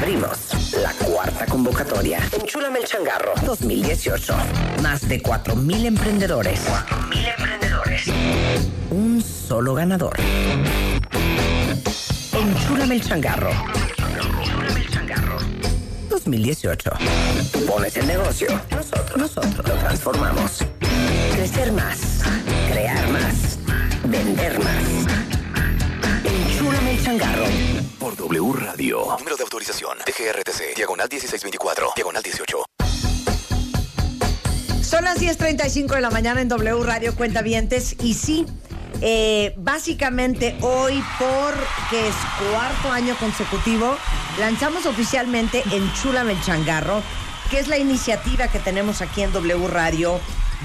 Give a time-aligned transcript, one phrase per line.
[0.00, 2.20] Abrimos la cuarta convocatoria.
[2.32, 4.34] Enchúlame el changarro 2018.
[4.82, 6.60] Más de 4.000 emprendedores.
[6.66, 8.06] 4.000 emprendedores.
[8.90, 10.16] Un solo ganador.
[12.32, 13.50] Enchúlame el changarro.
[14.74, 15.36] El changarro.
[16.08, 16.90] 2018.
[17.68, 18.48] Pones el negocio.
[18.70, 20.64] Nosotros, nosotros lo transformamos.
[21.34, 22.22] Crecer más.
[22.72, 23.58] Crear más.
[24.04, 25.06] Vender más.
[26.24, 27.69] Enchúlame el changarro.
[28.20, 29.16] W Radio.
[29.18, 29.96] Número de autorización.
[30.04, 30.76] DGRTC.
[30.76, 31.92] Diagonal 1624.
[31.96, 32.64] Diagonal 18.
[34.82, 38.44] Son las 10.35 de la mañana en W Radio Cuentavientes y sí,
[39.00, 42.14] eh, básicamente hoy porque es
[42.50, 43.96] cuarto año consecutivo,
[44.38, 47.02] lanzamos oficialmente Enchúlame el Changarro,
[47.50, 50.20] que es la iniciativa que tenemos aquí en W Radio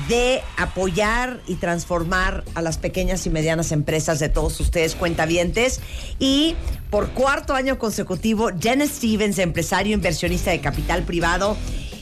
[0.10, 5.80] de apoyar y transformar a las pequeñas y medianas empresas de todos ustedes cuentavientes
[6.20, 6.56] y
[6.90, 11.56] por cuarto año consecutivo Jen Stevens, empresario inversionista de capital privado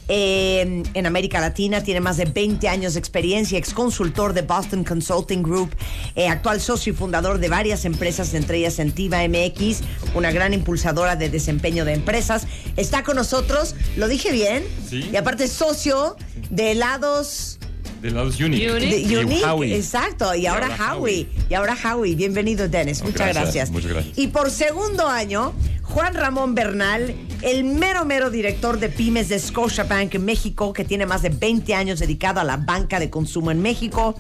[0.10, 4.84] eh, en América Latina, tiene más de 20 años de experiencia, ex consultor de Boston
[4.84, 5.70] Consulting Group,
[6.16, 9.80] eh, actual socio y fundador de varias empresas, entre ellas Sentiva MX,
[10.14, 12.48] una gran impulsadora de desempeño de empresas.
[12.76, 15.10] Está con nosotros, lo dije bien, Sí.
[15.12, 16.18] y aparte es socio
[16.50, 17.60] de helados.
[18.04, 18.70] De lados Unique.
[18.70, 19.78] de Unique, Howie.
[19.78, 21.26] exacto, y, ahora, ahora Howie.
[21.50, 23.72] Y ahora Howie, bienvenido Dennis, Oh, muchas gracias, gracias.
[23.72, 24.18] muchas gracias.
[24.18, 30.16] Y por segundo año, Juan Ramón Bernal, el mero mero director de pymes de Scotiabank
[30.16, 33.62] en México, que tiene más de 20 años dedicado a la banca de consumo en
[33.62, 34.16] México,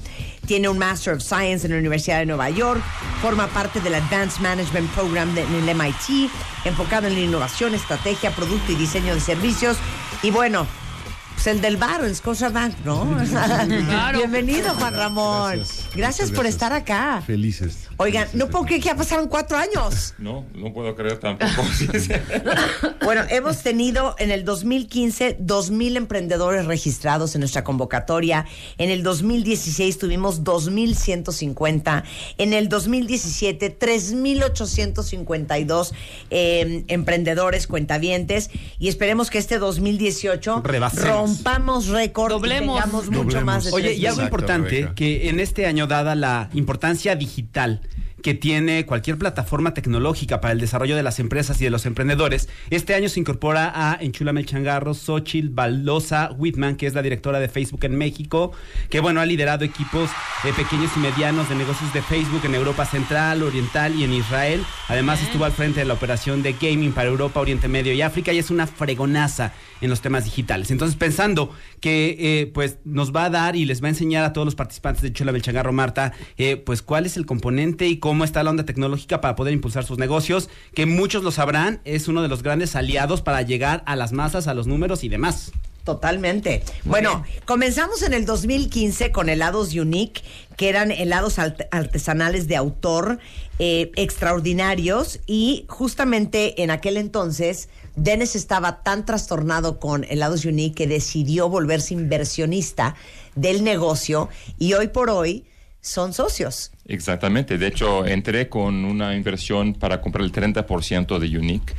[0.47, 2.81] tiene un Master of Science en la Universidad de Nueva York,
[3.21, 6.29] forma parte del Advanced Management Program de- en el MIT,
[6.63, 9.75] enfocado en la innovación, estrategia, producto y diseño de servicios.
[10.21, 10.67] Y bueno,
[11.43, 13.03] pues el del bar, el Scotiabank, ¿no?
[14.13, 15.57] Bienvenido, Juan Ramón.
[15.57, 16.29] Gracias, Gracias.
[16.29, 16.55] por Gracias.
[16.55, 17.21] estar acá.
[17.25, 17.82] Felices.
[17.97, 20.15] Oigan, no puedo creer que ya pasaron cuatro años.
[20.17, 21.51] No, no puedo creer tampoco.
[23.03, 28.45] Bueno, hemos tenido en el 2015 2.000 emprendedores registrados en nuestra convocatoria.
[28.77, 32.03] En el 2016 tuvimos 2.150.
[32.37, 35.91] En el 2017 3.852
[36.29, 38.49] eh, emprendedores cuentavientes.
[38.79, 41.07] Y esperemos que este 2018 Rebasemos.
[41.09, 42.75] rompamos récord y Doblemos.
[42.79, 43.45] tengamos mucho Doblemos.
[43.45, 44.95] más de Oye, y algo importante, Rebeca.
[44.95, 47.81] que en este año, dada la importancia digital
[48.23, 52.49] que tiene cualquier plataforma tecnológica para el desarrollo de las empresas y de los emprendedores,
[52.69, 57.39] este año se incorpora a Enchúlame el Changarro, Xochitl Balosa Whitman, que es la directora
[57.39, 58.53] de Facebook en México,
[58.89, 60.09] que bueno, ha liderado equipos
[60.45, 64.63] eh, pequeños y medianos de negocios de Facebook en Europa Central, Oriental y en Israel.
[64.87, 68.31] Además estuvo al frente de la operación de gaming para Europa, Oriente Medio y África
[68.31, 70.71] y es una fregonaza en los temas digitales.
[70.71, 71.51] Entonces, pensando
[71.81, 74.55] que eh, pues nos va a dar y les va a enseñar a todos los
[74.55, 78.49] participantes de Chula Belchangarro Marta, eh, pues cuál es el componente y cómo está la
[78.51, 82.43] onda tecnológica para poder impulsar sus negocios, que muchos lo sabrán, es uno de los
[82.43, 85.51] grandes aliados para llegar a las masas, a los números y demás.
[85.83, 86.63] Totalmente.
[86.85, 90.21] bueno, comenzamos en el 2015 con helados Unique,
[90.55, 93.19] que eran helados art- artesanales de autor
[93.59, 100.87] eh, extraordinarios y justamente en aquel entonces Dennis estaba tan trastornado con helados Unique que
[100.87, 102.95] decidió volverse inversionista
[103.35, 105.45] del negocio y hoy por hoy
[105.81, 106.71] son socios.
[106.85, 107.57] Exactamente.
[107.57, 111.73] De hecho, entré con una inversión para comprar el 30% de Unique.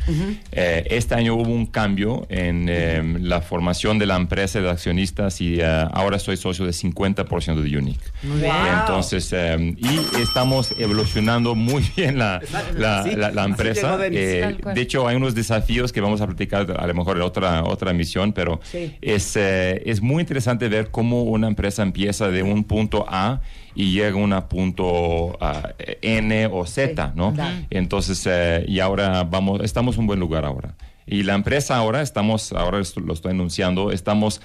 [0.50, 5.40] Eh, este año hubo un cambio en eh, la formación de la empresa de accionistas
[5.42, 8.04] y eh, ahora soy socio de 50% de Unique.
[8.22, 8.50] bien.
[8.80, 12.40] Entonces, eh, y estamos evolucionando muy bien la,
[12.76, 13.98] la, empresa.
[13.98, 17.90] de hecho, hay unos desafíos que vamos a platicar a lo mejor en otra, otra
[17.90, 18.94] emisión, pero Sí.
[19.02, 23.40] es, eh, es muy interesante ver cómo una empresa empieza de un punto A
[23.74, 25.70] y llega a un punto ah,
[26.02, 27.34] N o Z, ¿no?
[27.70, 30.74] Entonces, eh, y ahora vamos, estamos en un buen lugar ahora.
[31.06, 34.40] Y la empresa ahora, estamos, ahora lo estoy anunciando, estamos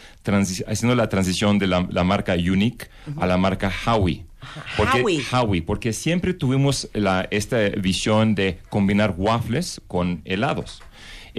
[0.68, 2.88] haciendo la transición de la, la marca Unique
[3.18, 4.26] a la marca Howie.
[4.76, 5.22] Porque, Howie.
[5.32, 10.82] Howie, porque siempre tuvimos la, esta visión de combinar waffles con helados.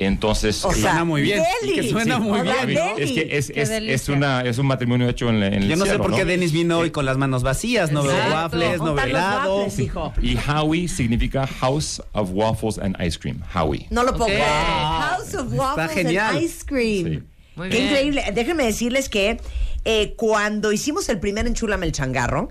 [0.03, 1.43] Entonces, O sea, Suena muy bien.
[1.61, 1.75] deli.
[1.75, 2.23] Que suena Sí.
[2.23, 2.81] muy Hola, bien.
[2.97, 3.03] deli.
[3.05, 3.95] es que es, Qué es, delicia.
[3.95, 6.25] es una, es un matrimonio hecho en, la- en el Yo no sé por qué
[6.25, 9.35] Denis vino hoy con las manos vacías, no veo waffles, no ¿Dónde veo están los
[9.37, 9.57] helado.
[9.59, 10.13] waffles, hijo?
[10.23, 13.41] Y Howie significa House of Waffles and Ice Cream.
[13.55, 13.87] Howie.
[13.91, 14.31] No lo puedo Ok.
[14.31, 14.43] creer.
[14.49, 16.35] House of Waffles genial.
[16.37, 17.07] and Ice Cream.
[17.07, 17.23] Sí.
[17.57, 17.89] Muy Qué bien.
[17.91, 18.25] increíble.
[18.35, 19.39] Déjenme decirles que
[19.85, 22.51] eh, cuando hicimos el primer Enchúlame el Changarro,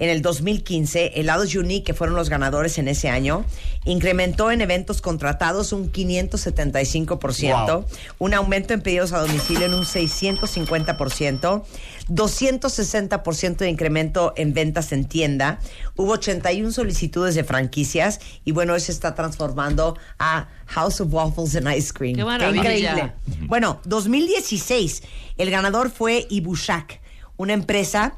[0.00, 3.44] en el 2015, Helados Unique, que fueron los ganadores en ese año,
[3.84, 7.84] incrementó en eventos contratados un 575%,
[8.18, 11.64] un aumento en pedidos a domicilio en un 650%,
[12.08, 15.60] 260% de incremento en ventas en tienda,
[15.96, 21.76] hubo 81 solicitudes de franquicias y bueno, eso está transformando a House of Waffles and
[21.76, 22.16] Ice Cream.
[22.16, 22.62] ¡Qué maravilla!
[22.62, 23.12] increíble.
[23.40, 25.02] Bueno, 2016,
[25.36, 27.00] el ganador fue Ibushak,
[27.36, 28.14] una empresa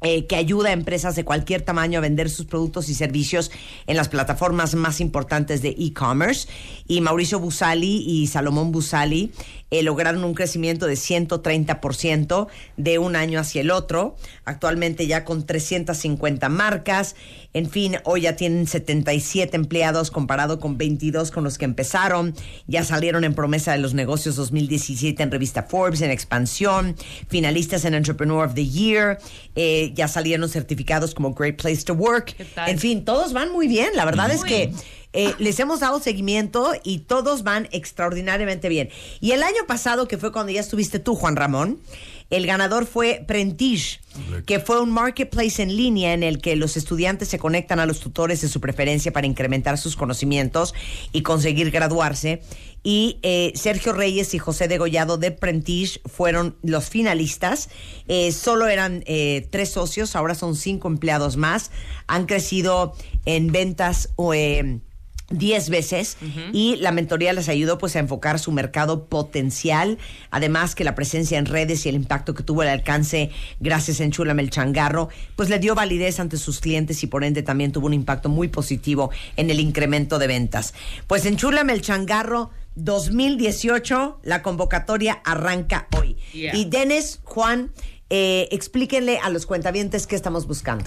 [0.00, 3.50] eh, que ayuda a empresas de cualquier tamaño a vender sus productos y servicios
[3.86, 6.48] en las plataformas más importantes de e-commerce.
[6.86, 9.32] Y Mauricio Busali y Salomón Busali
[9.70, 12.46] eh, lograron un crecimiento de 130%
[12.76, 14.16] de un año hacia el otro.
[14.44, 17.16] Actualmente ya con 350 marcas.
[17.52, 22.34] En fin, hoy ya tienen 77 empleados comparado con 22 con los que empezaron.
[22.66, 26.96] Ya salieron en promesa de los negocios 2017 en revista Forbes, en expansión.
[27.28, 29.18] Finalistas en Entrepreneur of the Year.
[29.54, 32.34] Eh, ya salieron certificados como Great Place to Work.
[32.36, 32.70] ¿Qué tal?
[32.70, 33.90] En fin, todos van muy bien.
[33.94, 34.72] La verdad es que
[35.12, 38.90] eh, les hemos dado seguimiento y todos van extraordinariamente bien.
[39.20, 41.80] Y el año pasado, que fue cuando ya estuviste tú, Juan Ramón,
[42.30, 44.00] el ganador fue Prentish,
[44.44, 48.00] que fue un marketplace en línea en el que los estudiantes se conectan a los
[48.00, 50.74] tutores de su preferencia para incrementar sus conocimientos
[51.12, 52.42] y conseguir graduarse.
[52.82, 57.70] Y eh, Sergio Reyes y José Degollado de Prentish fueron los finalistas.
[58.08, 61.70] Eh, solo eran eh, tres socios, ahora son cinco empleados más.
[62.06, 64.10] Han crecido en ventas.
[64.16, 64.80] o, eh,
[65.30, 66.16] 10 veces
[66.52, 69.98] y la mentoría les ayudó pues a enfocar su mercado potencial,
[70.30, 73.30] además que la presencia en redes y el impacto que tuvo el alcance
[73.60, 77.42] gracias a Enchúlame el Changarro, pues le dio validez ante sus clientes y por ende
[77.42, 80.72] también tuvo un impacto muy positivo en el incremento de ventas.
[81.06, 86.16] Pues Enchúlame el Changarro 2018, la convocatoria arranca hoy.
[86.32, 86.56] Yeah.
[86.56, 87.72] Y Denis, Juan,
[88.08, 90.86] eh, explíquenle a los cuentavientes qué estamos buscando.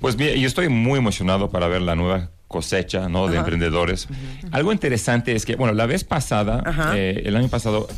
[0.00, 3.26] Pues mira, yo estoy muy emocionado para ver la nueva cosecha ¿no?
[3.26, 4.06] de emprendedores.
[4.52, 6.62] Algo interesante es que, bueno, la vez pasada,
[6.94, 7.88] eh, el año pasado,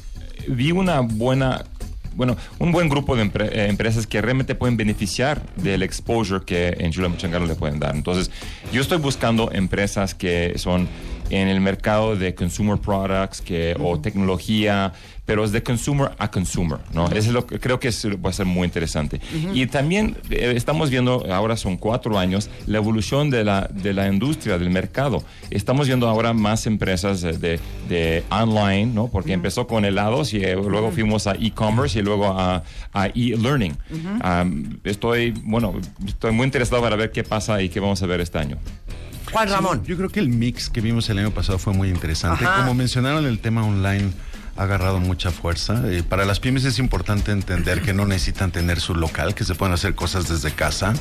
[0.49, 1.65] vi una buena,
[2.15, 6.75] bueno, un buen grupo de empre- eh, empresas que realmente pueden beneficiar del exposure que
[6.79, 7.95] en Chula Muchangaro le pueden dar.
[7.95, 8.31] Entonces,
[8.73, 10.89] yo estoy buscando empresas que son
[11.29, 14.93] en el mercado de consumer products que, o tecnología,
[15.27, 17.07] pero es de consumer a consumer, ¿no?
[17.09, 19.21] Eso es lo que creo que es- va a ser muy interesante.
[19.53, 24.07] Y también eh, estamos viendo, ahora son cuatro años, la evolución de la, de la
[24.09, 25.23] industria, del mercado.
[25.51, 29.09] Estamos viendo ahora más empresas de, de- de online, ¿no?
[29.09, 32.63] Porque empezó con helados y eh, luego fuimos a e-commerce y luego a,
[32.93, 33.77] a e-learning.
[34.23, 35.75] Am, estoy, bueno,
[36.07, 38.59] estoy muy interesado para ver qué pasa y qué vamos a ver este año.
[39.33, 39.83] Juan Ramón.
[39.85, 42.45] Yo creo que el mix que vimos el año pasado fue muy interesante.
[42.45, 42.61] Ajá.
[42.61, 44.13] Como mencionaron, el tema online
[44.57, 45.83] ha agarrado mucha fuerza.
[45.87, 49.55] Eh, para las pymes es importante entender que no necesitan tener su local, que se
[49.55, 50.95] pueden hacer cosas desde casa,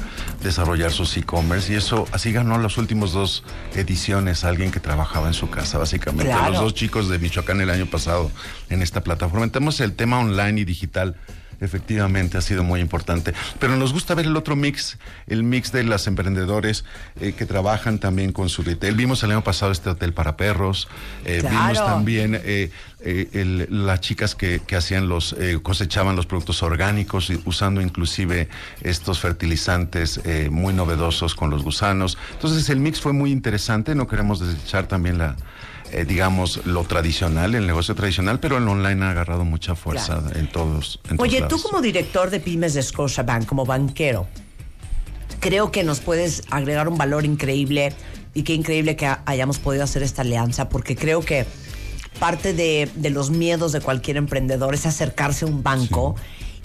[0.44, 1.72] desarrollar sus e-commerce.
[1.72, 3.44] Y eso así ganó las últimas dos
[3.76, 6.32] ediciones alguien que trabajaba en su casa, básicamente.
[6.32, 6.52] Claro.
[6.52, 8.32] Los dos chicos de Michoacán el año pasado
[8.70, 9.46] en esta plataforma.
[9.46, 11.16] Entonces el tema online y digital
[11.62, 13.34] efectivamente ha sido muy importante.
[13.60, 14.98] Pero nos gusta ver el otro mix,
[15.28, 16.86] el mix de las emprendedores
[17.20, 18.96] eh, que trabajan también con su retail.
[18.96, 20.88] Vimos el año pasado este hotel para perros,
[21.26, 21.56] eh, Claro.
[21.58, 22.72] vimos también eh,
[23.02, 28.50] eh, el- las chicas que, que hacían los, eh, cosechaban los productos orgánicos usando inclusive
[28.82, 30.20] estos fertilizantes
[30.50, 32.18] muy novedosos con los gusanos.
[32.34, 35.36] Entonces el mix fue muy interesante, no queremos desechar también la...
[35.92, 40.40] eh, digamos lo tradicional, el negocio tradicional, pero el online ha agarrado mucha fuerza Claro.
[40.40, 41.00] en todos.
[41.10, 44.28] en Oye, todos tú como director de pymes de Scotiabank, como banquero,
[45.40, 47.94] creo que nos puedes agregar un valor increíble
[48.34, 51.46] y qué increíble que ha- hayamos podido hacer esta alianza, porque creo que
[52.20, 56.16] parte de, de los miedos de cualquier emprendedor es acercarse a un banco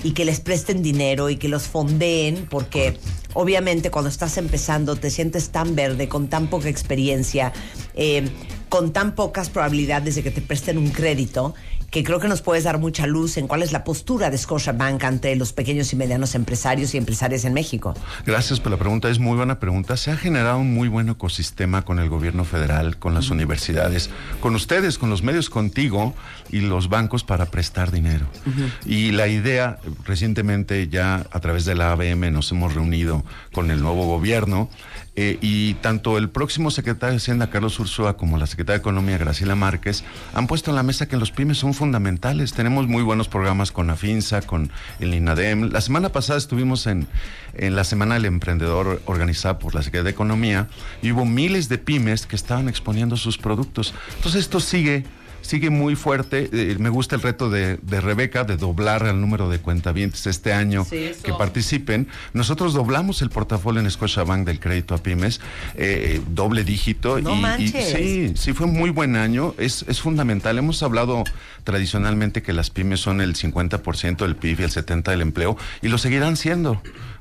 [0.03, 2.97] y que les presten dinero y que los fondeen, porque
[3.35, 7.53] obviamente cuando estás empezando te sientes tan verde, con tan poca experiencia,
[7.95, 8.29] eh,
[8.71, 11.55] con tan pocas probabilidades de que te presten un crédito,
[11.91, 15.03] que creo que nos puedes dar mucha luz en cuál es la postura de Scotiabank
[15.03, 17.95] ante los pequeños y medianos empresarios y empresarias en México.
[18.25, 19.97] Gracias por la pregunta, es muy buena pregunta.
[19.97, 24.09] Se ha generado un muy buen ecosistema con el gobierno federal, con las universidades,
[24.41, 26.15] con ustedes, con los medios contigo
[26.53, 28.27] y los bancos para prestar dinero.
[28.87, 33.83] Y la idea, recientemente ya a través de la ABM nos hemos reunido con el
[33.83, 34.71] nuevo gobierno
[35.17, 39.19] eh, y tanto el próximo secretario de Hacienda, Carlos Ursúa, como la secretaria de Economía,
[39.19, 42.53] Graciela Márquez, han puesto en la mesa que los pymes son fundamentales.
[42.53, 45.71] Tenemos muy buenos programas con AFINSA, con el INADEM.
[45.73, 47.09] La semana pasada estuvimos en,
[47.55, 50.69] en la Semana del Emprendedor organizada por la Secretaría de Economía
[51.03, 53.95] y hubo miles de pymes que estaban exponiendo sus productos.
[54.17, 55.05] Entonces esto sigue
[55.51, 56.49] sigue muy fuerte.
[56.53, 60.53] Eh, me gusta el reto de, de Rebeca de doblar el número de cuentavientes este
[60.53, 62.07] año Sí, que participen.
[62.33, 65.41] Nosotros doblamos el portafolio en Scotiabank del crédito a pymes,
[65.75, 67.21] eh, doble dígito.
[67.21, 69.57] No y, y sí, sí, fue un muy buen año.
[69.59, 70.57] Es, es fundamental.
[70.57, 71.25] Hemos hablado
[71.65, 75.89] tradicionalmente que las pymes son el 50% del PIB y el 70% del empleo, y
[75.89, 76.81] lo seguirán siendo.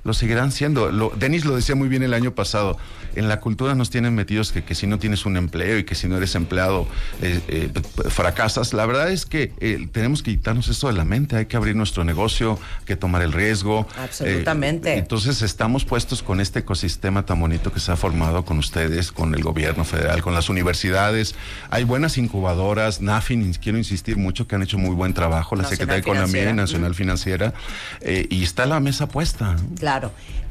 [0.10, 0.92] Lo seguirán siendo.
[0.92, 2.80] Lo, Denis lo decía muy bien el año pasado.
[3.16, 5.94] En la cultura nos tienen metidos que, que si no tienes un empleo y que
[5.94, 6.88] si no eres empleado
[7.22, 7.72] eh, eh,
[8.10, 8.74] fracasas.
[8.74, 11.36] La verdad es que eh, tenemos que quitarnos esto de la mente.
[11.36, 13.86] Hay que abrir nuestro negocio, hay que tomar el riesgo.
[14.00, 14.96] Absolutamente.
[14.98, 19.36] Entonces estamos puestos con este ecosistema tan bonito que se ha formado con ustedes, con
[19.36, 21.36] el gobierno federal, con las universidades.
[21.70, 25.78] Hay buenas incubadoras, NAFIN, quiero insistir mucho que han hecho muy buen trabajo, la Nacional
[25.78, 27.54] Secretaría de Economía y Nacional Financiera,
[28.02, 29.56] y está la mesa puesta.
[29.78, 29.99] Claro.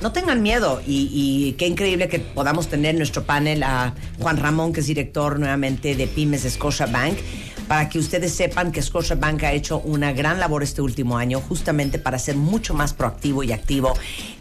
[0.01, 4.37] No tengan miedo y, y qué increíble que podamos tener en nuestro panel a Juan
[4.37, 7.19] Ramón, que es director nuevamente de Pymes de Scotiabank,
[7.67, 11.99] para que ustedes sepan que Scotiabank ha hecho una gran labor este último año justamente
[11.99, 13.95] para ser mucho más proactivo y activo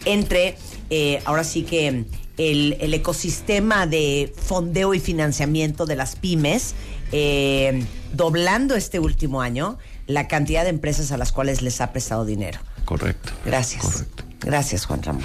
[0.06, 0.58] entre,
[0.90, 2.06] eh, ahora sí que
[2.38, 6.76] el, el ecosistema de fondeo y financiamiento de las pymes,
[7.12, 7.84] eh,
[8.14, 12.60] doblando este último año la cantidad de empresas a las cuales les ha prestado dinero.
[12.86, 13.34] Correcto.
[13.46, 13.84] Gracias.
[13.84, 14.24] Correcto.
[14.42, 15.24] Gracias, Juan Ramón.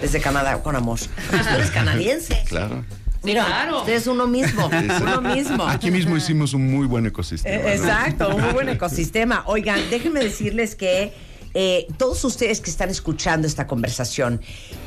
[0.00, 0.98] Desde Canadá, con amor.
[0.98, 2.42] Tú eres canadiense.
[2.48, 2.84] Claro.
[3.22, 3.80] Mira, claro.
[3.80, 4.70] usted es uno mismo.
[5.02, 5.66] Uno mismo.
[5.66, 7.54] Aquí mismo hicimos un muy buen ecosistema.
[7.54, 7.68] Eh, ¿no?
[7.68, 9.42] Exacto, un muy buen ecosistema.
[9.46, 11.12] Oigan, déjenme decirles que
[11.52, 14.40] eh, todos ustedes que están escuchando esta conversación,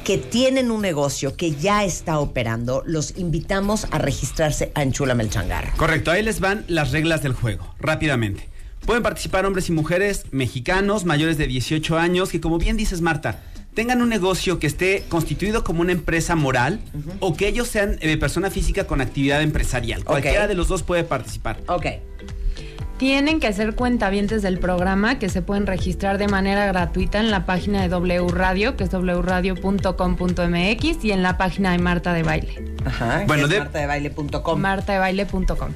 [0.03, 5.30] que tienen un negocio que ya está operando, los invitamos a registrarse a Enchúlame el
[5.30, 5.72] Changarro.
[5.77, 8.50] Correcto, ahí les van las reglas del juego, rápidamente.
[8.86, 13.42] Pueden participar hombres y mujeres mexicanos mayores de 18 años que, como bien dices, Marta,
[13.74, 16.80] tengan un negocio que esté constituido como una empresa moral
[17.20, 20.03] o que ellos sean eh, persona física con actividad empresarial.
[20.03, 21.60] Cualquiera de los dos puede participar.
[21.68, 21.88] Ok.
[22.98, 27.46] Tienen que ser cuentavientes del programa que se pueden registrar de manera gratuita en la
[27.46, 32.63] página de W Radio, que es wradio.com.mx y en la página de Marta de Baile,
[32.86, 33.24] Ajá.
[33.27, 34.62] Bueno, de- martadebaile.com.
[34.62, 35.70] martadebaile.com.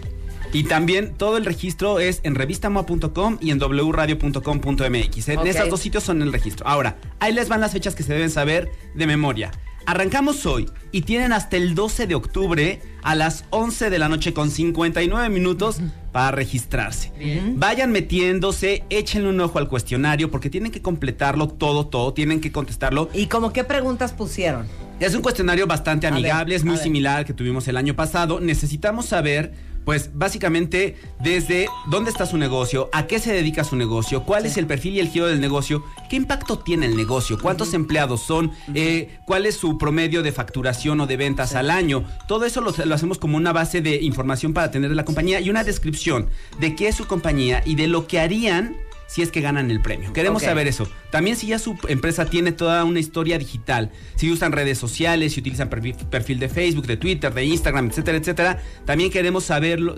[0.53, 5.29] Y también todo el registro es en revistamoa.com y en wradio.com.mx.
[5.29, 5.45] En Ok.
[5.45, 6.67] esos dos sitios son el registro.
[6.67, 9.51] Ahora, ahí les van las fechas que se deben saber de memoria.
[9.85, 14.33] Arrancamos hoy y tienen hasta el 12 de octubre a las 11 de la noche
[14.33, 15.77] con 59 minutos
[16.11, 17.13] para registrarse.
[17.55, 22.51] Vayan metiéndose, échenle un ojo al cuestionario porque tienen que completarlo todo, todo, tienen que
[22.51, 23.09] contestarlo.
[23.13, 24.67] ¿Y como qué preguntas pusieron?
[24.99, 28.41] Es un cuestionario bastante ver, amigable, es muy similar al que tuvimos el año pasado.
[28.41, 29.53] Necesitamos saber,
[29.87, 34.57] pues básicamente, desde dónde está su negocio, a qué se dedica su negocio, cuál es
[34.57, 38.51] el perfil y el giro del negocio, qué impacto tiene el negocio, cuántos empleados son,
[38.73, 42.03] eh, cuál es su promedio de facturación o de ventas al año.
[42.27, 45.49] Todo eso lo, lo hacemos como una base de información para tener la compañía y
[45.49, 46.27] una descripción
[46.59, 48.75] de qué es su compañía y de lo que harían
[49.07, 50.13] si es que ganan el premio.
[50.13, 50.87] Queremos saber eso.
[51.09, 55.39] También si ya su empresa tiene toda una historia digital, si usan redes sociales, si
[55.39, 59.95] utilizan perfil, de Facebook, de Twitter, de Instagram, etcétera, etcétera, también queremos saberlo,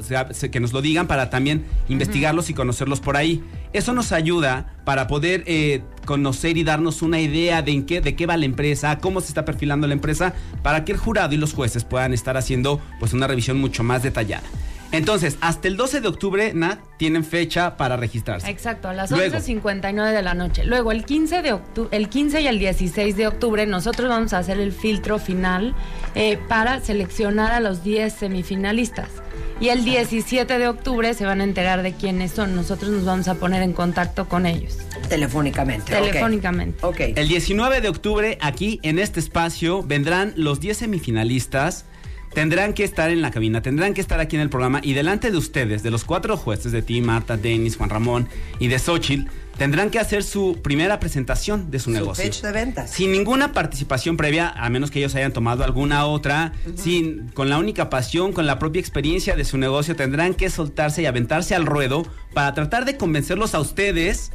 [0.51, 3.43] que nos lo digan para también investigarlos y conocerlos por ahí.
[3.73, 8.15] Eso nos ayuda para poder eh, conocer y darnos una idea de en qué, de
[8.15, 11.37] qué va la empresa, cómo se está perfilando la empresa, para que el jurado y
[11.37, 14.43] los jueces puedan estar haciendo pues una revisión mucho más detallada.
[14.91, 18.49] Entonces, hasta el 12 de octubre, Nat, tienen fecha para registrarse.
[18.49, 19.35] Exacto, a las Luego.
[19.37, 20.63] 11.59 de la noche.
[20.65, 24.39] Luego, el 15, de octu- el 15 y el 16 de octubre, nosotros vamos a
[24.39, 25.75] hacer el filtro final
[26.15, 29.09] eh, para seleccionar a los 10 semifinalistas.
[29.61, 32.55] Y el 17 de octubre se van a enterar de quiénes son.
[32.55, 34.77] Nosotros nos vamos a poner en contacto con ellos.
[35.09, 35.93] Telefónicamente.
[35.95, 36.05] ok.
[36.07, 36.85] Telefónicamente.
[36.85, 36.99] Ok.
[37.15, 41.85] El 19 de octubre, aquí en este espacio, vendrán los 10 semifinalistas.
[42.33, 45.31] Tendrán que estar en la cabina, tendrán que estar aquí en el programa y delante
[45.31, 49.27] de ustedes, de los cuatro jueces, de ti, Marta, Denis, Juan Ramón y de Xochitl,
[49.57, 52.23] tendrán que hacer su primera presentación de su, Su negocio.
[52.23, 52.91] pitch de ventas.
[52.91, 57.57] Sin ninguna participación previa, a menos que ellos hayan tomado alguna otra, sin, con la
[57.57, 61.65] única pasión, con la propia experiencia de su negocio, tendrán que soltarse y aventarse al
[61.65, 64.31] ruedo para tratar de convencerlos a ustedes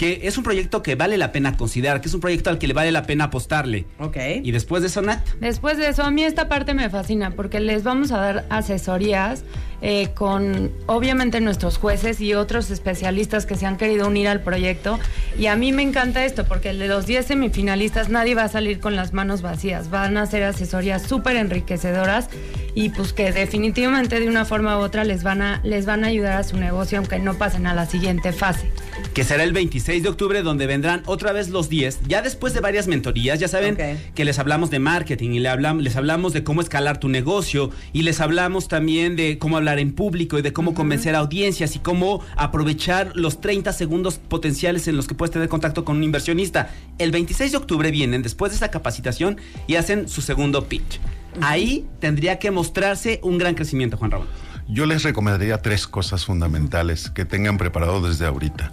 [0.00, 2.66] que es un proyecto que vale la pena considerar, que es un proyecto al que
[2.66, 3.84] le vale la pena apostarle.
[3.98, 4.16] Ok.
[4.42, 7.60] Y después de eso, Nat, Después de eso, a mí esta parte me fascina porque
[7.60, 9.44] les vamos a dar asesorías
[9.82, 14.98] eh, con, obviamente, nuestros jueces y otros especialistas que se han querido unir al proyecto.
[15.38, 18.80] Y a mí me encanta esto porque de los 10 semifinalistas nadie va a salir
[18.80, 19.90] con las manos vacías.
[19.90, 22.30] Van a ser asesorías súper enriquecedoras
[22.74, 26.06] y pues que definitivamente de una forma u otra les van, a, les van a
[26.06, 28.70] ayudar a su negocio aunque no pasen a la siguiente fase.
[29.14, 32.60] Que será el 26 de octubre, donde vendrán otra vez los 10, ya después de
[32.60, 33.76] varias mentorías, ya saben
[34.14, 38.02] que les hablamos de marketing y le les hablamos de cómo escalar tu negocio y
[38.02, 41.80] les hablamos también de cómo hablar en público y de cómo convencer a audiencias y
[41.80, 46.70] cómo aprovechar los 30 segundos potenciales en los que puedes tener contacto con un inversionista.
[46.98, 51.00] El 26 de octubre vienen después de esa capacitación y hacen su segundo pitch.
[51.40, 54.49] Ahí tendría que mostrarse un gran crecimiento, Juan Ramón.
[54.72, 58.70] Yo les recomendaría tres cosas fundamentales que tengan preparado desde ahorita.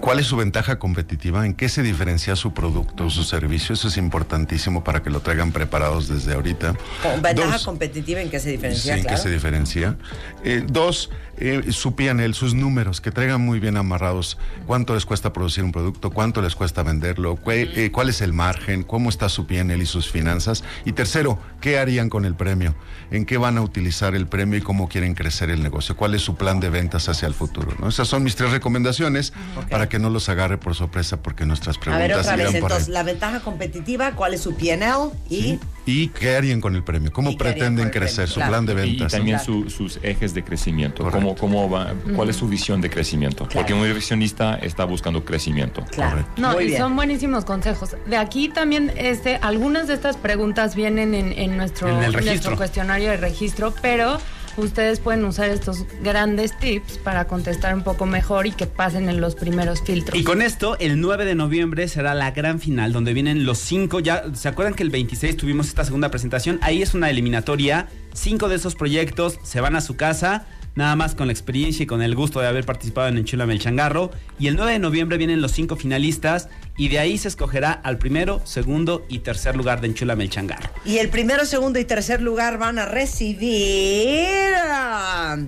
[0.00, 1.46] ¿Cuál es su ventaja competitiva?
[1.46, 3.72] ¿En qué se diferencia su producto o su servicio?
[3.74, 6.74] Eso es importantísimo para que lo traigan preparados desde ahorita.
[7.22, 9.16] Ventaja Dos, competitiva en qué se Sí, diferencia, ¿en claro.
[9.16, 9.96] qué se diferencia?
[10.44, 15.32] Eh, dos, eh, su PNL, sus números, que traigan muy bien amarrados cuánto les cuesta
[15.32, 19.46] producir un producto, cuánto les cuesta venderlo, eh, cuál es el margen, cómo está su
[19.46, 20.64] PNL y sus finanzas.
[20.84, 22.74] Y tercero, ¿qué harían con el premio?
[23.12, 25.96] ¿En qué van a utilizar el premio y cómo quieren crecer el negocio?
[25.96, 27.72] ¿Cuál es su plan de ventas hacia el futuro?
[27.78, 27.88] ¿no?
[27.88, 29.32] Esas son mis tres recomendaciones
[29.76, 32.88] para que no los agarre por sorpresa porque nuestras A preguntas ver, otra vez, entonces,
[32.88, 35.10] la ventaja competitiva, ¿cuál es su PNL?
[35.28, 37.12] Y ¿Y qué harían con el premio?
[37.12, 38.24] ¿Cómo ¿Y pretenden crecer?
[38.24, 38.34] premio?
[38.34, 38.50] Su Claro.
[38.52, 39.12] plan de Y ventas.
[39.12, 39.18] ¿no?
[39.18, 39.52] también Claro.
[39.52, 41.08] su- sus ejes de crecimiento.
[41.08, 43.48] Cómo, cómo va, ¿Cuál es su visión de crecimiento?
[43.52, 45.84] Porque un inversionista está buscando crecimiento.
[45.92, 46.10] claro.
[46.10, 46.32] Correcto.
[46.42, 46.78] No, Muy y bien.
[46.80, 47.96] son buenísimos consejos.
[48.06, 52.24] De aquí también, este, algunas de estas preguntas vienen en, en nuestro, En el registro.
[52.32, 54.18] nuestro cuestionario de registro, pero
[54.56, 59.20] ustedes pueden usar estos grandes tips para contestar un poco mejor y que pasen en
[59.20, 60.18] los primeros filtros.
[60.18, 64.00] Y con esto, el 9 de noviembre será la gran final, donde vienen los cinco.
[64.00, 66.58] Ya, ¿se acuerdan que el 26 tuvimos esta segunda presentación?
[66.62, 67.88] Ahí es una eliminatoria.
[68.12, 70.46] Cinco de esos proyectos se van a su casa,
[70.76, 73.58] nada más con la experiencia y con el gusto de haber participado en Enchúlame el
[73.58, 74.12] Changarro.
[74.38, 77.98] Y el 9 de noviembre vienen los cinco finalistas, y de ahí se escogerá al
[77.98, 80.70] primero, segundo y tercer lugar de Enchúlame el Changarro.
[80.84, 85.38] Y el primero, segundo y tercer lugar van a recibir ah,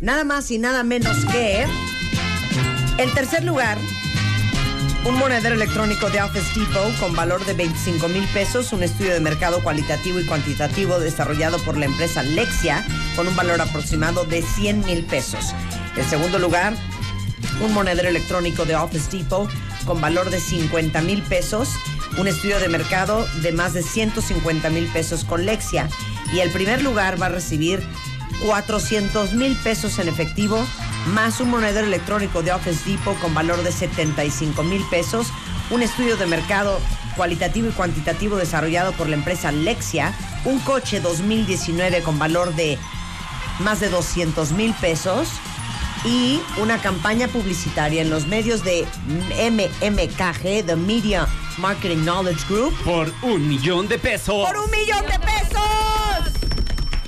[0.00, 1.64] nada más y nada menos que
[2.98, 3.78] el tercer lugar.
[5.06, 9.20] Un monedero electrónico de Office Depot con valor de 25 mil pesos, un estudio de
[9.20, 12.82] mercado cualitativo y cuantitativo desarrollado por la empresa Lexia
[13.14, 15.54] con un valor aproximado de 100 mil pesos.
[15.94, 16.74] El segundo lugar,
[17.60, 19.50] un monedero electrónico de Office Depot
[19.84, 21.68] con valor de 50 mil pesos,
[22.16, 25.86] un estudio de mercado de más de 150 mil pesos con Lexia.
[26.32, 27.82] Y el primer lugar va a recibir
[28.46, 30.66] 400 mil pesos en efectivo,
[31.06, 35.28] más un monedero electrónico de Office Depot con valor de 75 mil pesos,
[35.70, 36.80] un estudio de mercado
[37.16, 42.78] cualitativo y cuantitativo desarrollado por la empresa Lexia, un coche 2019 con valor de
[43.60, 45.28] más de 200 mil pesos
[46.04, 51.26] y una campaña publicitaria en los medios de MMKG, The Media
[51.58, 54.46] Marketing Knowledge Group, Por un millón de pesos.
[54.46, 56.33] por un millón de pesos.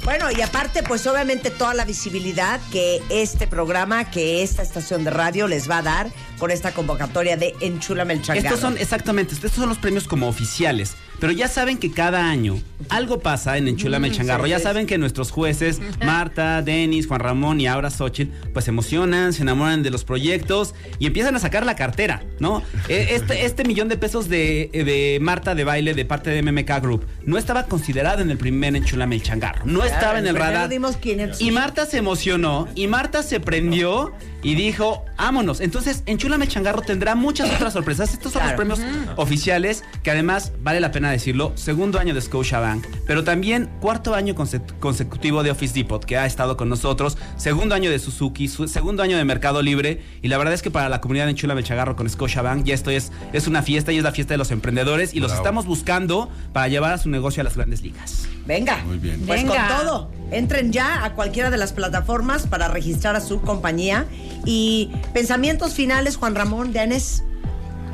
[0.07, 5.11] Bueno, y aparte, pues obviamente toda la visibilidad que este programa, que esta estación de
[5.11, 8.47] radio les va a dar con esta convocatoria de Enchúlame el Changarro.
[8.49, 10.95] Estos son, exactamente, estos son los premios como oficiales.
[11.19, 14.47] Pero ya saben que cada año algo pasa en Enchúlame el Changarro.
[14.47, 19.33] Ya saben que nuestros jueces, Marta, Denis, Juan Ramón y ahora Xochitl, pues se emocionan,
[19.33, 22.63] se enamoran de los proyectos y empiezan a sacar la cartera, ¿no?
[22.89, 26.83] Eh, Este, este millón de pesos de, de Marta de baile de parte de MMK
[26.83, 29.65] Group no estaba considerado en el primer Enchúlame el Changarro.
[29.65, 30.69] No estaba en el radar.
[30.69, 35.61] dimos 500 Y Marta se emocionó y Marta se prendió y dijo, vámonos.
[35.61, 38.13] Entonces, Enchúlame el Changarro tendrá muchas otras sorpresas.
[38.13, 38.65] Estos son Claro.
[38.65, 43.71] los premios oficiales, que además vale la pena decirlo, segundo año de Scotiabank, pero también
[43.81, 47.99] cuarto año conse- consecutivo de Office Depot, que ha estado con nosotros, segundo año de
[47.99, 51.25] Suzuki, su- segundo año de Mercado Libre, y la verdad es que para la comunidad
[51.25, 54.13] de Enchúlame el Changarro con Scotiabank, ya esto es, es una fiesta y es la
[54.13, 57.57] fiesta de los emprendedores, y los estamos buscando para llevar a su negocio a las
[57.57, 58.29] grandes ligas.
[58.47, 58.79] Venga.
[58.87, 59.21] Muy bien.
[59.27, 59.69] Pues Venga.
[59.69, 60.11] con todo.
[60.31, 64.07] Entren ya a cualquiera de las plataformas para registrar a su compañía.
[64.45, 67.23] Y pensamientos finales, Juan Ramón, Denis.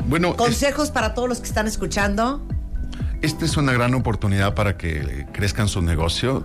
[0.08, 2.42] Bueno, es- Consejos para todos los que están escuchando.
[3.22, 6.44] Esta es una gran oportunidad para que crezcan su negocio.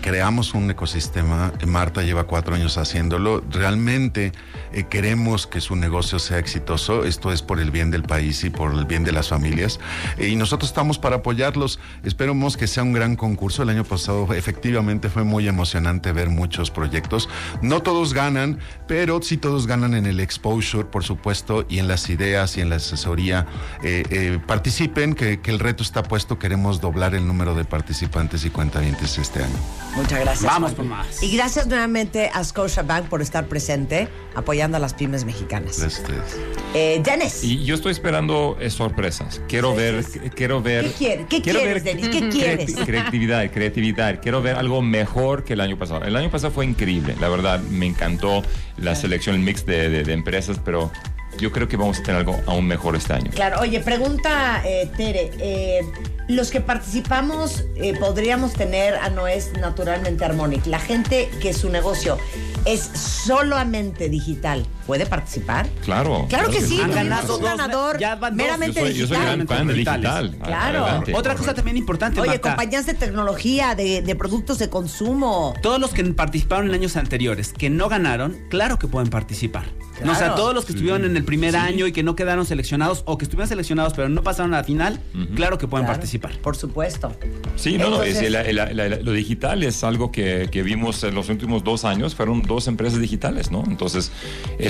[0.00, 1.52] Creamos un ecosistema.
[1.64, 3.44] Marta lleva cuatro años haciéndolo.
[3.48, 4.32] Realmente
[4.72, 7.04] eh, queremos que su negocio sea exitoso.
[7.04, 9.78] Esto es por el bien del país y por el bien de las familias.
[10.18, 11.78] Eh, y nosotros estamos para apoyarlos.
[12.02, 13.62] Esperamos que sea un gran concurso.
[13.62, 17.28] El año pasado efectivamente fue muy emocionante ver muchos proyectos.
[17.62, 18.58] No todos ganan,
[18.88, 22.70] pero sí todos ganan en el exposure, por supuesto, y en las ideas y en
[22.70, 23.46] la asesoría.
[23.84, 26.15] Eh, participen, que, que el reto está puesto.
[26.24, 29.54] Queremos doblar el número de participantes y cuentavientes este año.
[29.96, 30.44] Muchas gracias.
[30.50, 30.76] Vamos Juan.
[30.76, 31.22] por más.
[31.22, 35.78] Y gracias nuevamente a Scotiabank por estar presente apoyando a las pymes mexicanas.
[35.78, 36.36] Gracias a ustedes.
[36.74, 39.40] Eh, Dennis, Y yo estoy esperando eh, sorpresas.
[39.48, 40.84] Quiero ver, quiero ver.
[40.86, 42.08] ¿Qué quiere- qué quiero quieres, ver Denis?
[42.08, 42.74] ¿Qué creati- quieres?
[42.86, 44.20] Creatividad, creatividad.
[44.22, 46.04] Quiero ver algo mejor que el año pasado.
[46.04, 47.14] El año pasado fue increíble.
[47.20, 48.42] La verdad, me encantó
[48.78, 50.90] la selección, el mix de, de- de empresas, pero
[51.38, 53.30] yo creo que vamos a tener algo aún mejor este año.
[53.34, 55.80] Claro, oye, pregunta eh, Tere, eh,
[56.28, 61.70] los que participamos eh, podríamos tener, ah, no es naturalmente Harmonic, la gente que su
[61.70, 62.18] negocio
[62.64, 65.68] es solamente digital, ¿puede participar?
[65.84, 66.26] Claro.
[66.28, 68.44] Claro que sí, tuvimos ganado un ganador ya van dos.
[68.46, 69.36] meramente Yo soy, yo soy digital.
[69.36, 70.22] gran fan de Digitales.
[70.22, 70.38] digital.
[70.46, 70.84] Claro.
[70.84, 71.14] Adelante.
[71.14, 72.50] Otra cosa también importante, Oye, Marta.
[72.50, 75.54] compañías de tecnología, de, de productos de consumo.
[75.62, 79.64] Todos los que participaron en años anteriores que no ganaron, claro que pueden participar.
[80.04, 82.44] No, o sea, todos los que estuvieron en el primer año y que no quedaron
[82.44, 85.00] seleccionados o que estuvieron seleccionados pero no pasaron a la final,
[85.34, 86.36] claro que pueden Claro, participar.
[86.42, 87.12] Por supuesto.
[87.56, 91.14] Sí, no, no, es- la- la- la- lo digital es algo que, que vimos en
[91.14, 93.64] los últimos dos años, fueron dos empresas digitales, ¿no?
[93.66, 94.12] Entonces,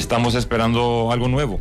[0.07, 1.59] estamos esperando algo nuevo.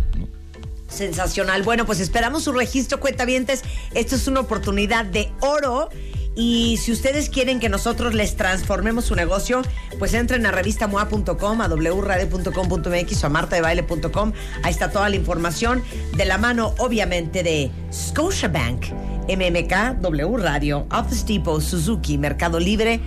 [0.87, 1.63] Sensacional.
[1.63, 3.63] Bueno, pues esperamos su registro, cuentavientes.
[3.95, 5.89] Esto es una oportunidad de oro.
[6.35, 9.63] Y si ustedes quieren que nosotros les transformemos su negocio,
[9.97, 14.33] pues entren a revistamoa.com, a wradio.com.mx o a martadebaile.com.
[14.61, 15.83] Ahí está toda la información
[16.15, 18.85] de la mano, obviamente, de Scotiabank,
[19.27, 22.99] MMK, W Radio, Office Depot, Suzuki, Mercado Libre,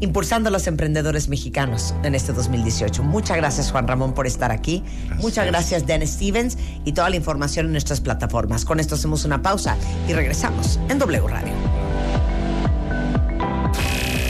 [0.00, 3.02] impulsando a los emprendedores mexicanos en este 2018.
[3.02, 4.82] Muchas gracias, Juan Ramón, por estar aquí.
[5.20, 8.64] Muchas gracias, Dennis Stevens, y toda la información en nuestras plataformas.
[8.64, 9.76] Con esto hacemos una pausa
[10.08, 11.52] y regresamos en W Radio.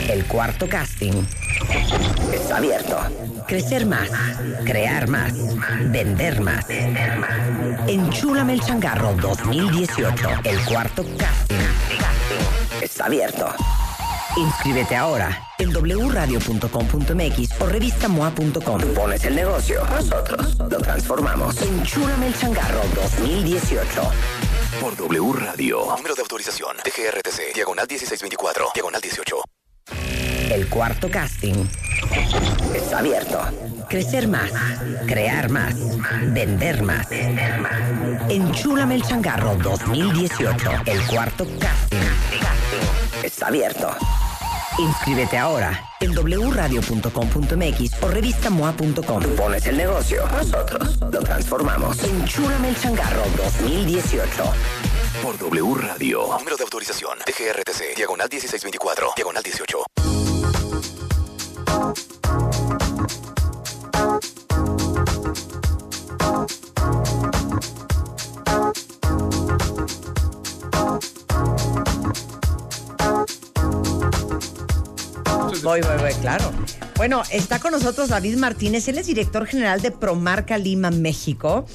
[0.09, 1.23] El cuarto casting
[2.33, 2.97] está abierto.
[3.45, 4.09] Crecer más,
[4.65, 5.33] crear más,
[5.91, 6.65] vender más.
[7.87, 10.29] Enchúlame el changarro 2018.
[10.43, 11.55] El cuarto casting
[12.81, 13.47] está abierto.
[14.37, 18.81] Inscríbete ahora en wradio.com.mx o revistamoa.com.
[18.81, 21.59] Tú pones el negocio, nosotros lo transformamos.
[21.61, 24.11] Enchúlame el changarro 2018.
[24.79, 25.85] Por W Radio.
[25.97, 26.77] Número de autorización.
[26.77, 27.55] DGRTC.
[27.55, 28.67] Diagonal 1624.
[28.75, 29.35] Diagonal 18.
[30.51, 31.65] El cuarto casting
[32.75, 33.41] está abierto.
[33.89, 34.51] Crecer más,
[35.07, 35.75] crear más,
[36.31, 37.07] vender más.
[38.29, 40.69] Enchúlame el changarro 2018.
[40.85, 41.97] El cuarto casting
[43.23, 43.89] está abierto.
[44.77, 49.23] Inscríbete ahora en wradio.com.mx o revistamoa.com.
[49.23, 52.03] Tú pones el negocio, nosotros lo transformamos.
[52.03, 54.43] Enchúlame el changarro 2018.
[55.23, 56.27] Por W Radio.
[56.37, 57.17] Número de autorización.
[57.19, 57.95] DGRTC.
[57.95, 59.13] Diagonal 1624.
[59.15, 59.86] Diagonal 18.
[75.67, 76.49] Voy, voy, voy, claro.
[76.95, 81.65] Bueno, está con nosotros David Martínez, él es director general de Promarca Lima, México.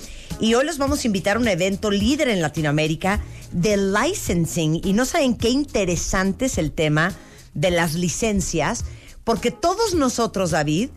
[0.41, 3.21] Y hoy los vamos a invitar a un evento líder en Latinoamérica
[3.53, 4.81] de licensing.
[4.83, 7.13] Y no saben qué interesante es el tema
[7.53, 8.87] de las licencias,
[9.25, 10.89] porque todos nosotros, David,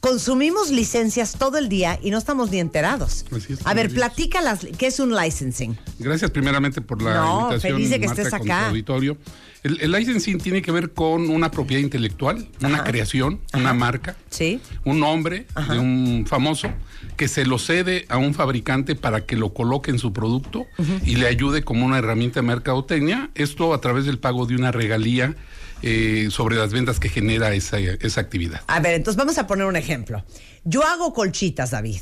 [0.00, 3.26] consumimos licencias todo el día y no estamos ni enterados.
[3.30, 4.00] Así es, a ver, así es.
[4.00, 5.78] platica las, qué es un licensing.
[6.00, 7.74] Gracias primeramente por la No, invitación.
[7.76, 8.66] feliz de que Marta, estés con tu acá.
[8.70, 9.16] auditorio.
[9.62, 12.84] El, el licensing tiene que ver con una propiedad intelectual, una Ajá.
[12.84, 14.60] creación, una marca, Sí.
[14.84, 16.68] un nombre de un famoso
[17.16, 20.66] que se lo cede a un fabricante para que lo coloque en su producto
[21.04, 23.30] y le ayude como una herramienta de mercadotecnia.
[23.34, 25.34] Esto a través del pago de una regalía
[25.82, 28.62] eh, sobre las ventas que genera esa, esa actividad.
[28.66, 30.24] A ver, entonces vamos a poner un ejemplo.
[30.64, 32.00] Yo hago colchitas, David,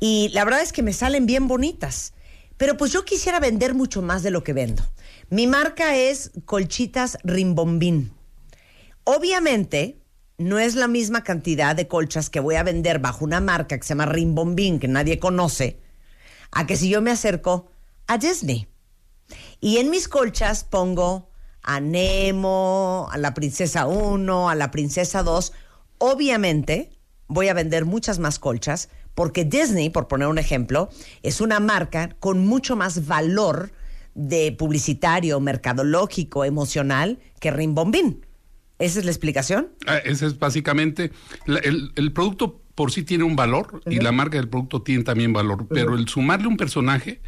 [0.00, 2.12] y la verdad es que me salen bien bonitas,
[2.56, 4.82] pero pues yo quisiera vender mucho más de lo que vendo.
[5.30, 8.14] Mi marca es Colchitas Rimbombín.
[9.04, 10.00] Obviamente,
[10.38, 13.82] no es la misma cantidad de colchas que voy a vender bajo una marca que
[13.82, 15.82] se llama Rimbombín, que nadie conoce,
[16.50, 17.70] a que si yo me acerco
[18.06, 18.68] a Disney.
[19.60, 21.28] Y en mis colchas pongo
[21.62, 25.52] a Nemo, a la princesa 1, a la princesa 2.
[25.98, 30.88] Obviamente voy a vender muchas más colchas porque Disney, por poner un ejemplo,
[31.22, 33.72] es una marca con mucho más valor
[34.18, 38.26] de publicitario, mercadológico, emocional que Rimbombín.
[38.80, 39.68] ¿Esa es la explicación?
[39.86, 41.12] Ah, Ese es básicamente,
[41.46, 45.02] la- el, el producto por sí tiene un valor y la marca del producto tiene
[45.04, 47.20] también valor, pero el sumarle un personaje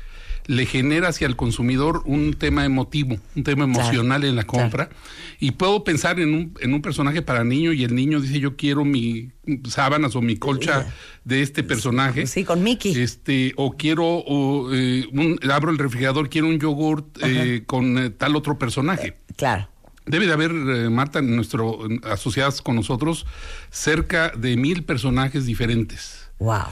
[0.46, 4.90] le genera hacia el consumidor un tema emotivo, un tema emocional en la compra.
[5.38, 8.56] Y puedo pensar en un, en un personaje para niño y el niño dice yo
[8.56, 9.30] quiero mi
[9.68, 10.92] sábanas o mi colcha
[11.24, 12.26] de este personaje.
[12.26, 13.00] Sí, con Mickey.
[13.00, 18.10] Este, o quiero, o, eh, un- abro el refrigerador, quiero un yogurt eh, con eh,
[18.10, 19.16] tal otro personaje.
[19.36, 19.68] Claro.
[20.06, 23.26] Debe de haber, eh, Marta, en nuestro, asociadas con nosotros,
[23.70, 26.64] cerca de mil personajes diferentes Wow.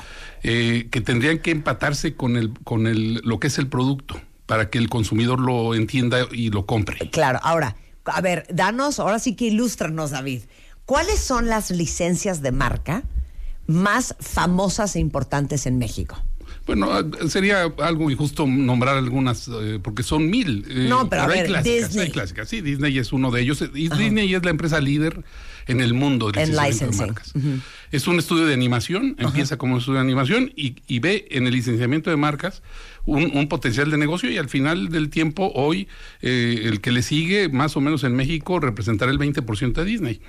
[0.43, 4.71] eh, que tendrían que empatarse con, el, con el, lo que es el producto para
[4.71, 7.11] que el consumidor lo entienda y lo compre.
[7.11, 7.77] Claro, ahora,
[8.07, 10.43] a ver, danos, ahora sí que ilústranos, David.
[10.87, 13.03] ¿Cuáles son las licencias de marca
[13.67, 16.19] más famosas e importantes en México?
[16.67, 20.65] Bueno, ah, sería algo injusto nombrar algunas, eh, porque son mil.
[20.71, 22.07] eh, No, pero a hay ver, clásicas, Disney.
[22.07, 22.49] hay clásicas.
[22.49, 23.63] Sí, Disney es uno de ellos.
[23.75, 25.25] Y Disney es la empresa líder
[25.69, 27.33] en el mundo del En licenciamiento de marcas.
[27.93, 31.47] Es un estudio de animación, empieza como un estudio de animación y, y ve en
[31.47, 32.63] el licenciamiento de marcas
[33.09, 35.89] un, un potencial de negocio y al final del tiempo, hoy,
[36.21, 40.21] eh, el que le sigue, más o menos en México, representará el 20% de Disney.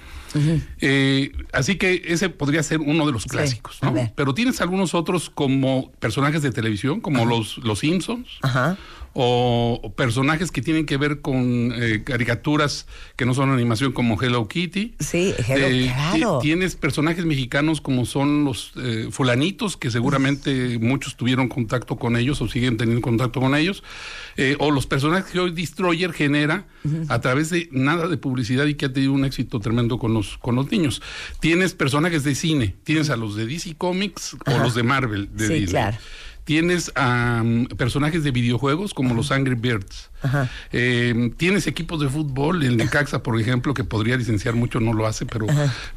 [0.79, 3.79] Eh, así que ese podría ser uno de los clásicos.
[4.15, 8.77] Pero tienes algunos otros como personajes de televisión, como los, los Simpsons, Ajá.
[9.21, 14.47] O, personajes que tienen que ver con eh, caricaturas que no son animación como Hello
[14.47, 14.95] Kitty.
[14.99, 16.39] Sí, Hello, Eh, claro.
[16.39, 22.15] ti- Tienes personajes mexicanos como son los eh, fulanitos, que seguramente muchos tuvieron contacto con
[22.15, 23.83] ellos o siguen teniendo contacto con ellos,
[24.37, 26.65] eh, o los personajes que hoy Destroyer genera
[27.09, 30.37] a través de nada de publicidad y que ha tenido un éxito tremendo con los,
[30.37, 31.01] con los niños.
[31.41, 35.47] Tienes personajes de cine, tienes a los de DC Comics o los de Marvel de
[35.47, 35.67] Sí, Disney.
[35.67, 35.97] claro.
[36.49, 37.43] Tienes a
[37.77, 40.09] personajes de videojuegos como los Angry Birds.
[40.21, 40.49] Ajá.
[40.71, 45.07] Eh, tienes equipos de fútbol, el Necaxa, por ejemplo, que podría licenciar mucho, no lo
[45.07, 45.45] hace, pero,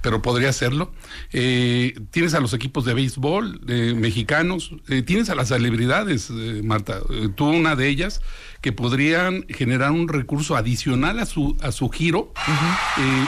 [0.00, 0.92] pero podría hacerlo.
[1.32, 4.72] Eh, tienes a los equipos de béisbol eh, mexicanos,
[5.06, 8.20] tienes a las celebridades, eh, Marta, Eh, tú una de ellas,
[8.60, 12.32] que podrían generar un recurso adicional a su, a su giro,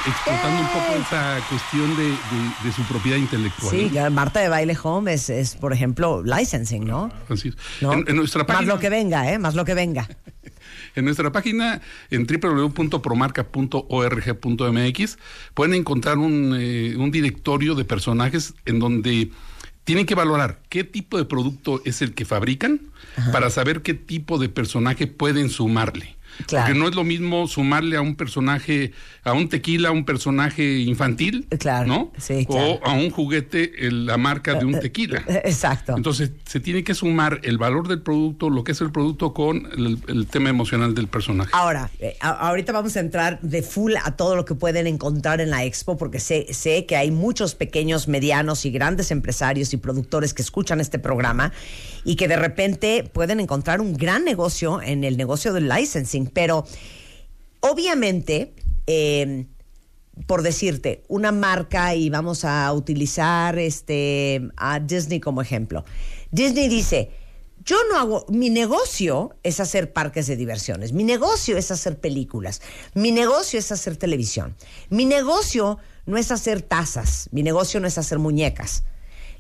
[0.06, 2.14] explotando un poco esa cuestión de, de-
[2.64, 3.70] de su propiedad intelectual.
[3.70, 4.10] Sí, ¿no?
[4.10, 7.10] Marta de Baile Home es, es, por ejemplo, licensing, ¿no?
[7.28, 7.56] Así es.
[7.80, 7.92] ¿No?
[7.94, 9.38] En, en nuestra Más página, lo que venga, ¿eh?
[9.38, 10.08] Más lo que venga.
[10.94, 15.18] En nuestra página, en www.promarca.org.mx,
[15.54, 19.30] pueden encontrar un, eh, un directorio de personajes en donde
[19.84, 22.80] tienen que valorar qué tipo de producto es el que fabrican
[23.32, 26.16] para saber qué tipo de personaje pueden sumarle.
[26.46, 26.66] Claro.
[26.66, 28.92] Porque no es lo mismo sumarle a un personaje,
[29.22, 32.12] a un tequila, a un personaje infantil, Claro, ¿no?
[32.18, 32.72] sí, claro.
[32.72, 35.22] O a un juguete, el- la marca de un tequila.
[35.44, 35.96] Exacto.
[35.96, 39.66] Entonces, se tiene que sumar el valor del producto, lo que es el producto, con
[39.76, 41.50] el, el tema emocional del personaje.
[41.54, 45.50] Ahora, eh, ahorita vamos a entrar de full a todo lo que pueden encontrar en
[45.50, 50.34] la expo, porque sé, sé que hay muchos pequeños, medianos y grandes empresarios y productores
[50.34, 51.52] que escuchan este programa
[52.04, 56.26] y que de repente pueden encontrar un gran negocio en el negocio del licensing.
[56.26, 56.66] Pero
[57.60, 58.54] obviamente,
[58.86, 59.46] eh,
[60.26, 65.84] por decirte, una marca y vamos a utilizar este a Disney como ejemplo.
[66.30, 67.10] Disney dice,
[67.64, 72.60] yo no hago, mi negocio es hacer parques de diversiones, mi negocio es hacer películas,
[72.94, 74.54] mi negocio es hacer televisión,
[74.90, 78.84] mi negocio no es hacer tazas, mi negocio no es hacer muñecas.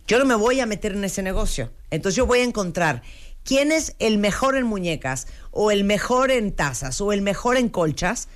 [0.06, 1.72] Yo no me voy a meter en ese negocio.
[1.90, 3.02] Entonces yo voy a encontrar
[3.42, 7.68] quién es el mejor en muñecas o el mejor en tazas o el mejor en
[7.68, 8.28] colchas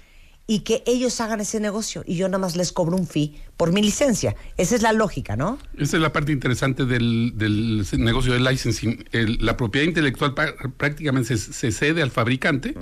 [0.51, 3.71] y que ellos hagan ese negocio y yo nada más les cobro un fee por
[3.71, 4.35] mi licencia.
[4.57, 5.59] Esa es la lógica, ¿no?
[5.77, 9.05] Esa es la parte interesante del, del negocio del licensing.
[9.13, 10.33] El- la propiedad intelectual
[10.79, 12.75] prácticamente se, se cede al fabricante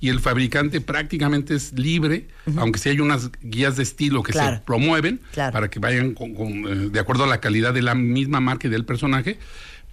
[0.00, 4.56] y el fabricante prácticamente es libre, aunque sí hay unas guías de estilo que Claro.
[4.56, 5.52] se promueven Claro.
[5.52, 8.66] para que vayan con- con, eh, de acuerdo a la calidad de la misma marca
[8.66, 9.38] y del personaje.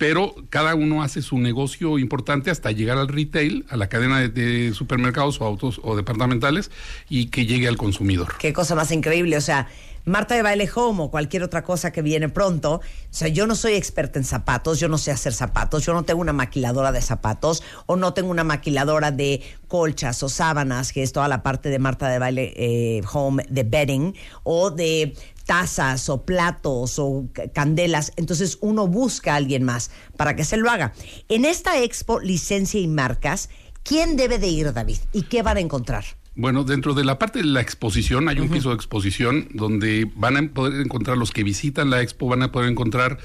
[0.01, 4.73] Pero cada uno hace su negocio importante hasta llegar al retail, a la cadena de,
[4.73, 6.71] supermercados o autos o departamentales
[7.07, 8.33] y que llegue al consumidor.
[8.39, 9.37] Qué cosa más increíble.
[9.37, 9.67] O sea,
[10.05, 12.75] Marta de Baile Home o cualquier otra cosa que viene pronto.
[12.75, 16.03] O sea, yo no soy experta en zapatos, yo no sé hacer zapatos, yo no
[16.03, 21.03] tengo una maquiladora de zapatos o no tengo una maquiladora de colchas o sábanas, que
[21.03, 26.09] es toda la parte de Marta de Baile eh, Home de bedding o de tazas
[26.09, 28.13] o platos o ca- candelas.
[28.15, 30.93] Entonces uno busca a alguien más para que se lo haga.
[31.29, 33.49] En esta expo, licencia y marcas,
[33.83, 34.97] ¿quién debe de ir, David?
[35.13, 36.05] ¿Y qué van a encontrar?
[36.35, 40.37] Bueno, dentro de la parte de la exposición hay un piso de exposición donde van
[40.37, 43.17] a poder encontrar los que visitan la expo, van a poder encontrar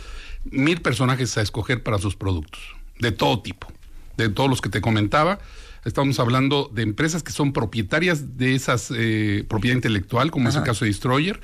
[0.45, 2.61] mil personajes a escoger para sus productos,
[2.99, 3.69] de todo tipo,
[4.17, 5.39] de todos los que te comentaba.
[5.85, 10.65] Estamos hablando de empresas que son propietarias de esas eh, propiedad intelectual, como es el
[10.65, 11.41] caso de Destroyer,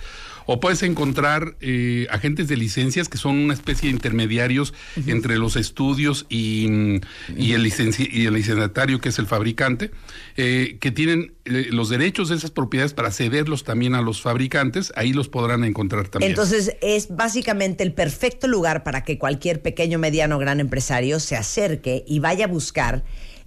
[0.47, 4.75] o puedes encontrar eh, agentes de licencias que son una especie de intermediarios
[5.07, 7.01] entre los estudios y, mm,
[7.37, 9.91] y el, y el licenciatario, que es el fabricante,
[10.37, 14.93] eh, que tienen eh, los derechos de esas propiedades para cederlos también a los fabricantes,
[14.97, 16.31] ahí los podrán encontrar también.
[16.31, 22.05] Entonces es básicamente el perfecto lugar para que cualquier pequeño, mediano, gran empresario se acerque
[22.07, 23.05] y vaya a buscar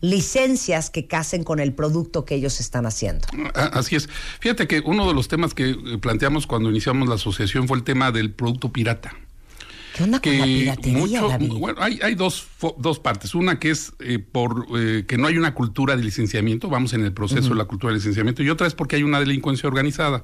[0.10, 3.28] licencias que casen con el producto que ellos están haciendo.
[3.54, 4.08] Ah, Así es.
[4.40, 7.84] Fíjate que uno de los temas que eh, planteamos cuando iniciamos la asociación fue el
[7.84, 9.16] tema del producto pirata.
[9.96, 11.50] ¿Qué onda con que la piratería, mucho- David?
[11.54, 13.34] bueno, hay, hay dos, dos partes.
[13.34, 17.06] Una que es eh, por eh, que no hay una cultura de licenciamiento, vamos en
[17.06, 20.22] el proceso de la cultura de licenciamiento, y otra es porque hay una delincuencia organizada.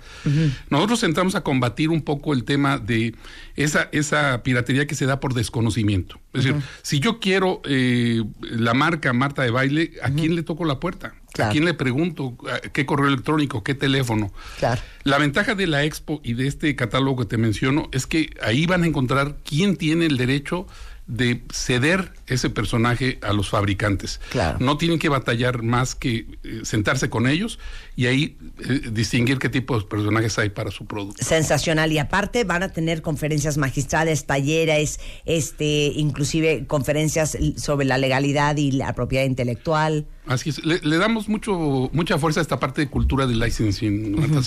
[0.70, 3.16] Nosotros entramos a combatir un poco el tema de
[3.56, 6.20] esa, esa piratería que se da por desconocimiento.
[6.34, 10.66] Es decir, si yo quiero eh, la marca Marta de Baile, ¿a quién le toco
[10.66, 11.14] la puerta?
[11.34, 11.50] Claro.
[11.50, 12.36] ¿A quién le pregunto?
[12.52, 13.63] ¿A ¿Qué correo electrónico?
[13.63, 14.34] ¿Qué teléfono?
[14.60, 14.82] Claro.
[15.04, 18.65] La ventaja de la expo y de este catálogo que te menciono es que ahí
[18.65, 20.67] van a encontrar quién tiene el derecho
[21.12, 24.21] de ceder ese personaje a los fabricantes.
[24.30, 24.58] Claro.
[24.62, 27.60] No tienen que batallar más que eh, sentarse con ellos
[27.97, 31.24] y ahí eh, distinguir qué tipo de personajes hay para su producto.
[31.24, 31.91] Sensacional.
[31.91, 38.71] Y aparte van a tener conferencias magistrales, talleres, este, inclusive conferencias sobre la legalidad y
[38.71, 40.06] la propiedad intelectual.
[40.28, 44.41] Así es, le, le damos mucho, mucha fuerza a esta parte de cultura del licensing.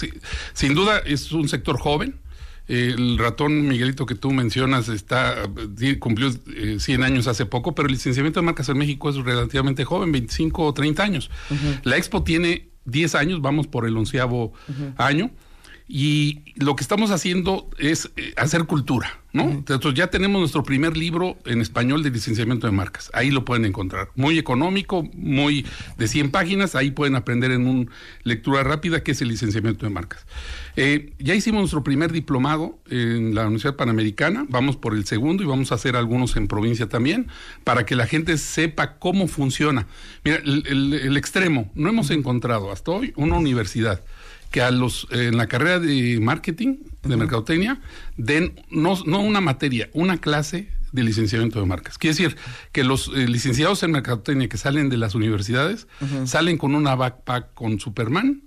[0.54, 2.18] Sin duda es un sector joven.
[2.66, 5.34] Eh, El ratón Miguelito que tú mencionas está
[5.80, 9.16] eh, cumplió eh, 100 años hace poco, pero el licenciamiento de marcas en México es
[9.16, 11.30] relativamente joven, 25 o 30 años.
[11.82, 14.52] La Expo tiene 10 años, vamos por el onceavo
[14.96, 15.30] año.
[15.86, 19.42] Y lo que estamos haciendo es eh, hacer cultura, ¿no?
[19.50, 23.10] Entonces ya tenemos nuestro primer libro en español de licenciamiento de marcas.
[23.12, 24.08] Ahí lo pueden encontrar.
[24.16, 25.66] Muy económico, muy
[25.98, 26.74] de 100 páginas.
[26.74, 27.90] Ahí pueden aprender en una
[28.22, 30.24] lectura rápida qué es el licenciamiento de marcas.
[30.76, 34.46] Eh, ya hicimos nuestro primer diplomado en la Universidad Panamericana.
[34.48, 37.28] Vamos por el segundo y vamos a hacer algunos en provincia también
[37.62, 39.86] para que la gente sepa cómo funciona.
[40.24, 41.70] Mira, el, el- el extremo.
[41.74, 44.00] No hemos encontrado hasta hoy una universidad
[44.54, 47.80] que a los eh, en la carrera de marketing, de mercadotecnia,
[48.16, 51.98] den no, no una materia, una clase de licenciamiento de marcas.
[51.98, 52.36] Quiere decir
[52.70, 55.88] que los eh, licenciados en mercadotecnia que salen de las universidades
[56.24, 58.42] salen con una backpack con Superman,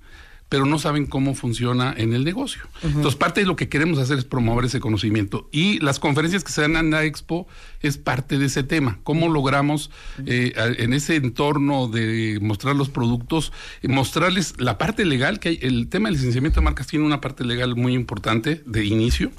[0.50, 2.62] pero no saben cómo funciona en el negocio.
[2.84, 5.50] Entonces, parte de lo que queremos hacer es promover ese conocimiento.
[5.52, 7.48] Y las conferencias que se dan en la Expo
[7.82, 9.00] es parte de ese tema.
[9.04, 9.92] ¿Cómo logramos
[10.26, 13.52] eh, en ese entorno de mostrar los productos,
[13.84, 17.44] mostrarles la parte legal, que hay, el tema del licenciamiento de marcas tiene una parte
[17.44, 19.32] legal muy importante de inicio,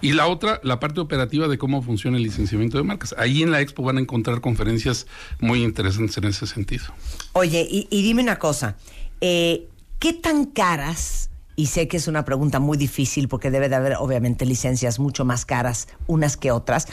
[0.00, 3.14] y la otra, la parte operativa de cómo funciona el licenciamiento de marcas.
[3.18, 5.06] Ahí en la Expo van a encontrar conferencias
[5.40, 6.84] muy interesantes en ese sentido.
[7.32, 8.76] Oye, y, y dime una cosa,
[9.20, 9.68] eh,
[10.02, 11.30] ¿qué tan caras?
[11.54, 15.24] Y sé que es una pregunta muy difícil porque debe de haber obviamente licencias mucho
[15.24, 16.88] más caras unas que otras,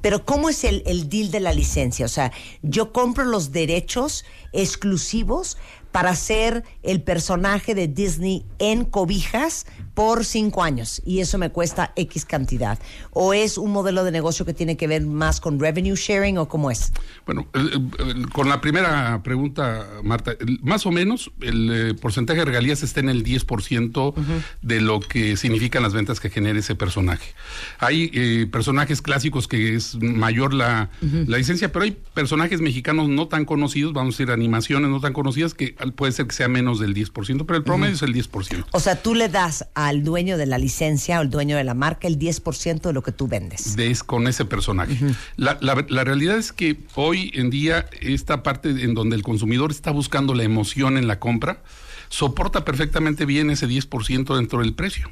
[0.00, 2.06] pero ¿cómo es el, el deal de la licencia?
[2.06, 4.24] O sea, yo compro los derechos
[4.54, 5.58] exclusivos
[5.92, 11.92] para ser el personaje de Disney en cobijas por cinco años y eso me cuesta
[11.96, 12.78] X cantidad.
[13.12, 16.48] ¿O es un modelo de negocio que tiene que ver más con revenue sharing o
[16.48, 16.92] cómo es?
[17.26, 22.40] Bueno, el- el- con la primera pregunta, Marta, el- más o menos el eh, porcentaje
[22.40, 24.14] de regalías está en el 10%
[24.62, 27.32] de lo que significan las ventas que genera ese personaje.
[27.78, 33.28] Hay eh, personajes clásicos que es mayor la, la licencia, pero hay personajes mexicanos no
[33.28, 36.80] tan conocidos, vamos a decir animaciones no tan conocidas, que puede ser que sea menos
[36.80, 38.66] del 10%, pero el promedio es el 10%.
[38.72, 41.74] O sea, tú le das al dueño de la licencia o al dueño de la
[41.74, 43.76] marca el 10% de lo que tú vendes.
[43.76, 44.96] de es- con ese personaje.
[45.36, 49.70] la, la- la realidad es que hoy en día esta parte en donde el consumidor
[49.70, 51.62] está buscando la emoción en la compra,
[52.08, 55.10] soporta perfectamente bien ese 10% dentro del precio.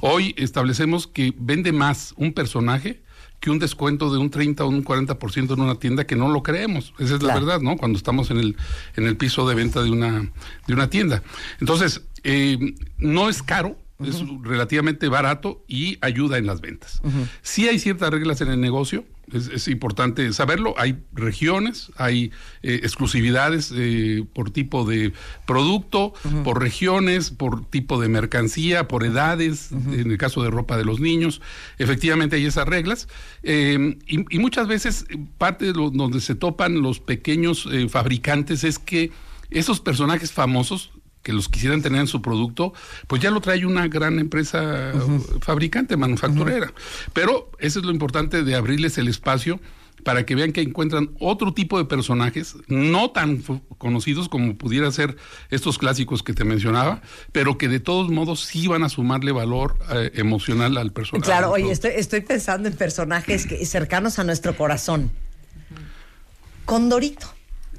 [0.00, 3.02] Hoy establecemos que vende más un personaje
[3.40, 6.42] que un descuento de un 30 o un 40% en una tienda que no lo
[6.42, 6.94] creemos.
[6.98, 7.76] Esa es la verdad, ¿no?
[7.76, 8.56] Cuando estamos en el,
[8.96, 10.30] en el piso de venta de una,
[10.66, 11.22] de una tienda.
[11.60, 17.00] Entonces, eh, no es caro, es relativamente barato y ayuda en las ventas.
[17.42, 20.74] Sí hay ciertas reglas en el negocio, es, es importante saberlo.
[20.76, 22.30] Hay regiones, hay
[22.62, 25.12] eh, exclusividades eh, por tipo de
[25.46, 30.84] producto, por regiones, por tipo de mercancía, por edades, en el caso de ropa de
[30.84, 31.40] los niños.
[31.78, 33.08] Efectivamente hay esas reglas.
[33.42, 38.64] Eh, y, y muchas veces eh, parte de lo, donde se topan los pequeños fabricantes
[38.64, 39.10] es que
[39.50, 40.90] esos personajes famosos
[41.24, 42.72] que los quisieran tener en su producto,
[43.08, 44.92] pues ya lo trae una gran empresa
[45.40, 46.72] fabricante, manufacturera.
[47.12, 49.58] Pero eso es lo importante de abrirles el espacio
[50.04, 53.42] para que vean que encuentran otro tipo de personajes, no tan
[53.78, 55.16] conocidos como pudiera ser
[55.50, 57.00] estos clásicos que te mencionaba,
[57.32, 61.24] pero que de todos modos sí van a sumarle valor eh, emocional al personaje.
[61.24, 65.10] Claro, oye, estoy, estoy pensando en personajes que, cercanos a nuestro corazón.
[66.66, 67.26] Condorito,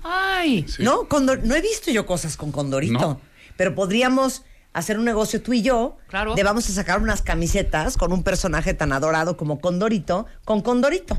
[0.08, 0.84] Ay, Sí.
[0.84, 1.08] ¿no?
[1.10, 3.22] Condor- no he visto yo cosas con Condorito, No.
[3.58, 5.98] Pero podríamos hacer un negocio tú y yo.
[6.08, 6.36] Claro.
[6.36, 11.18] De vamos a sacar unas camisetas con un personaje tan adorado como Condorito, con Condorito,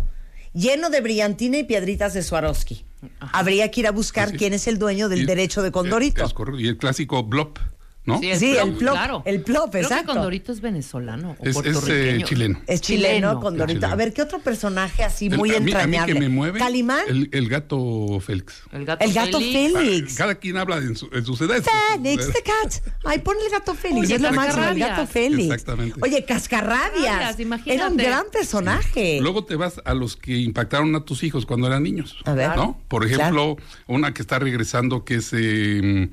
[0.53, 2.85] lleno de brillantina y piedritas de Swarovski.
[3.21, 4.39] Habría que ir a buscar Así es.
[4.39, 6.25] quién es el dueño del Y- derecho de Condorito.
[6.25, 6.61] Es correcto.
[6.61, 7.59] Y el clásico Blop
[8.07, 8.19] ¿no?
[8.21, 9.23] Sí, el Sí, plop, el plop, claro.
[9.27, 10.07] el plop, Creo exacto.
[10.07, 12.61] que Condorito es venezolano o Es- es, eh, chileno.
[12.67, 13.41] Es chileno, Chileno.
[13.41, 13.79] con Dorito.
[13.81, 13.93] Chileno.
[13.93, 15.99] A ver, ¿qué otro personaje así El- muy a mí- entrañable?
[15.99, 16.59] A mí que me mueve.
[16.59, 17.01] ¿Calimán?
[17.09, 18.63] El, el gato Félix.
[18.73, 19.73] El gato, El gato Félix.
[19.79, 20.15] Félix.
[20.15, 21.65] Cada quien habla en, su, en sus edades.
[21.95, 22.73] Félix the cat.
[23.05, 24.07] Ay, pon el gato Félix.
[24.07, 25.45] Oye, es lo máximo, el gato Félix.
[25.53, 25.99] Exactamente.
[26.03, 27.37] Oye, Cascarrabias.
[27.67, 29.19] Era un gran personaje.
[29.21, 32.17] Luego te vas a los que impactaron a tus hijos cuando eran niños.
[32.25, 32.57] A ver.
[32.57, 32.81] ¿no?
[32.89, 36.09] Por ejemplo, una que está regresando que es eh,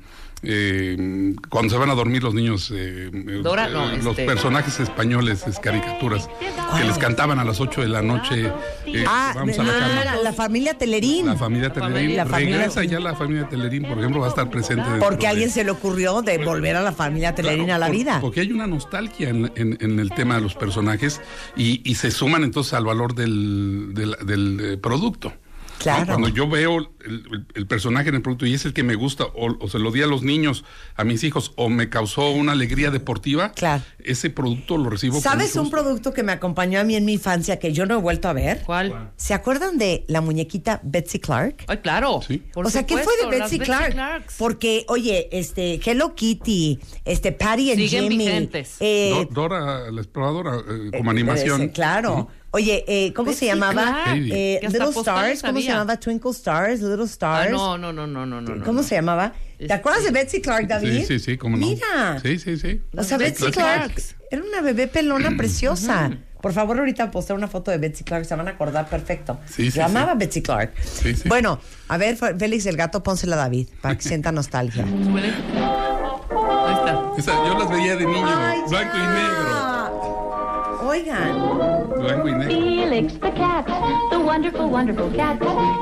[0.46, 3.10] eh, cuando se van a dormir los niños, eh,
[3.42, 6.28] Dora, eh, no, los este- personajes españoles, es caricaturas,
[6.76, 8.52] que les cantaban a las 8 de la noche.
[8.86, 10.16] eh, ah, vamos a la cama.
[10.22, 11.26] la familia Telerín.
[11.26, 12.16] La familia Telerín.
[12.16, 14.84] La familia- Regresa ya la familia Telerín, por ejemplo, va a estar presente.
[15.00, 17.78] Porque a alguien de- se le ocurrió de volver a la familia Telerín Claro, a
[17.78, 18.18] la por- vida.
[18.20, 21.20] Porque hay una nostalgia en, en- en el tema de los personajes
[21.56, 25.32] y, y se suman entonces al valor del, del- del, eh, producto.
[25.78, 26.00] Claro.
[26.06, 26.06] ¿no?
[26.06, 28.94] Cuando yo veo el, el- el personaje en el producto y es el que me
[28.94, 30.64] gusta, o, o se lo di a los niños,
[30.96, 33.82] a mis hijos, o me causó una alegría deportiva, Claro.
[33.98, 35.14] ese producto lo recibo.
[35.14, 37.94] con ¿Sabes un producto que me acompañó a mí en mi infancia que yo no
[37.98, 38.62] he vuelto a ver?
[38.64, 39.10] ¿Cuál?
[39.16, 41.64] ¿Se acuerdan de la muñequita Betsy Clark?
[41.66, 42.20] Ay, claro.
[42.26, 42.42] Sí.
[42.52, 43.92] Por o sea, ¿qué fue supuesto, de Betsy Clark?
[43.92, 44.34] Clarks.
[44.38, 48.18] Porque, oye, este, Hello Kitty, este, Patty and Siguen Jimmy.
[48.26, 48.76] vigentes.
[48.80, 51.62] eh, Do- Dora, la exploradora, eh, eh, como animación.
[51.62, 52.28] ese, claro.
[52.50, 54.04] Oye, eh, ¿cómo Betsy se llamaba?
[54.14, 55.72] Eh, Little Stars, ¿cómo se había.
[55.72, 55.98] llamaba?
[55.98, 57.50] Twinkle Stars, Little Ah, Stars.
[57.52, 58.54] no, no, no, no, no, no.
[58.56, 58.86] no, ¿Cómo no.
[58.86, 59.32] se llamaba?
[59.58, 61.00] ¿Te Este- acuerdas de Betsy Clark, David?
[61.00, 61.66] Sí, sí, sí, cómo no.
[61.66, 62.18] Mira.
[62.22, 62.80] Sí, sí, sí.
[62.96, 63.92] O sea, Betsy Clark
[64.30, 66.10] era una bebé pelona preciosa.
[66.40, 69.40] Por favor, ahorita posté una foto de Betsy Clark, se van a acordar perfecto.
[69.46, 70.18] Sí, sí, Yo amaba sí.
[70.18, 70.72] Betsy Clark.
[70.82, 71.26] Sí, sí.
[71.28, 74.84] Bueno, a ver, Félix el gato, pónsela a David para que sienta nostalgia.
[76.66, 77.10] Ahí está.
[77.16, 80.23] Esa, yo las veía de niño, Ay, blanco y negro.
[80.84, 82.48] Oigan, Blanco y negro.
[82.48, 83.64] Felix the cat,
[84.10, 85.38] the wonderful, wonderful cat.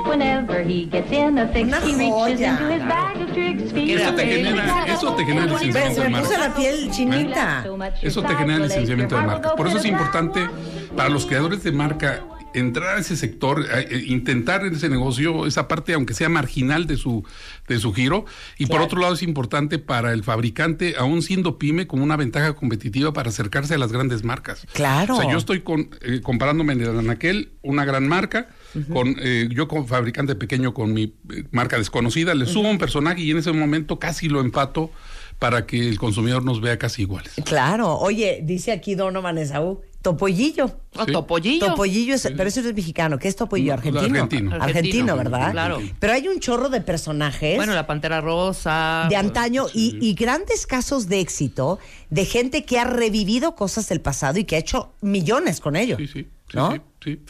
[0.06, 2.50] Whenever he gets in a fix, Una he reaches joya.
[2.52, 3.62] into his bag of tricks.
[3.62, 6.48] Eso Felix te genera, eso te genera licenciamiento de me puso marca.
[6.48, 7.64] la piel chinita.
[8.00, 9.54] Eso te genera licenciamiento de marca.
[9.56, 10.48] Por eso es importante
[10.96, 12.20] para los creadores de marca
[12.54, 16.96] entrar a ese sector, eh, intentar en ese negocio, esa parte, aunque sea marginal de
[16.96, 17.24] su,
[17.68, 18.24] de su giro.
[18.58, 22.54] Y por otro lado es importante para el fabricante, aún siendo pyme, como una ventaja
[22.54, 24.66] competitiva para acercarse a las grandes marcas.
[24.72, 25.16] Claro.
[25.16, 28.48] O sea, yo estoy con, eh, comparándome en el Anaquel, una gran marca,
[28.92, 33.20] con eh, yo como fabricante pequeño con mi eh, marca desconocida, le subo un personaje
[33.22, 34.90] y en ese momento casi lo empato
[35.38, 37.34] para que el consumidor nos vea casi iguales.
[37.44, 40.70] Claro, oye, dice aquí Donovan Esaú, topollillo.
[40.96, 41.12] Ah, Sí.
[41.12, 41.66] Topollillo.
[41.68, 43.18] Topollillo, es, pero eso es mexicano.
[43.18, 43.72] ¿Qué es topollillo?
[43.72, 44.02] No, Argentino.
[44.04, 44.50] argentino.
[44.54, 45.52] Argentino, Argentino, ¿verdad?
[45.52, 45.80] claro.
[45.98, 47.56] Pero hay un chorro de personajes.
[47.56, 49.06] Bueno, la Pantera Rosa.
[49.08, 51.78] de antaño y, y grandes casos de éxito
[52.10, 55.96] de gente que ha revivido cosas del pasado y que ha hecho millones con ello.
[55.96, 56.12] Sí, sí,
[56.48, 56.72] sí, ¿No?
[56.72, 57.20] sí, sí.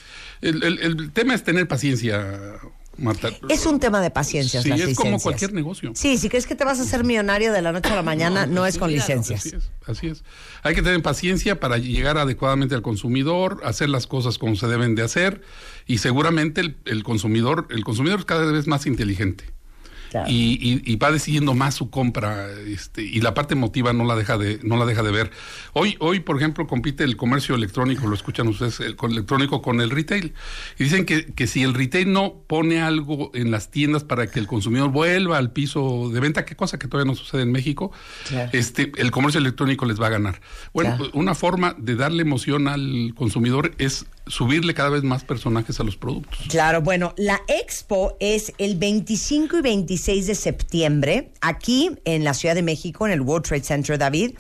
[0.41, 2.59] El, el- el tema es tener paciencia,
[3.49, 4.63] Es un tema de paciencia.
[4.63, 5.93] Sí, las es como cualquier negocio.
[5.95, 8.47] Sí, si crees que te vas a hacer millonario de la noche a la mañana,
[8.47, 9.47] no, es con Así licencias.
[9.47, 10.25] es, así es.
[10.63, 14.95] Hay que tener paciencia para llegar adecuadamente al consumidor, hacer las cosas como se deben
[14.95, 15.43] de hacer
[15.87, 19.45] y seguramente el, el consumidor, el consumidor es cada vez más inteligente.
[20.13, 20.31] Claro.
[20.31, 24.15] Y, y- y va decidiendo más su compra este, y la parte emotiva no la
[24.15, 25.31] deja de no la deja de ver
[25.73, 29.81] hoy hoy por ejemplo compite el comercio electrónico lo escuchan ustedes el co- electrónico con
[29.81, 30.35] el retail
[30.79, 34.39] y dicen que, que si el retail no pone algo en las tiendas para que
[34.39, 37.91] el consumidor vuelva al piso de venta qué cosa que todavía no sucede en México
[38.29, 38.51] Claro.
[38.53, 40.41] este el comercio electrónico les va a ganar
[40.75, 41.11] bueno Claro.
[41.15, 45.97] una forma de darle emoción al consumidor es subirle cada vez más personajes a los
[45.97, 52.35] productos Claro, bueno, la expo es el 25 y 26 de septiembre aquí en la
[52.35, 54.33] Ciudad de México, en el World Trade Center, David.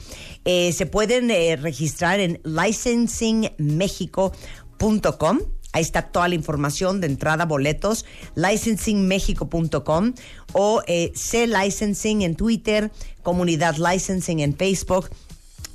[0.45, 5.39] Eh, se pueden eh, registrar en licensingmexico.com.
[5.75, 8.05] Ahí está toda la información de entrada, boletos,
[8.35, 10.13] licensingmexico.com
[10.53, 15.09] o eh, C Licensing en Twitter, Comunidad Licensing en Facebook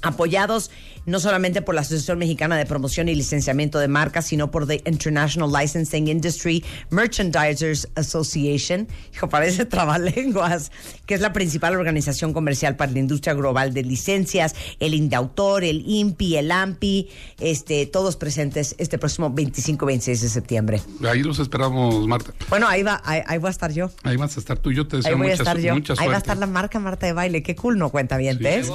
[0.01, 0.71] apoyados
[1.07, 4.83] no solamente por la Asociación Mexicana de Promoción y Licenciamiento de Marcas, sino por The
[4.85, 10.69] International Licensing Industry Merchandisers Association, hijo, parece trabalenguas,
[11.05, 15.81] que es la principal organización comercial para la industria global de licencias, el Indautor, el
[15.87, 17.07] INPI, el AMPI,
[17.39, 20.81] este, todos presentes este próximo 25-26 de septiembre.
[21.09, 23.89] ahí los esperamos Marta Bueno, ahí va, ahí, ahí voy a estar yo.
[24.03, 25.73] Ahí vas a estar tú, yo te Ahí deseo voy a estar yo.
[25.73, 27.43] mucha Ahí va a estar la marca Marta de Baile.
[27.43, 27.89] Qué cool, ¿no?
[27.91, 28.69] Cuenta bien, Sí.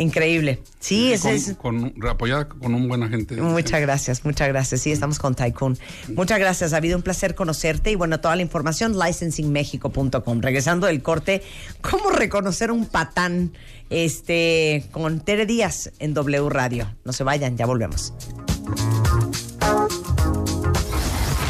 [0.00, 0.62] Increíble.
[0.78, 1.92] Sí, ese con, es...
[1.94, 3.36] con- apoyada con un buen agente.
[3.36, 4.80] Muchas gracias, muchas gracias.
[4.80, 5.76] Sí, estamos con Tycoon.
[6.14, 10.40] Muchas gracias, ha habido un placer conocerte y bueno, toda la información licensingmexico.com.
[10.40, 11.42] Regresando del corte,
[11.82, 13.52] ¿cómo reconocer un patán
[13.90, 16.90] este con Tere Díaz en W Radio?
[17.04, 18.14] No se vayan, ya volvemos.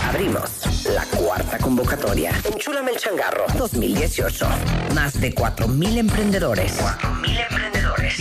[0.08, 0.59] Abrimos
[0.94, 2.32] La cuarta convocatoria.
[2.52, 4.46] Enchúlame el changarro 2018.
[4.94, 6.80] Más de 4.000 emprendedores.
[6.80, 8.14] 4.000 emprendedores.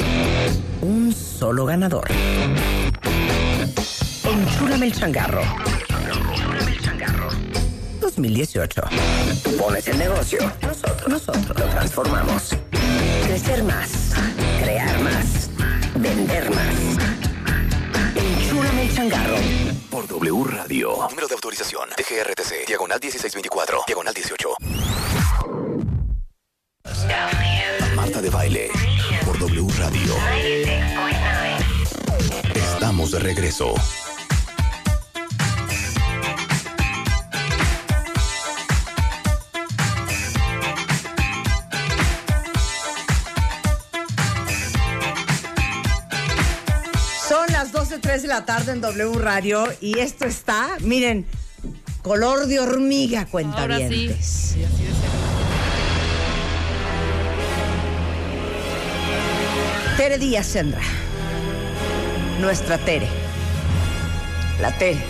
[0.81, 2.07] Un solo ganador.
[4.23, 5.41] Enchúlame el changarro.
[6.31, 7.29] Enchúlame el changarro
[8.01, 8.81] 2018.
[9.57, 10.39] Pones el negocio.
[10.61, 12.55] Nosotros, nosotros lo transformamos.
[13.25, 14.13] Crecer más.
[14.61, 15.49] Crear más.
[15.95, 17.08] Vender más.
[18.95, 19.37] Changarro.
[19.89, 21.07] Por W Radio.
[21.09, 21.89] Número de autorización.
[21.97, 22.67] DGRTC.
[22.67, 23.83] Diagonal 1624.
[23.87, 24.49] Diagonal 18.
[27.95, 28.69] Marta de Baile.
[29.25, 30.15] Por W Radio.
[32.55, 33.73] Estamos de regreso.
[47.99, 51.25] Las 12.03 de la tarde en W Radio y esto está, miren,
[52.01, 54.15] color de hormiga, cuenta Ahora sí.
[59.97, 60.81] Tere Díaz Sendra.
[62.39, 63.07] Nuestra Tere.
[64.61, 65.03] La Tere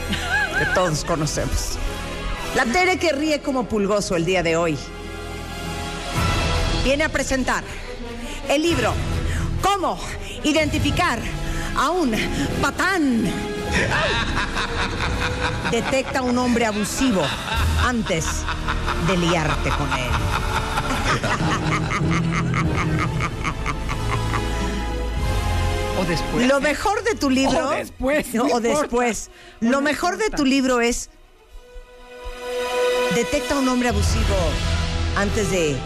[0.58, 1.78] que todos conocemos.
[2.56, 4.78] La Tere que ríe como pulgoso el día de hoy.
[6.84, 7.64] Viene a presentar
[8.48, 8.94] el libro
[9.62, 10.00] Cómo
[10.44, 11.20] identificar
[11.80, 12.12] a un
[12.62, 13.24] patán.
[15.72, 17.22] Detecta un hombre abusivo
[17.86, 18.26] antes
[19.08, 20.10] de liarte con él.
[26.00, 26.48] O después.
[26.48, 27.70] Lo mejor de tu libro.
[27.70, 29.30] O después, No, o después.
[29.62, 31.10] Lo me mejor de tu libro es.
[33.16, 34.36] Detecta un hombre abusivo
[35.16, 35.78] antes de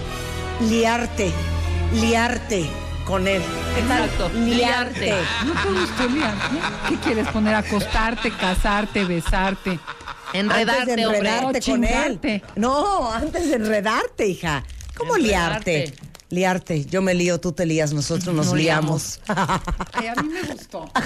[0.62, 1.32] liarte.
[1.94, 3.42] Liarte con él.
[3.78, 4.30] Exacto.
[4.36, 5.14] Liarte.
[5.46, 6.56] No te gustó liarte.
[6.90, 7.56] ¿Qué quieres poner?
[7.56, 9.80] Acostarte, casarte, besarte.
[10.34, 12.42] antes de enredarte con él.
[12.56, 14.64] No, antes de enredarte, hija.
[14.98, 15.78] ¿Cómo Enredarte.
[15.80, 15.98] liarte?
[16.30, 16.86] Liarte.
[16.86, 19.20] Yo me lío, tú te lías, nosotros nos liamos.
[19.94, 20.90] Ay, a mí me gustó.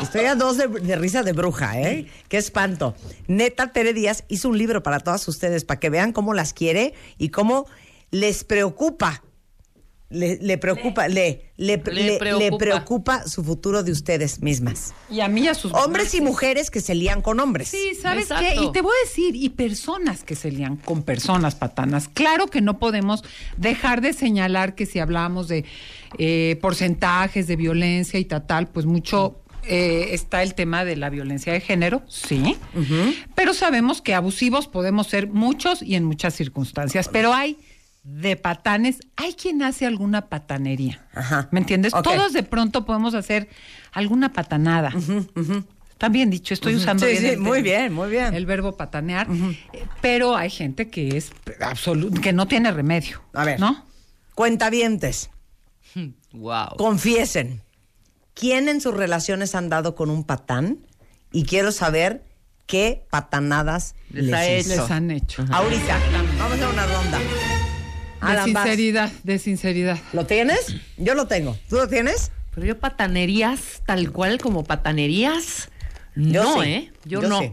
[0.00, 2.10] Estoy a dos de, de risa de bruja, ¿eh?
[2.28, 2.94] Qué espanto.
[3.26, 6.94] Neta, Tere Díaz hizo un libro para todas ustedes, para que vean cómo las quiere
[7.16, 7.66] y cómo
[8.14, 9.22] les preocupa.
[10.10, 12.58] Le, le preocupa, le, le, Le le- le preocupa.
[12.58, 14.94] preocupa su futuro de ustedes mismas.
[15.10, 17.68] Y a mí y a sus Hombres y mujeres que se lían con hombres.
[17.68, 18.44] Sí, ¿sabes Exacto.
[18.54, 18.62] qué?
[18.62, 22.06] Y te voy a decir, y personas que se lían con personas patanas.
[22.06, 23.24] Claro que no podemos
[23.56, 25.64] dejar de señalar que si hablamos de
[26.18, 31.10] eh, porcentajes de violencia y tal, tal, pues mucho eh, está el tema de la
[31.10, 32.56] violencia de género, sí.
[33.34, 37.08] Pero sabemos que abusivos podemos ser muchos y en muchas circunstancias.
[37.10, 37.56] Pero hay
[38.04, 41.04] de patanes, hay quien hace alguna patanería.
[41.14, 41.48] Ajá.
[41.50, 41.92] ¿Me entiendes?
[42.02, 43.48] Todos de pronto podemos hacer
[43.92, 44.92] alguna patanada.
[45.90, 48.34] Está bien dicho, estoy usando Sí, bien sí, el muy verbo- bien, muy bien.
[48.34, 49.26] El verbo patanear,
[49.72, 53.22] Eh, pero hay gente que es absoluto, que no tiene remedio.
[53.32, 53.58] A ver.
[53.58, 53.84] ¿no?
[54.34, 55.30] Cuentavientes,
[56.32, 56.76] Wow.
[56.76, 57.62] confiesen.
[58.34, 60.78] ¿Quién en sus relaciones han dado con un patán?
[61.32, 62.24] Y quiero saber
[62.66, 64.68] qué patanadas Les les, ha hizo.
[64.82, 65.44] Les han hecho.
[65.52, 65.98] Ahorita,
[66.38, 67.18] vamos a hacer una ronda.
[68.24, 68.64] De Alan, vas.
[68.64, 69.98] sinceridad, de sinceridad.
[70.12, 70.76] ¿Lo tienes?
[70.96, 71.56] Yo lo tengo.
[71.68, 72.32] ¿Tú lo tienes?
[72.54, 75.68] Pero yo patanerías, tal cual como patanerías.
[76.14, 76.68] Yo no, sí.
[76.68, 76.92] ¿eh?
[77.04, 77.40] Yo, no.
[77.40, 77.52] sí.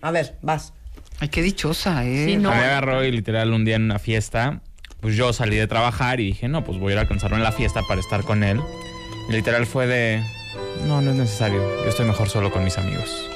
[0.00, 0.72] A ver, vas.
[1.20, 2.26] Ay, qué dichosa, ¿eh?
[2.26, 2.50] Sí, no.
[2.50, 4.60] Me agarró y literal un día en una fiesta,
[5.00, 7.42] pues yo salí de trabajar y dije, no, pues voy a ir a alcanzarlo en
[7.42, 8.60] la fiesta para estar con él.
[9.28, 10.22] Y literal fue de,
[10.86, 13.28] no, no es necesario, yo estoy mejor solo con mis amigos.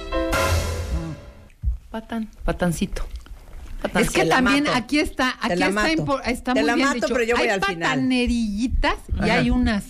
[1.91, 3.07] Patán, patancito.
[3.95, 4.77] Es que también mato.
[4.77, 6.21] aquí está, aquí está, mato.
[6.25, 7.07] está muy bien mato, dicho.
[7.09, 7.81] pero yo voy hay al final.
[7.91, 9.35] patanerillitas y Ajá.
[9.35, 9.85] hay unas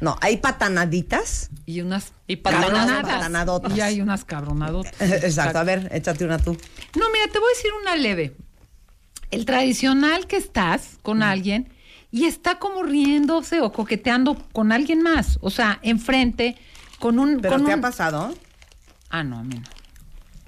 [0.00, 1.50] No, hay patanaditas.
[1.66, 3.02] y unas Y patanadas.
[3.02, 3.76] patanadotas.
[3.76, 4.94] y hay unas cabronadotas.
[5.00, 5.58] Exacto.
[5.58, 6.52] A ver, échate una tú.
[6.98, 8.34] No, mira, te voy a decir una leve.
[9.30, 11.68] El tradicional que estás con alguien
[12.10, 15.38] y está como riéndose o coqueteando con alguien más.
[15.42, 16.56] O sea, enfrente,
[16.98, 17.40] con un.
[17.42, 18.34] ¿Pero con te un- ha pasado?
[19.10, 19.77] Ah, no, a mí no.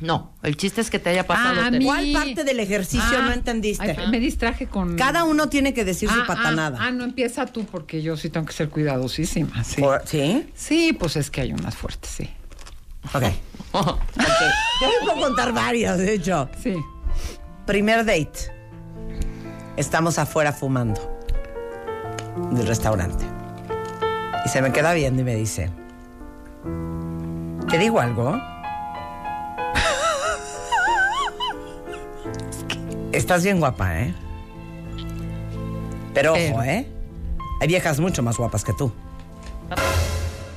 [0.00, 1.60] No, el chiste es que te haya pasado.
[1.60, 1.78] Ah, a Tere.
[1.78, 3.96] mí- ¿Cuál parte del ejercicio Ah, no entendiste?
[3.98, 4.96] ay, me distraje con.
[4.96, 6.78] Cada uno tiene que decir su Ah, ah, patanada.
[6.80, 9.62] Ah, no empieza tú porque yo sí tengo que ser cuidadosísima.
[9.64, 9.80] Sí.
[9.80, 10.48] Por- ¿Sí?
[10.54, 12.30] Sí, pues es que hay unas fuertes, sí.
[13.14, 13.22] Ok.
[13.72, 16.48] Yo les puedo contar varias, de hecho.
[16.62, 16.74] Sí.
[17.66, 18.52] Primer date.
[19.76, 21.18] Estamos afuera fumando
[22.52, 23.24] del restaurante.
[24.44, 25.70] Y se me queda viendo y me dice,
[27.68, 28.40] ¿te digo algo?
[33.12, 34.14] Estás bien guapa, ¿eh?
[36.14, 36.86] Pero ojo, ¿eh?
[37.60, 38.92] Hay viejas mucho más guapas que tú.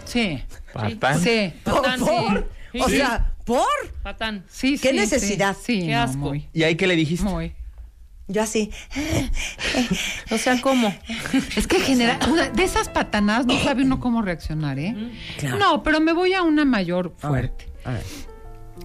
[0.06, 0.44] Sí.
[0.74, 1.20] ¿Patán?
[1.20, 1.54] Sí.
[1.64, 1.82] ¿Por?
[1.82, 2.50] Patán, por?
[2.72, 2.80] sí.
[2.82, 2.98] O Sí.
[2.98, 3.66] sea, ¿por?
[4.04, 4.44] Patán.
[4.50, 5.56] Sí, ¿Qué sí, necesidad?
[5.60, 6.18] Sí, sí, Qué no, asco.
[6.18, 7.26] muy, ¿Y ahí qué le dijiste?
[7.28, 7.54] muy.
[8.28, 8.72] Yo así.
[10.32, 10.96] O sea, ¿cómo?
[11.58, 14.96] Es que genera una- de esas patanadas no sabe uno cómo reaccionar, ¿eh?
[15.38, 15.58] Claro.
[15.58, 17.68] No, pero me voy a una mayor fuerte.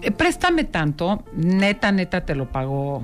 [0.01, 3.03] Eh, préstame tanto, neta, neta te lo pago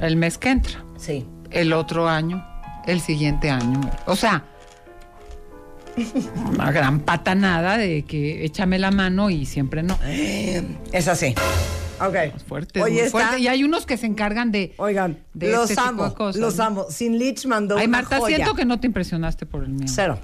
[0.00, 1.26] el mes que entra, Sí.
[1.50, 2.44] el otro año,
[2.86, 3.80] el siguiente año.
[4.06, 4.44] O sea,
[6.54, 9.98] una gran patanada de que échame la mano y siempre no.
[10.06, 11.34] Es así.
[12.00, 12.16] Ok.
[12.48, 13.38] Fuerte, muy está- fuerte.
[13.40, 14.74] Y hay unos que se encargan de.
[14.78, 16.64] Oigan, de los este tipo amo, de cosas, los ¿no?
[16.64, 16.86] amo.
[16.88, 18.36] Sin Lich mandó Ay, una Marta, joya.
[18.36, 19.86] siento que no te impresionaste por el mío.
[19.88, 20.18] Cero.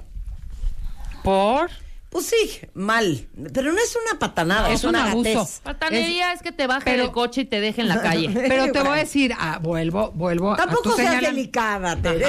[1.23, 1.69] ¿Por?
[2.09, 3.27] Pues sí, mal.
[3.53, 5.39] Pero no es una patanada, Es es, una un abuso.
[5.41, 5.59] gatez.
[5.59, 8.29] Patanería es, que te baje Pero- del coche y te deje en la calle.
[8.33, 12.25] Pero te voy a decir, ah, vuelvo, vuelvo a Tampoco tu seas señalan- delicada, Tere.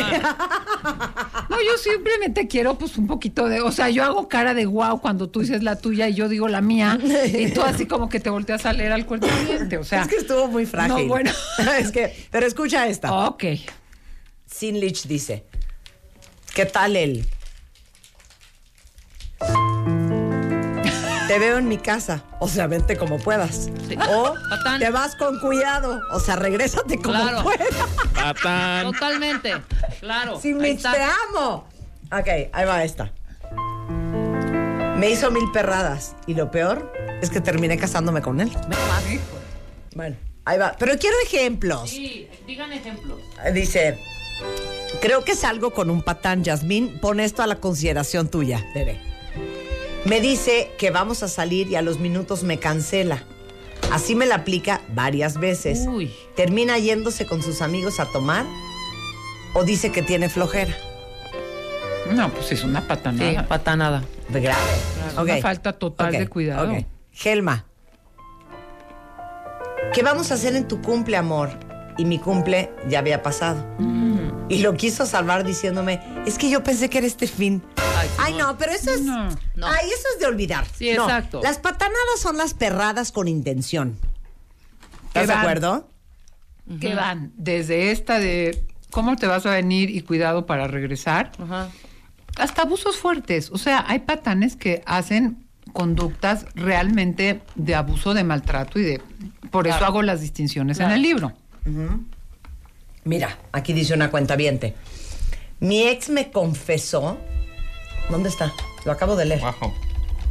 [1.48, 5.00] No, yo simplemente quiero pues un poquito de, o sea, yo hago cara de wow
[5.00, 6.98] cuando tú dices la tuya y yo digo la mía
[7.32, 9.26] y tú así como que te volteas a leer al cuerpo
[9.80, 10.02] o sea.
[10.02, 11.04] es que estuvo muy frágil.
[11.04, 11.30] No, bueno.
[11.78, 13.12] es que, pero escucha esta.
[13.28, 13.44] Ok.
[14.46, 15.44] Sin Lich dice,
[16.54, 17.26] ¿qué tal el?
[21.28, 23.70] Te veo en mi casa, o sea, vente como puedas.
[23.88, 23.96] Sí.
[24.08, 24.80] O Patán.
[24.80, 27.42] te vas con cuidado, o sea, regrésate como Claro.
[27.44, 27.68] puedas.
[28.14, 28.90] Patán.
[28.92, 29.54] Totalmente.
[30.00, 30.40] Claro.
[30.40, 30.92] Sin Ahí Lich, está.
[30.92, 31.68] te amo.
[32.12, 33.12] Ok, ahí va esta.
[34.96, 38.50] Me hizo mil perradas y lo peor es que terminé casándome con él.
[38.68, 39.04] Más.
[39.94, 40.74] Bueno, ahí va.
[40.78, 41.90] Pero quiero ejemplos.
[41.90, 43.18] Sí, digan ejemplos.
[43.54, 43.98] Dice,
[45.00, 46.98] creo que salgo con un patán, Yasmín.
[47.00, 49.00] Pon esto a la consideración tuya, Tere.
[50.04, 53.22] Me dice que vamos a salir y a los minutos me cancela.
[53.92, 55.86] Así me la aplica varias veces.
[55.88, 56.12] Uy.
[56.36, 58.46] Termina yéndose con sus amigos a tomar
[59.54, 60.74] o dice que tiene flojera.
[62.10, 63.46] No, pues es una Sí, patanada.
[63.46, 64.04] patanada.
[64.28, 64.60] De grave.
[65.12, 66.72] Es una falta total de cuidado.
[66.72, 66.84] ok.
[67.12, 67.66] Gelma,
[69.92, 71.50] ¿qué vamos a hacer en tu cumple, amor?
[71.98, 73.64] Y mi cumple ya había pasado.
[73.78, 74.18] Mm.
[74.48, 77.62] Y lo quiso salvar diciéndome, es que yo pensé que era este fin.
[78.00, 79.02] Ay, Ay, no, pero eso es.
[79.02, 79.28] No.
[79.56, 79.66] No.
[79.66, 80.66] Ay, eso es de olvidar.
[80.76, 81.40] Sí, No, exacto.
[81.42, 83.96] Las patanadas son las perradas con intención.
[85.08, 85.88] ¿Estás de acuerdo?
[86.80, 91.68] Que van desde esta de cómo te vas a venir y cuidado para regresar, Ajá.
[92.36, 93.50] hasta abusos fuertes.
[93.50, 99.02] O sea, hay patanes que hacen conductas realmente de abuso, de maltrato y de...
[99.50, 100.92] Por eso hago las distinciones Claro.
[100.92, 101.32] en el libro.
[103.04, 104.36] Mira, aquí dice una cuenta
[105.60, 107.18] Mi ex me confesó.
[108.10, 108.52] ¿Dónde está?
[108.84, 109.42] Lo acabo de leer.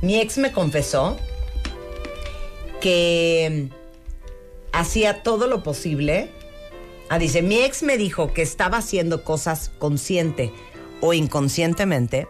[0.01, 1.17] Mi ex me confesó
[2.81, 3.75] que mm,
[4.73, 6.31] hacía todo lo posible.
[7.09, 10.53] Ah, dice, mi ex me dijo que estaba haciendo cosas consciente
[11.01, 12.27] o inconscientemente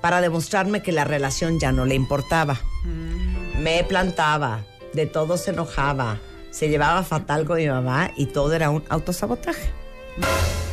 [0.00, 2.60] para demostrarme que la relación ya no le importaba.
[3.58, 6.18] Me plantaba, de todo se enojaba,
[6.50, 9.79] se llevaba fatal con mi mamá y todo era un autosabotaje.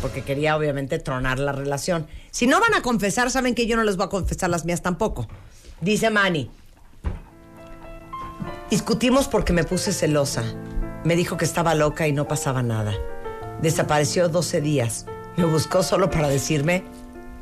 [0.01, 2.07] Porque quería obviamente tronar la relación.
[2.31, 4.81] Si no van a confesar, saben que yo no les voy a confesar las mías
[4.81, 5.27] tampoco.
[5.81, 6.49] Dice Manny,
[8.69, 10.43] discutimos porque me puse celosa.
[11.03, 12.93] Me dijo que estaba loca y no pasaba nada.
[13.61, 15.05] Desapareció 12 días.
[15.35, 16.83] Me buscó solo para decirme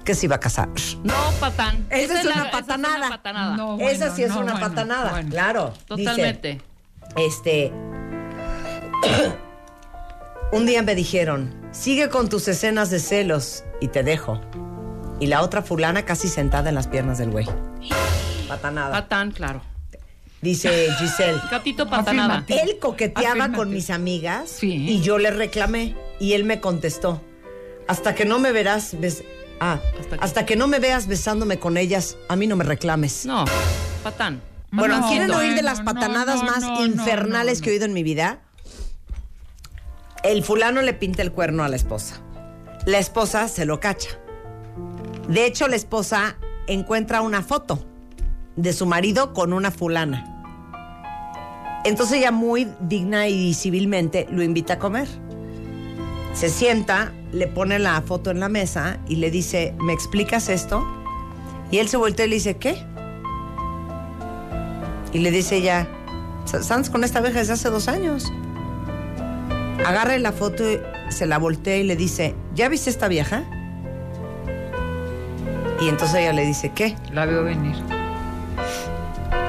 [0.03, 0.69] que se iba a casar.
[1.03, 1.85] No, patán.
[1.89, 3.09] Esa es la- una patanada.
[3.09, 3.57] patanada.
[3.57, 5.29] No, Esa bueno, sí es no, una bueno, patanada, bueno.
[5.29, 5.73] claro.
[5.95, 6.61] Dice, Totalmente.
[7.17, 7.71] este.
[10.51, 14.39] un día me dijeron: sigue con tus escenas de celos y te dejo.
[15.19, 17.47] Y la otra fulana casi sentada en las piernas del güey.
[18.47, 18.91] Patanada.
[18.91, 19.61] Patán, claro.
[20.41, 21.39] Dice Giselle.
[21.51, 22.43] Gatito patanada.
[22.47, 24.73] Él coqueteaba con mis amigas Sí.
[24.73, 27.21] y yo le reclamé y él me contestó,
[27.87, 29.23] hasta que no me verás, bes-
[29.59, 29.79] ah,
[30.19, 33.25] ¿Hasta que no me veas besándome con ellas, a mí no me reclames.
[33.25, 33.45] No,
[34.03, 34.41] patán.
[34.71, 37.69] Bueno, No, ¿quieren oír de las no, patanadas no, más no, no, infernales no, que
[37.69, 38.39] he oído en mi vida?
[40.23, 42.21] El fulano le pinta el cuerno a la esposa.
[42.85, 44.09] La esposa se lo cacha.
[45.27, 46.37] De hecho, la esposa
[46.67, 47.83] encuentra una foto
[48.55, 50.31] de su marido con una fulana.
[51.83, 55.07] Entonces ella muy digna y civilmente lo invita a comer.
[56.33, 60.83] Se sienta, le pone la foto en la mesa y le dice, ¿me explicas esto?
[61.71, 62.83] Y él se voltea y le dice, ¿qué?
[65.13, 65.87] Y le dice ella,
[66.51, 68.31] ¿estás con esta vieja desde hace dos años?
[69.85, 70.63] Agarra la foto,
[71.09, 73.43] se la voltea y le dice, ¿ya viste esta vieja?
[75.79, 76.95] Y entonces ella le dice, ¿qué?
[77.13, 77.75] La veo venir.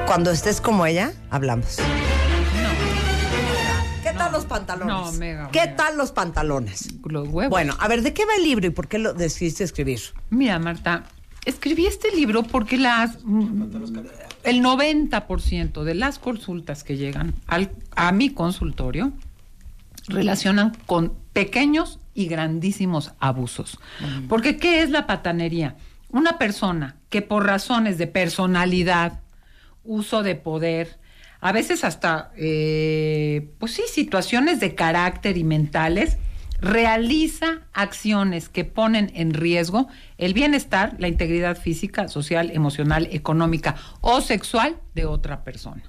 [0.05, 1.77] Cuando estés como ella, hablamos.
[4.03, 4.87] ¿Qué tal los pantalones?
[4.87, 5.75] No, mega, ¿Qué mega.
[5.75, 6.87] tal los pantalones?
[7.03, 7.49] Los huevos.
[7.49, 10.01] Bueno, a ver, ¿de qué va el libro y por qué lo decidiste escribir?
[10.29, 11.05] Mira, Marta,
[11.45, 13.15] escribí este libro porque las...
[14.43, 19.13] el 90% de las consultas que llegan al, a mi consultorio
[20.07, 23.79] relacionan con pequeños y grandísimos abusos.
[24.27, 25.75] Porque ¿qué es la patanería?
[26.09, 29.19] Una persona que por razones de personalidad,
[29.83, 30.99] uso de poder,
[31.39, 36.17] a veces hasta, eh, pues sí, situaciones de carácter y mentales,
[36.59, 39.87] realiza acciones que ponen en riesgo
[40.17, 45.83] el bienestar, la integridad física, social, emocional, económica o sexual de otra persona.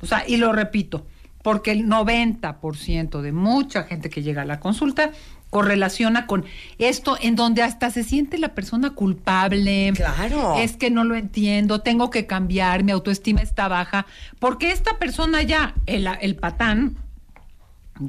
[0.00, 1.06] O sea, y lo repito,
[1.48, 5.12] porque el 90% de mucha gente que llega a la consulta
[5.48, 6.44] correlaciona con
[6.76, 9.94] esto en donde hasta se siente la persona culpable.
[9.96, 10.56] Claro.
[10.58, 14.04] Es que no lo entiendo, tengo que cambiar, mi autoestima está baja,
[14.38, 16.98] porque esta persona ya, el, el patán,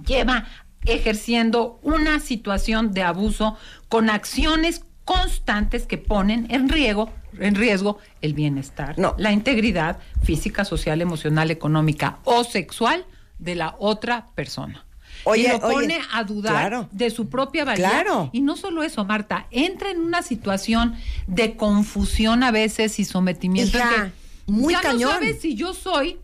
[0.05, 0.43] lleva
[0.83, 3.55] ejerciendo una situación de abuso
[3.87, 7.09] con acciones constantes que ponen en riesgo,
[7.39, 13.05] en riesgo el bienestar, la integridad física, social, emocional, económica o sexual
[13.39, 14.85] de la otra persona.
[15.23, 16.89] Oye, y lo oye, pone a dudar claro.
[16.91, 17.89] de su propia valía.
[17.89, 18.29] Claro.
[18.31, 20.95] Y no solo eso, Marta, entra en una situación
[21.27, 23.77] de confusión a veces y sometimiento.
[23.77, 24.11] Hija,
[24.45, 25.01] que muy ya cañón.
[25.01, 26.19] no sabes si yo soy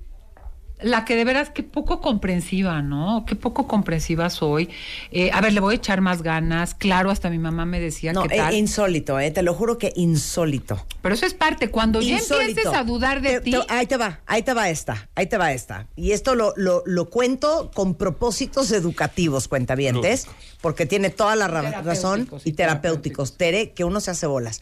[0.82, 3.24] la que de veras, qué poco comprensiva, ¿no?
[3.26, 4.70] Qué poco comprensiva soy.
[5.12, 6.76] Eh, a ver, le voy a echar más ganas.
[6.76, 8.54] Claro, hasta mi mamá me decía No, que eh, tal.
[8.54, 10.86] insólito, eh, te lo juro que insólito.
[11.02, 11.72] Pero eso es parte.
[11.72, 13.54] Cuando ya empieces a dudar de ti.
[13.70, 15.88] ahí te va, ahí te va esta, ahí te va esta.
[15.96, 20.28] Y esto lo, lo, lo cuento con propósitos educativos, cuentavientes,
[20.62, 23.38] porque tiene toda la ra- razón y y terapéuticos.
[23.38, 24.62] Tere, que uno se hace bolas.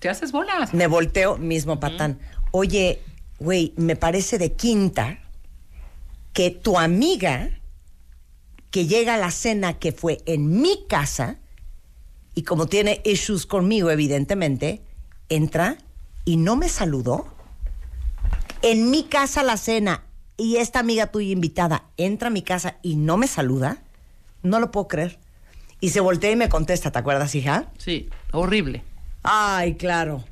[0.00, 0.74] Te haces bolas.
[0.74, 2.18] Me volteo, mismo patán.
[2.50, 3.00] Oye,
[3.38, 5.20] güey, me parece de quinta
[6.36, 7.48] que tu amiga
[8.70, 11.38] que llega a la cena que fue en mi casa
[12.34, 14.82] y como tiene issues conmigo, evidentemente,
[15.30, 15.78] entra
[16.26, 17.26] y no me saludó.
[18.60, 20.02] En mi casa la cena
[20.36, 23.78] y esta amiga tuya invitada entra a mi casa y no me saluda.
[24.42, 25.18] No lo puedo creer.
[25.80, 27.72] Y se voltea y me contesta, ¿te acuerdas, hija?
[27.78, 28.82] Sí, horrible.
[29.22, 30.22] Ay, claro.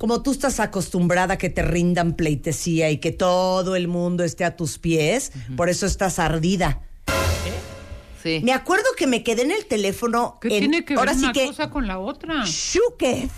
[0.00, 4.46] Como tú estás acostumbrada a que te rindan pleitesía y que todo el mundo esté
[4.46, 6.80] a tus pies, por eso estás ardida.
[8.22, 8.40] Sí.
[8.42, 10.38] Me acuerdo que me quedé en el teléfono.
[10.40, 12.44] ¿Qué en- tiene que ver ahora sí una que cosa con la otra?
[12.46, 13.28] Shúquez,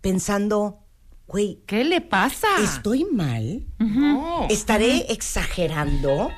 [0.00, 0.78] pensando,
[1.26, 2.48] güey, ¿Qué le pasa?
[2.64, 3.66] ¿estoy mal?
[3.78, 4.46] No.
[4.48, 6.30] ¿Estaré exagerando?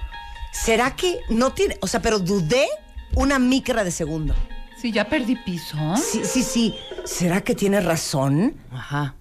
[0.53, 2.67] ¿Será que no tiene, o sea, pero dudé
[3.15, 4.35] una micra de segundo?
[4.81, 5.77] Sí, ya perdí piso.
[5.97, 6.75] Sí, sí, sí.
[7.05, 8.55] ¿Será que tiene razón?
[8.71, 9.17] Ajá.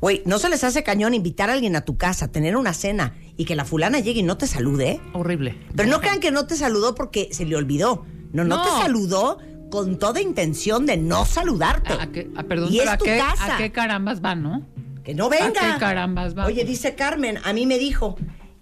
[0.00, 3.14] Güey, ¿no se les hace cañón invitar a alguien a tu casa, tener una cena
[3.36, 5.00] y que la fulana llegue y no te salude?
[5.12, 5.56] Horrible.
[5.76, 8.04] Pero no crean que no te saludó porque se le olvidó.
[8.32, 8.62] No, no, No.
[8.64, 9.38] te saludó
[9.70, 11.92] con toda intención de no saludarte.
[11.94, 13.54] ¿A qué, ah, perdón, y pero es ¿a tu qué, casa.
[13.54, 14.66] ¿a qué carambas van, no?
[15.04, 15.46] Que no venga.
[15.46, 16.46] ¿A qué carambas va?
[16.46, 18.16] Oye, dice Carmen, a mí me dijo,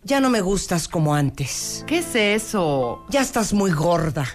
[0.04, 1.84] ya no me gustas como antes.
[1.86, 3.04] ¿Qué es eso?
[3.08, 4.26] Ya estás muy gorda.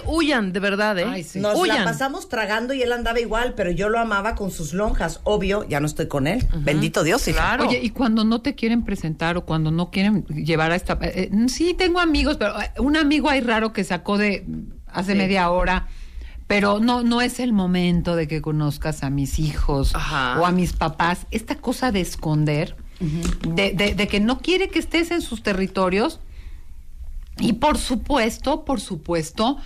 [0.00, 1.04] Que huyan, de verdad, ¿eh?
[1.06, 1.38] Ay, sí.
[1.40, 1.78] Nos huyan.
[1.78, 5.20] la pasamos tragando y él andaba igual, pero yo lo amaba con sus lonjas.
[5.24, 6.46] Obvio, ya no estoy con él.
[6.58, 7.38] Bendito Dios, hija.
[7.38, 7.68] Claro.
[7.68, 10.94] Oye, y cuando no te quieren presentar o cuando no quieren llevar a esta...
[11.02, 14.46] eh, eh, sí, tengo amigos, pero eh, un amigo ahí raro que sacó de
[14.86, 15.18] hace Sí.
[15.18, 15.88] media hora,
[16.46, 20.40] pero no, no es el momento de que conozcas a mis hijos Ajá.
[20.40, 21.26] o a mis papás.
[21.30, 26.20] Esta cosa de esconder, de, de- de que no quiere que estés en sus territorios.
[27.38, 29.58] Y por supuesto, por supuesto,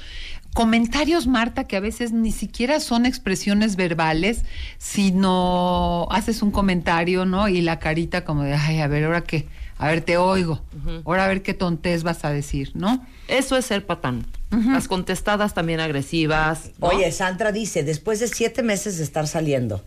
[0.54, 4.42] comentarios, Marta, que a veces ni siquiera son expresiones verbales,
[4.78, 7.48] sino haces un comentario, ¿no?
[7.48, 9.46] Y la carita como de, ay, a ver, ahora qué,
[9.78, 10.62] a ver, te oigo,
[11.04, 13.04] ahora a ver qué tontés vas a decir, ¿no?
[13.28, 14.26] Eso es ser patán.
[14.50, 16.70] Las contestadas también agresivas.
[16.78, 16.88] ¿no?
[16.88, 19.84] Oye, Sandra dice, después de siete meses de estar saliendo,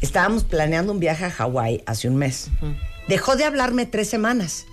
[0.00, 2.50] estábamos planeando un viaje a Hawái hace un mes.
[3.08, 4.66] Dejó de hablarme tres semanas.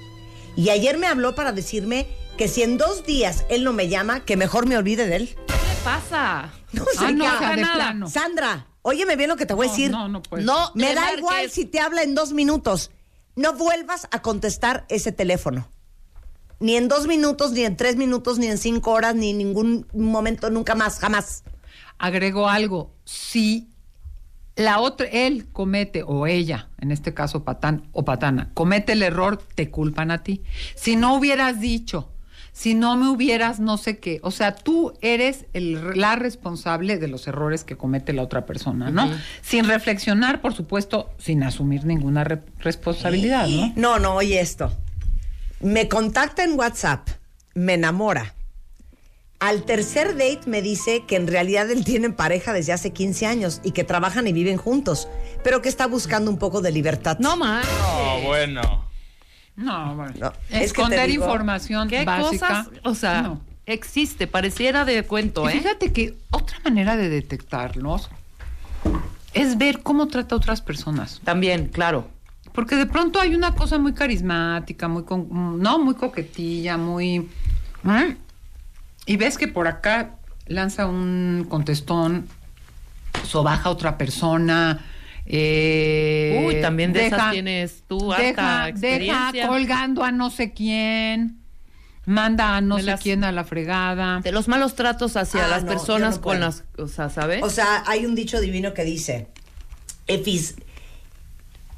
[0.55, 4.25] Y ayer me habló para decirme que si en dos días él no me llama,
[4.25, 5.27] que mejor me olvide de él.
[5.47, 6.51] ¿qué le pasa?
[6.73, 7.73] No Ah, sé no, qué o sea, nada.
[7.75, 8.09] plano.
[8.09, 9.91] Sandra, óyeme bien lo que te voy a decir.
[9.91, 11.19] no, no puede No, me da marques.
[11.19, 12.91] igual si te habla en dos minutos.
[13.35, 15.69] No vuelvas a contestar ese teléfono.
[16.59, 19.87] Ni en dos minutos, ni en tres minutos, ni en cinco horas, ni en ningún
[19.93, 21.43] momento, nunca más, jamás.
[21.97, 23.68] Agrego algo, si
[24.59, 29.41] la otra, él comete, o ella, en este caso patán o patana, comete el error,
[29.55, 30.41] te culpan a ti.
[30.75, 32.11] Si no hubieras dicho,
[32.51, 37.07] si no me hubieras no sé qué, o sea, tú eres el- la responsable de
[37.07, 39.09] los errores que comete la otra persona, ¿no?
[39.41, 43.71] Sin reflexionar, por supuesto, sin asumir ninguna re- responsabilidad, ¿no?
[43.75, 44.71] No, no, oye esto.
[45.61, 47.07] Me contacta en WhatsApp,
[47.53, 48.33] me enamora.
[49.39, 53.61] Al tercer date me dice que en realidad él tiene pareja desde hace 15 años
[53.63, 55.07] y que trabajan y viven juntos,
[55.43, 57.17] pero que está buscando un poco de libertad.
[57.19, 57.65] No más.
[57.65, 58.85] No, bueno.
[59.55, 60.13] No, bueno.
[60.19, 62.65] No, es que Esconder digo- información ¿Qué básica.
[62.65, 62.67] cosas?
[62.83, 63.41] O sea, No.
[63.65, 65.59] existe, pareciera de cuento, Y ¿eh?
[65.59, 68.09] fíjate que otra manera de detectarlos
[69.33, 71.21] es ver cómo trata a otras personas.
[71.23, 72.09] También, claro.
[72.51, 77.29] Porque de pronto hay una cosa muy carismática, muy con- no, muy coquetilla, muy
[77.87, 78.17] ¿eh?
[79.09, 80.11] Y ves que por acá
[80.45, 82.27] lanza un contestón,
[83.25, 84.85] sobaja a otra persona.
[85.25, 89.31] eh, Uy, también de esas tienes tú deja, experiencia.
[89.31, 91.39] deja colgando a no sé quién,
[92.05, 94.21] manda a no De sé las- quién a la fregada.
[94.21, 97.43] De los malos tratos hacia Ah, las no, personas no con las, o sea, ¿sabes?
[97.43, 99.27] O sea, hay un dicho divino que dice,
[100.07, 100.55] if he's,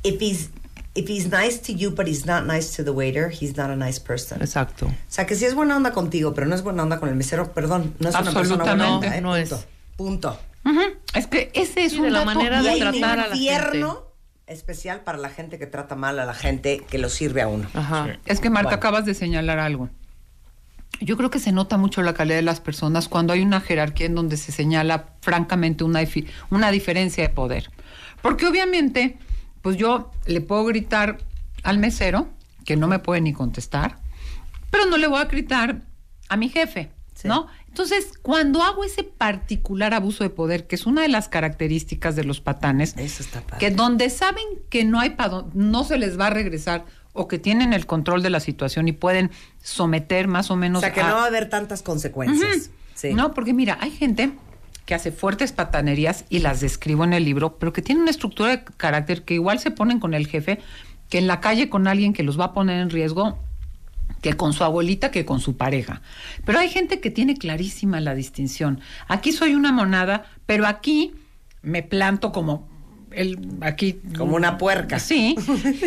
[0.04, 0.50] if he's,
[0.96, 3.76] if he's nice to you but he's not nice to the waiter, he's not a
[3.76, 4.42] nice person.
[4.42, 4.88] Exacto.
[4.88, 7.16] O sea, que si es buena onda contigo, pero no es buena onda con el
[7.16, 9.08] mesero, perdón, no es una persona buena Absolutamente.
[9.08, 9.22] onda, ¿eh?
[9.22, 9.56] No Punto.
[9.56, 9.68] es.
[9.98, 10.40] Punto.
[10.66, 10.82] Ujú.
[11.16, 13.24] Es que ese es Sí, un de la dato manera Y de hay tratar un
[13.24, 14.04] a la infierno
[14.48, 17.68] especial para la gente que trata mal a la gente que lo sirve a uno.
[17.74, 18.18] Ajá.
[18.26, 18.78] Es que, Marta, Bueno.
[18.78, 19.90] acabas de señalar algo.
[21.00, 24.06] Yo creo que se nota mucho la calidad de las personas cuando hay una jerarquía
[24.08, 26.02] en donde se señala francamente una,
[26.52, 27.72] una diferencia de poder.
[28.22, 29.18] Porque obviamente,
[29.62, 31.18] pues yo le puedo gritar
[31.64, 32.28] al mesero,
[32.66, 33.98] que no me puede ni contestar,
[34.70, 35.82] pero no le voy a gritar
[36.30, 37.28] a mi jefe, Sí.
[37.28, 37.48] ¿no?
[37.68, 42.24] Entonces, cuando hago ese particular abuso de poder, que es una de las características de
[42.24, 43.60] los patanes, Eso está padre.
[43.60, 45.16] que donde saben que no hay
[45.54, 48.92] no se les va a regresar o que tienen el control de la situación y
[48.94, 49.30] pueden
[49.62, 52.72] someter más o o menos sea, que a- no va a haber tantas consecuencias.
[52.96, 53.14] Sí.
[53.14, 54.32] no, porque mira, hay gente
[54.86, 58.50] que hace fuertes patanerías y las describo en el libro, pero que tiene una estructura
[58.50, 60.60] de carácter que igual se ponen con el jefe,
[61.10, 63.38] que en la calle con alguien que los va a poner en riesgo,
[64.22, 66.02] que con su abuelita, que con su pareja.
[66.46, 68.80] Pero hay gente que tiene clarísima la distinción.
[69.08, 71.14] Aquí soy una monada, pero aquí
[71.62, 72.70] me planto como
[73.12, 75.00] el aquí Como una puerca.
[75.00, 75.36] Sí,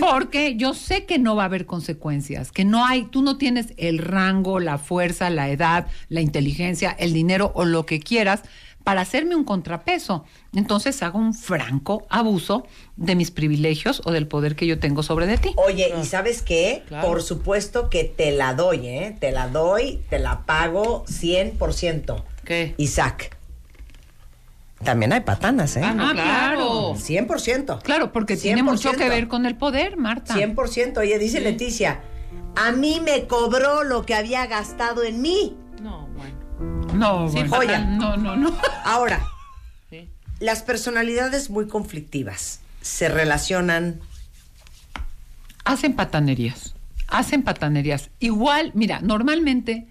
[0.00, 3.72] porque yo sé que no va a haber consecuencias, que no hay, tú no tienes
[3.76, 8.42] el rango, la fuerza, la edad, la inteligencia, el dinero o lo que quieras
[8.84, 10.24] para hacerme un contrapeso.
[10.54, 12.66] Entonces hago un franco abuso
[12.96, 15.54] de mis privilegios o del poder que yo tengo sobre de ti.
[15.56, 16.84] Oye, ¿y sabes qué?
[16.86, 17.08] Claro.
[17.08, 19.16] Por supuesto que te la doy, ¿eh?
[19.18, 22.22] Te la doy, te la pago 100%.
[22.44, 22.74] ¿Qué?
[22.76, 23.36] Isaac.
[24.82, 25.80] También hay patanas, ¿eh?
[25.82, 26.94] Ah, no, Ah, claro.
[26.94, 27.80] 100%.
[27.82, 28.96] Claro, porque tiene mucho 100%.
[28.98, 30.34] que ver con el poder, Marta.
[30.34, 30.98] 100%.
[30.98, 32.02] Oye, dice Leticia,
[32.54, 35.56] a mí me cobró lo que había gastado en mí.
[36.94, 37.78] No, Sí, bueno.
[37.98, 38.52] No, no, no.
[38.84, 39.20] Ahora,
[39.90, 40.08] Sí.
[40.40, 44.00] las personalidades muy conflictivas se relacionan
[45.64, 46.74] hacen patanerías,
[47.08, 48.10] hacen patanerías.
[48.20, 49.86] Igual, mira, normalmente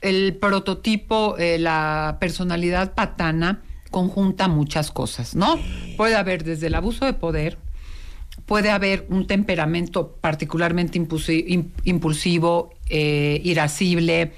[0.00, 3.60] el prototipo, eh, la personalidad patana
[3.90, 5.58] conjunta muchas cosas, ¿no?
[5.96, 7.58] Puede haber desde el abuso de poder,
[8.46, 14.32] puede haber un temperamento particularmente impulsi- im- impulsivo, eh, irascible,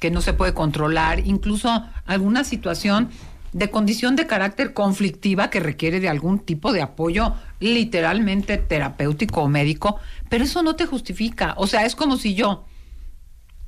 [0.00, 3.10] que no se puede controlar, incluso alguna situación
[3.52, 9.48] de condición de carácter conflictiva que requiere de algún tipo de apoyo literalmente terapéutico o
[9.48, 9.98] médico,
[10.28, 11.54] pero eso no te justifica.
[11.56, 12.64] O sea, es como si yo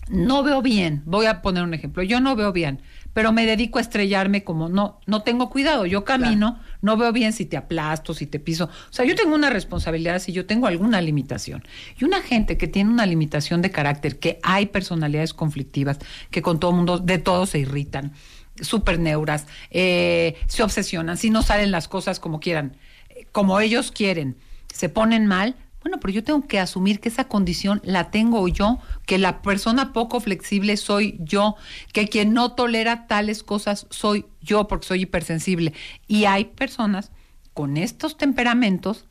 [0.09, 2.80] no veo bien, voy a poner un ejemplo, yo no veo bien,
[3.13, 7.33] pero me dedico a estrellarme como no, no tengo cuidado, yo camino, no veo bien
[7.33, 10.67] si te aplasto, si te piso, o sea, yo tengo una responsabilidad si yo tengo
[10.67, 11.63] alguna limitación.
[11.99, 15.99] Y una gente que tiene una limitación de carácter, que hay personalidades conflictivas,
[16.31, 18.13] que con todo mundo, de todo se irritan,
[18.61, 22.77] súper neuras, eh, se obsesionan, si no salen las cosas como quieran,
[23.11, 24.37] eh, como ellos quieren,
[24.73, 28.78] se ponen mal, bueno, pero yo tengo que asumir que esa condición la tengo yo,
[29.07, 31.57] que la persona poco flexible soy yo,
[31.93, 35.72] que quien no tolera tales cosas soy yo porque soy hipersensible.
[36.07, 37.11] Y hay personas
[37.55, 39.07] con estos temperamentos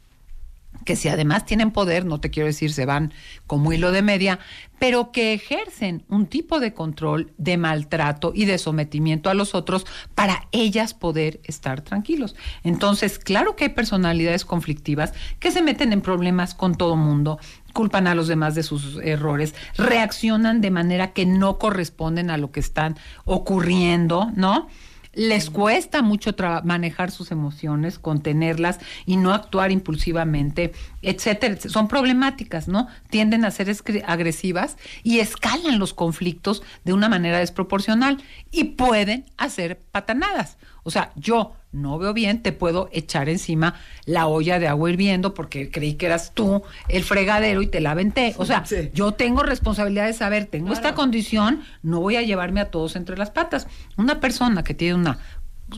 [0.85, 3.13] que si además tienen poder, no te quiero decir se van
[3.47, 4.39] como hilo de media,
[4.79, 9.85] pero que ejercen un tipo de control, de maltrato y de sometimiento a los otros
[10.15, 12.35] para ellas poder estar tranquilos.
[12.63, 17.39] Entonces, claro que hay personalidades conflictivas que se meten en problemas con todo mundo,
[17.73, 22.51] culpan a los demás de sus errores, reaccionan de manera que no corresponden a lo
[22.51, 24.67] que están ocurriendo, ¿no?
[25.13, 26.33] Les cuesta mucho
[26.63, 31.57] manejar sus emociones, contenerlas y no actuar impulsivamente, etcétera.
[31.59, 32.87] Son problemáticas, ¿no?
[33.09, 39.81] Tienden a ser agresivas y escalan los conflictos de una manera desproporcional y pueden hacer
[39.91, 40.57] patanadas.
[40.83, 43.75] O sea, yo no veo bien, te puedo echar encima
[44.05, 47.91] la olla de agua hirviendo porque creí que eras tú el fregadero y te la
[47.91, 48.33] aventé.
[48.37, 48.89] O sea, Sí.
[48.93, 53.17] yo tengo responsabilidad de saber, tengo esta condición, no voy a llevarme a todos entre
[53.17, 53.67] las patas.
[53.97, 55.19] Una persona que tiene una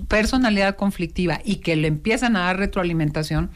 [0.08, 3.52] personalidad conflictiva y que le empiezan a dar retroalimentación,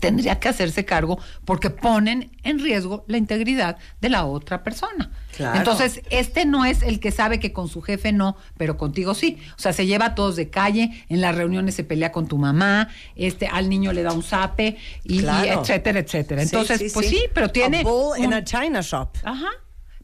[0.00, 5.10] tendría que hacerse cargo porque ponen en riesgo la integridad de la otra persona.
[5.36, 5.58] Claro.
[5.58, 9.38] Entonces, este no es el que sabe que con su jefe no, pero contigo sí.
[9.56, 12.38] O sea, se lleva a todos de calle, en las reuniones se pelea con tu
[12.38, 16.42] mamá, este al niño le da un zape y, etcétera, etcétera.
[16.42, 17.16] Entonces, sí, pues sí.
[17.16, 19.16] sí, pero tiene A bull in un- a china shop.
[19.24, 19.48] Ajá.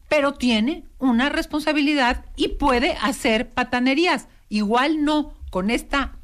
[0.07, 4.27] Pero tiene una responsabilidad y puede hacer patanerías.
[4.49, 6.17] Igual no con esta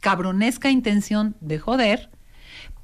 [0.00, 2.10] cabronesca intención de joder,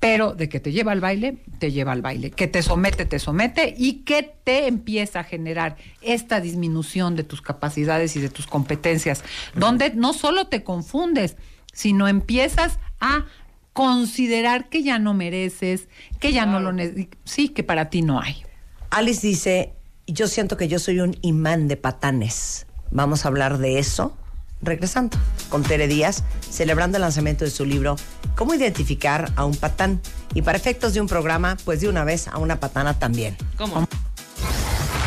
[0.03, 3.21] pero de que te lleva al baile, te lleva al baile, que te somete, te
[3.21, 8.49] somete y que te empieza a generar esta disminución de tus capacidades y de tus
[8.49, 9.23] competencias,
[9.55, 11.37] donde no solo te confundes,
[11.73, 13.27] sino empiezas a
[13.75, 15.89] considerar que ya no mereces,
[16.19, 18.43] que ya no lo necesitas, sí, que para ti no hay.
[18.91, 19.73] Alice dice,
[20.09, 22.67] yo siento que yo soy un imán de patanes.
[22.91, 24.19] Vamos a hablar de eso
[24.63, 27.97] regresando con Tere Díaz, celebrando el lanzamiento de su libro
[28.35, 30.01] Cómo identificar a un patán.
[30.35, 33.37] Y para efectos de un programa, pues de una vez a una patana también.
[33.57, 33.87] ¿Cómo?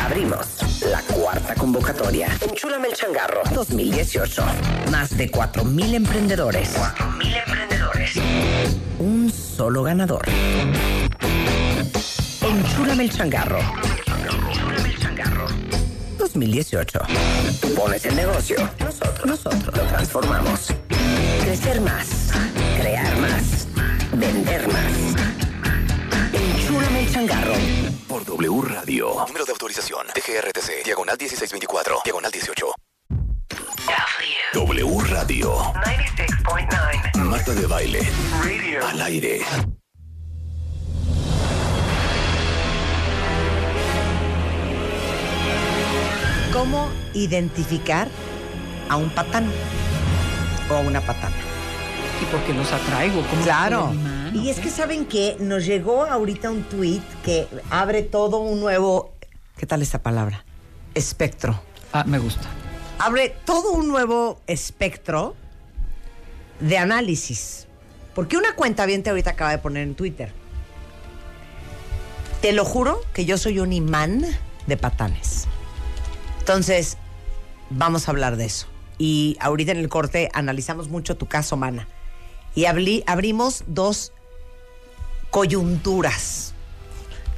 [0.04, 2.28] Abrimos la cuarta convocatoria.
[2.48, 4.44] Enchúlame el changarro 2018.
[4.92, 6.76] Más de 4.000 emprendedores.
[6.76, 8.12] 4.000 emprendedores.
[9.00, 10.24] Un solo ganador.
[12.40, 13.58] Enchúlame el changarro.
[13.58, 15.85] Enchúlame el changarro
[16.32, 17.00] 2018.
[17.76, 18.56] Pones el negocio.
[18.80, 20.74] Nosotros, nosotros lo transformamos.
[21.40, 22.30] Crecer más.
[22.80, 23.68] Crear más.
[24.12, 24.92] Vender más.
[26.32, 27.54] Enchúlame el changarro.
[28.08, 29.24] Por W Radio.
[29.28, 30.06] Número de autorización.
[30.08, 30.84] DGRTC.
[30.84, 32.00] Diagonal 1624.
[32.04, 32.66] Diagonal 18.
[34.54, 35.56] W Radio.
[35.74, 37.16] 96.9.
[37.18, 38.00] Marta de baile.
[38.82, 39.42] Al aire.
[46.56, 48.08] ¿Cómo identificar
[48.88, 49.46] a un patán
[50.70, 51.36] o a una patana?
[52.22, 53.92] Y porque los atraigo, como Claro.
[54.32, 59.12] Y es que saben que nos llegó ahorita un tweet que abre todo un nuevo,
[59.58, 60.46] ¿qué tal esta palabra?
[60.94, 61.60] Espectro.
[61.92, 62.48] Ah, me gusta.
[63.00, 65.36] Abre todo un nuevo espectro
[66.60, 67.66] de análisis.
[68.14, 70.32] Porque una cuenta bien ahorita acaba de poner en Twitter.
[72.40, 74.24] Te lo juro que yo soy un imán
[74.66, 75.48] de patanes.
[76.50, 76.96] Entonces,
[77.70, 78.68] vamos a hablar de eso.
[78.98, 81.88] Y ahorita en el corte analizamos mucho tu caso, Mana.
[82.54, 84.12] Y abrí- abrimos dos
[85.30, 86.54] coyunturas.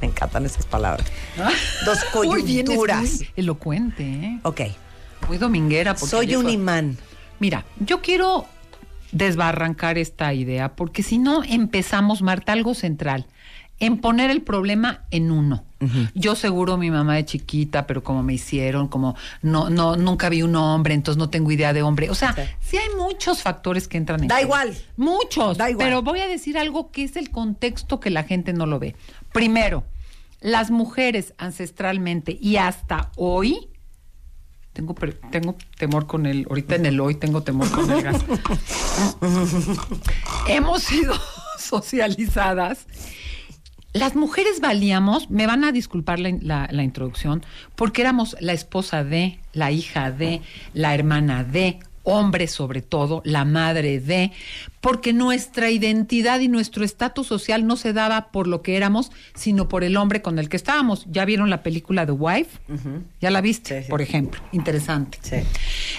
[0.02, 1.06] Me encantan esas palabras.
[1.86, 3.00] Dos coyunturas.
[3.00, 4.38] muy elocuente, ¿eh?
[4.42, 4.60] Ok.
[5.26, 5.94] Muy dominguera.
[5.94, 6.98] porque Soy un imán.
[7.40, 8.44] Mira, yo quiero
[9.10, 13.26] desbarrancar esta idea porque si no empezamos, Marta, algo central,
[13.80, 15.64] en poner el problema en uno.
[16.14, 20.42] Yo seguro mi mamá de chiquita, pero como me hicieron, como no, no, nunca vi
[20.42, 22.10] un hombre, entonces no tengo idea de hombre.
[22.10, 24.46] O sea, sí, hay muchos factores que entran en Da juego.
[24.48, 24.76] igual.
[24.96, 25.56] Muchos.
[25.56, 25.86] Da igual.
[25.86, 28.96] Pero voy a decir algo que es el contexto que la gente no lo ve.
[29.32, 29.84] Primero,
[30.40, 33.68] las mujeres ancestralmente y hasta hoy
[34.72, 34.96] tengo,
[35.30, 38.24] tengo temor con el, ahorita en el hoy tengo temor con el gas.
[40.48, 41.14] Hemos sido
[41.58, 42.86] socializadas.
[43.94, 47.42] Las mujeres valíamos, me van a disculpar la, la- la introducción,
[47.74, 50.42] porque éramos la esposa de, la hija de,
[50.74, 54.32] la hermana de, hombre sobre todo, la madre de,
[54.80, 59.68] porque nuestra identidad y nuestro estatus social no se daba por lo que éramos, sino
[59.68, 61.04] por el hombre con el que estábamos.
[61.10, 62.58] ¿Ya vieron la película The Wife?
[63.20, 63.84] ¿Ya la viste?
[63.90, 64.40] Por ejemplo.
[64.52, 65.18] Interesante.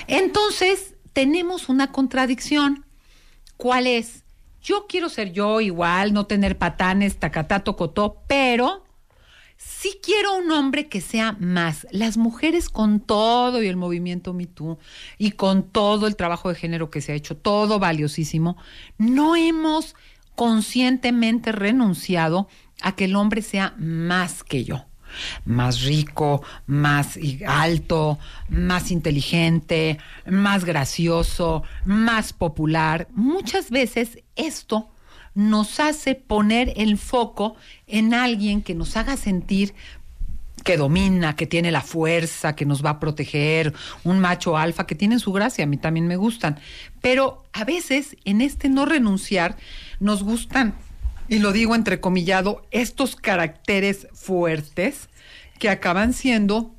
[0.08, 2.86] Entonces, tenemos una contradicción.
[3.58, 4.24] ¿Cuál es?
[4.70, 8.84] Yo quiero ser yo igual, no tener patanes, tacatá, tocotó, pero
[9.58, 11.88] sí quiero un hombre que sea más.
[11.90, 14.78] Las mujeres con todo y el movimiento Me Too
[15.18, 18.58] y con todo el trabajo de género que se ha hecho, todo valiosísimo,
[19.00, 19.96] no hemos
[20.36, 22.48] conscientemente renunciado
[22.84, 24.89] a que el hombre sea más que yo
[25.46, 33.08] más rico, más alto, más inteligente, más gracioso, más popular.
[33.14, 34.90] Muchas veces esto
[35.36, 37.56] nos hace poner el foco
[37.88, 39.74] en alguien que nos haga sentir
[40.64, 44.96] que domina, que tiene la fuerza, que nos va a proteger, un macho alfa que
[44.96, 46.60] tienen su gracia, a mí también me gustan.
[47.02, 49.58] Pero a veces en este no renunciar
[50.00, 50.76] nos gustan,
[51.30, 55.10] y lo digo entrecomillado, estos caracteres fuertes
[55.60, 56.76] que acaban siendo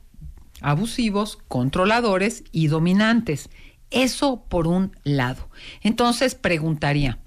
[0.61, 3.49] abusivos, controladores y dominantes.
[3.91, 5.49] Eso por un lado.
[5.83, 7.19] Entonces preguntaría,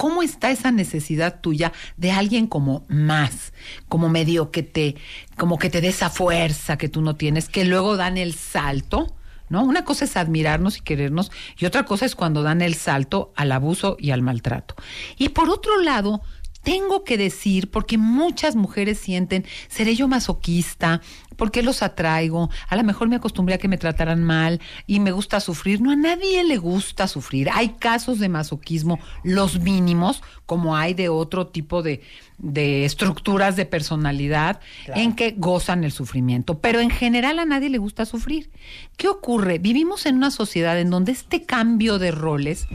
[0.00, 3.52] ¿Cómo está esa necesidad tuya de alguien como más,
[3.86, 4.96] como medio que te,
[5.36, 9.14] como que te dé esa fuerza que tú no tienes, que luego dan el salto
[9.50, 13.52] Una cosa es admirarnos y querernos y otra cosa es cuando dan el salto al
[13.52, 14.76] abuso y al maltrato.
[15.18, 16.22] Y por otro lado,
[16.62, 21.00] tengo que decir, porque muchas mujeres sienten, seré yo masoquista,
[21.36, 22.50] ¿por qué los atraigo?
[22.68, 25.80] A lo mejor me acostumbré a que me trataran mal y me gusta sufrir.
[25.80, 27.48] No, a nadie le gusta sufrir.
[27.52, 32.02] Hay casos de masoquismo, los mínimos, como hay de otro tipo de,
[32.42, 34.60] de estructuras de personalidad
[34.94, 36.58] en que gozan el sufrimiento.
[36.58, 38.50] Pero en general a nadie le gusta sufrir.
[38.96, 39.58] ¿Qué ocurre?
[39.58, 42.66] Vivimos en una sociedad en donde este cambio de roles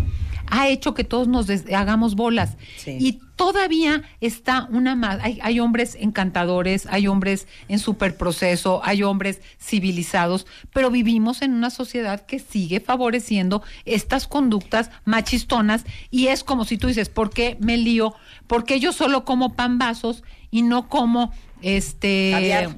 [0.50, 2.58] ha hecho que todos nos hagamos bolas.
[2.86, 5.20] Y todavía está una más.
[5.22, 11.70] Hay, hay hombres encantadores, hay hombres en superproceso, hay hombres civilizados, pero vivimos en una
[11.70, 17.58] sociedad que sigue favoreciendo estas conductas machistonas y es como si tú dices, ¿por qué
[17.60, 18.14] me lío?
[18.48, 21.32] ¿Por qué yo solo como pambazos y no como
[21.62, 22.76] este Caviar.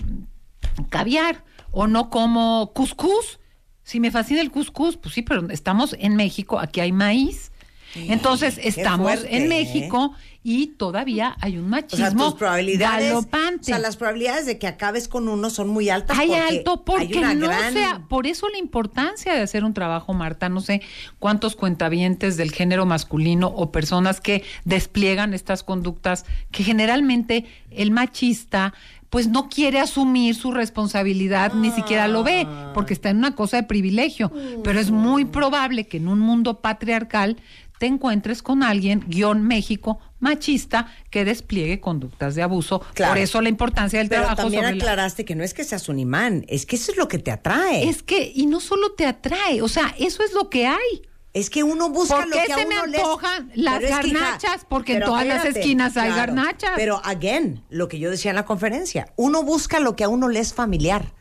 [0.90, 3.40] caviar o no como cuscús?
[3.84, 7.52] Si me fascina el cuscús, pues sí, pero estamos en México, aquí hay maíz.
[7.96, 9.48] Entonces, estamos fuerte, en ¿eh?
[9.48, 10.14] México
[10.44, 13.66] y todavía hay un O sea, machismo probabilidades, o galopante.
[13.66, 16.18] sea, las probabilidades de que acabes con uno son muy altas.
[16.18, 20.14] Hay porque alto porque no gran- sea, por eso la importancia de hacer un trabajo,
[20.14, 20.82] Marta, no sé
[21.20, 28.74] cuántos cuentavientes del género masculino o personas que despliegan estas conductas que generalmente el machista
[29.10, 33.56] pues no quiere asumir su responsabilidad, ni siquiera lo ve, porque está en una cosa
[33.56, 34.32] de privilegio,
[34.66, 37.38] pero es muy probable que en un mundo patriarcal
[37.80, 42.82] te encuentres con alguien, guion México, machista, que despliegue conductas de abuso.
[42.94, 43.14] Claro.
[43.14, 45.64] Por eso la importancia del Pero trabajo también sobre la- aclaraste que no es que
[45.64, 47.88] seas un imán, es que eso es lo que te atrae.
[47.88, 51.02] es que, y no solo te atrae, o sea, eso es lo que hay.
[51.34, 53.88] Es que uno busca ¿Por lo que a se me uno les- antojan las Pero
[53.94, 54.66] es que, hija, garnachas?
[54.68, 56.72] Porque en todas las esquinas hay garnachas.
[56.76, 60.30] Pero, again, lo que yo decía en la conferencia, uno busca lo que a uno
[60.30, 61.14] le es familiar.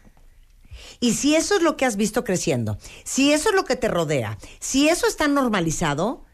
[1.00, 3.88] Y si eso es lo que has visto creciendo, si eso es lo que te
[3.88, 6.24] rodea, si eso está normalizado,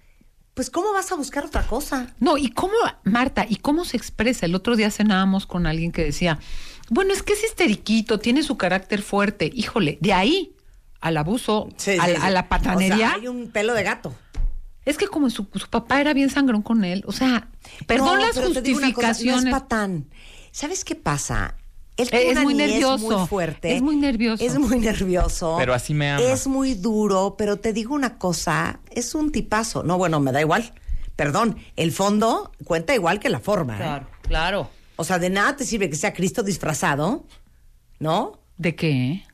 [0.55, 2.15] pues ¿cómo vas a buscar otra cosa?
[2.21, 2.75] No, y cómo,
[3.05, 4.47] Marta, y cómo se expresa.
[4.47, 6.39] El otro día cenábamos con alguien que decía,
[6.91, 9.51] bueno, es que es histeriquito, tiene su carácter fuerte.
[9.55, 10.55] Híjole, de ahí
[11.01, 12.33] al abuso, Sí, a, sí, a sí.
[12.33, 12.95] la patanería.
[12.95, 14.15] O sea, hay un pelo de gato.
[14.85, 17.49] Es que como su, su papá era bien sangrón con él, o sea,
[17.87, 19.45] perdón No, las cosa, justificaciones.
[19.45, 20.07] no es patán.
[20.51, 21.57] ¿Sabes qué pasa?
[21.97, 23.75] Él Eh, tiene es una muy niñez nervioso, muy fuerte.
[23.77, 24.45] es muy nervioso.
[24.45, 25.57] Es muy nervioso.
[25.59, 26.23] Pero así me ama.
[26.23, 29.83] Es muy duro, pero te digo una cosa, es un tipazo.
[29.83, 30.73] No, bueno, me da igual.
[31.17, 33.75] Perdón, el fondo cuenta igual que la forma.
[33.75, 33.79] ¿eh?
[33.79, 34.71] Claro, claro.
[34.97, 37.27] O sea, de nada te sirve que sea Cristo disfrazado,
[37.99, 38.41] ¿no?
[38.57, 39.25] ¿De qué?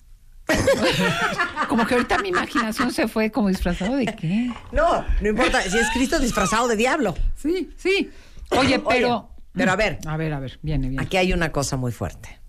[1.69, 4.51] como que ahorita mi imaginación se fue como disfrazado de qué.
[4.73, 7.15] No, no importa si es Cristo disfrazado de diablo.
[7.37, 8.11] Sí, sí.
[8.51, 9.29] Oye, pero.
[9.53, 9.99] pero a ver.
[10.07, 11.03] A ver, a ver, viene, viene.
[11.05, 12.41] Aquí hay una cosa muy fuerte.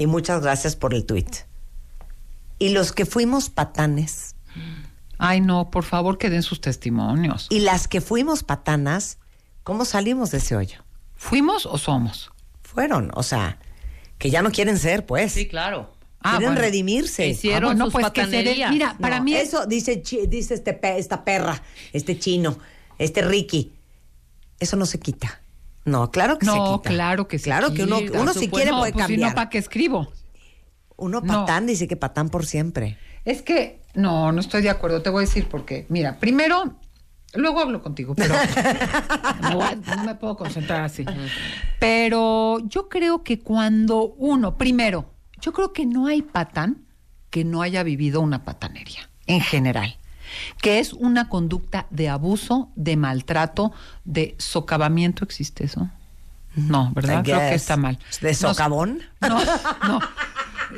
[0.00, 1.26] Y muchas gracias por el tweet.
[2.58, 4.34] Y los que fuimos patanes
[5.18, 7.46] Ay, no, por favor que den sus testimonios.
[7.50, 9.18] y las que fuimos patanas,
[9.62, 10.82] ¿cómo salimos de ese hoyo?
[11.14, 12.30] ¿Fuimos o somos?
[12.62, 13.58] Fueron, o sea,
[14.16, 15.32] que ya no quieren ser, pues.
[15.32, 15.92] Sí, claro.
[16.22, 16.60] Ah, quieren bueno.
[16.62, 17.28] redimirse.
[17.28, 20.26] Hicieron Ah, bueno, sus pues que se mira, para No, mí es- eso dice chi-
[20.26, 22.58] dice este pe- esta perra, este chino,
[22.98, 23.72] este Ricky.
[24.58, 25.40] Eso no se quita.
[25.84, 26.90] No, claro que se No, quita.
[26.90, 27.44] claro que sí.
[27.44, 29.30] Claro que uno, uno si quiere puede pues, si cambiar.
[29.30, 30.12] no, ¿para qué escribo?
[30.96, 31.26] Uno No.
[31.40, 32.98] patán dice que patán por siempre.
[33.24, 35.02] Es que, no, no estoy de acuerdo.
[35.02, 35.86] Te voy a decir por qué.
[35.88, 36.76] Mira, primero,
[37.34, 38.34] luego hablo contigo, pero
[39.42, 41.04] no, no me puedo concentrar así.
[41.78, 46.86] Pero yo creo que cuando uno, primero, yo creo que no hay patán
[47.30, 49.96] que no haya vivido una patanería, en general
[50.60, 53.72] que es una conducta de abuso, de maltrato,
[54.04, 55.88] de socavamiento, ¿existe eso?
[56.56, 57.22] No, ¿verdad?
[57.24, 57.98] Creo que está mal.
[58.20, 59.00] ¿De socavón?
[59.20, 59.38] No,
[59.86, 60.00] no.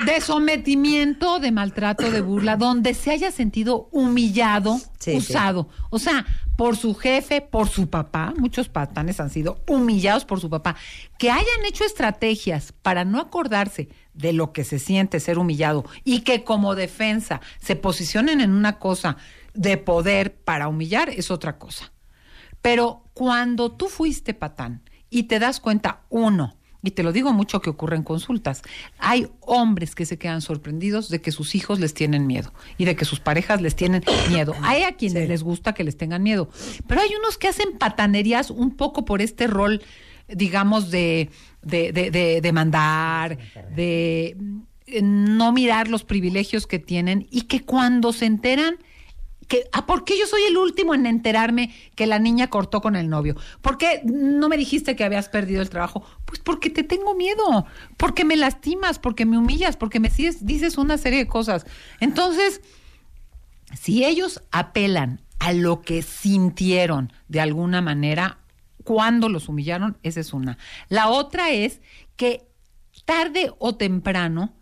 [0.06, 5.68] De sometimiento, de maltrato, de burla, donde se haya sentido humillado, Sí, usado.
[5.90, 6.24] O sea,
[6.56, 10.76] por su jefe, por su papá, muchos patanes han sido humillados por su papá,
[11.18, 16.20] que hayan hecho estrategias para no acordarse de lo que se siente ser humillado y
[16.20, 19.16] que como defensa se posicionen en una cosa
[19.54, 21.92] de poder para humillar es otra cosa.
[22.60, 27.60] Pero cuando tú fuiste patán y te das cuenta, uno, y te lo digo mucho
[27.60, 28.62] que ocurre en consultas,
[28.98, 32.96] hay hombres que se quedan sorprendidos de que sus hijos les tienen miedo y de
[32.96, 34.54] que sus parejas les tienen miedo.
[34.62, 36.48] Hay a quienes les gusta que les tengan miedo,
[36.88, 39.80] pero hay unos que hacen patanerías un poco por este rol,
[40.28, 41.30] digamos, de,
[41.62, 43.38] de, de, de- de mandar,
[43.76, 44.36] de
[44.86, 48.76] eh, no mirar los privilegios que tienen y que cuando se enteran
[49.72, 53.08] ah, ¿por qué yo soy el último en enterarme que la niña cortó con el
[53.08, 53.36] novio?
[53.60, 56.04] ¿Por qué no me dijiste que habías perdido el trabajo?
[56.24, 57.66] Pues porque te tengo miedo,
[57.96, 60.10] porque me lastimas, porque me humillas, porque me
[60.40, 61.66] dices una serie de cosas.
[62.00, 62.60] Entonces,
[63.78, 68.38] Si ellos apelan a lo que sintieron de alguna manera
[68.84, 70.58] cuando los humillaron, esa es una.
[70.88, 71.80] La otra es
[72.16, 72.46] que
[73.04, 74.54] tarde o temprano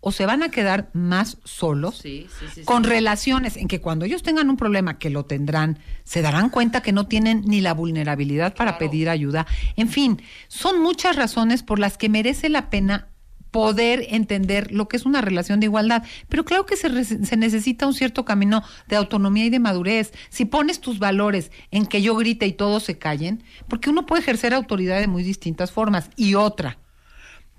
[0.00, 4.04] o se van a quedar más solos Sí, sí, sí, con relaciones en que cuando
[4.04, 7.74] ellos tengan un problema, que lo tendrán, se darán cuenta que no tienen ni la
[7.74, 9.46] vulnerabilidad para pedir ayuda.
[9.76, 13.08] En fin, son muchas razones por las que merece la pena
[13.50, 16.04] poder entender lo que es una relación de igualdad.
[16.28, 20.12] Pero claro que se, se necesita un cierto camino de autonomía y de madurez.
[20.28, 24.22] Si pones tus valores en que yo grite y todos se callen, porque uno puede
[24.22, 26.10] ejercer autoridad de muy distintas formas.
[26.16, 26.78] Y otra,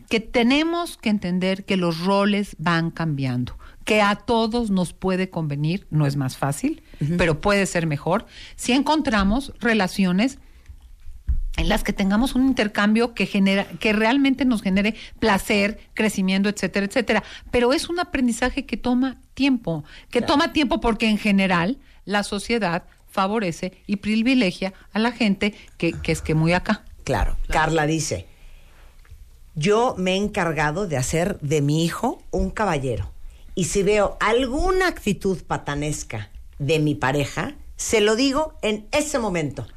[0.09, 5.87] que tenemos que entender que los roles van cambiando, que a todos nos puede convenir,
[5.91, 6.83] no es más fácil,
[7.17, 8.25] pero puede ser mejor
[8.55, 10.39] si encontramos relaciones
[11.57, 16.85] en las que tengamos un intercambio que genera que realmente nos genere placer, crecimiento, etcétera,
[16.85, 22.23] etcétera, pero es un aprendizaje que toma tiempo, que toma tiempo porque en general la
[22.23, 26.83] sociedad favorece y privilegia a la gente que, que es que muy acá.
[27.03, 27.37] Claro.
[27.49, 28.28] Carla dice,
[29.59, 33.11] yo me he encargado de hacer de mi hijo un caballero.
[33.55, 36.29] Y si veo alguna actitud patanesca
[36.59, 39.67] de mi pareja, se lo digo en ese momento.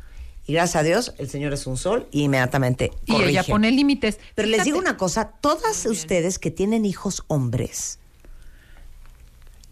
[0.47, 3.51] Y gracias a Dios, el Señor es un sol y inmediatamente Y ella corrige.
[3.53, 4.19] pone límites.
[4.37, 7.99] Pero les digo una cosa, todas ustedes que tienen hijos hombres,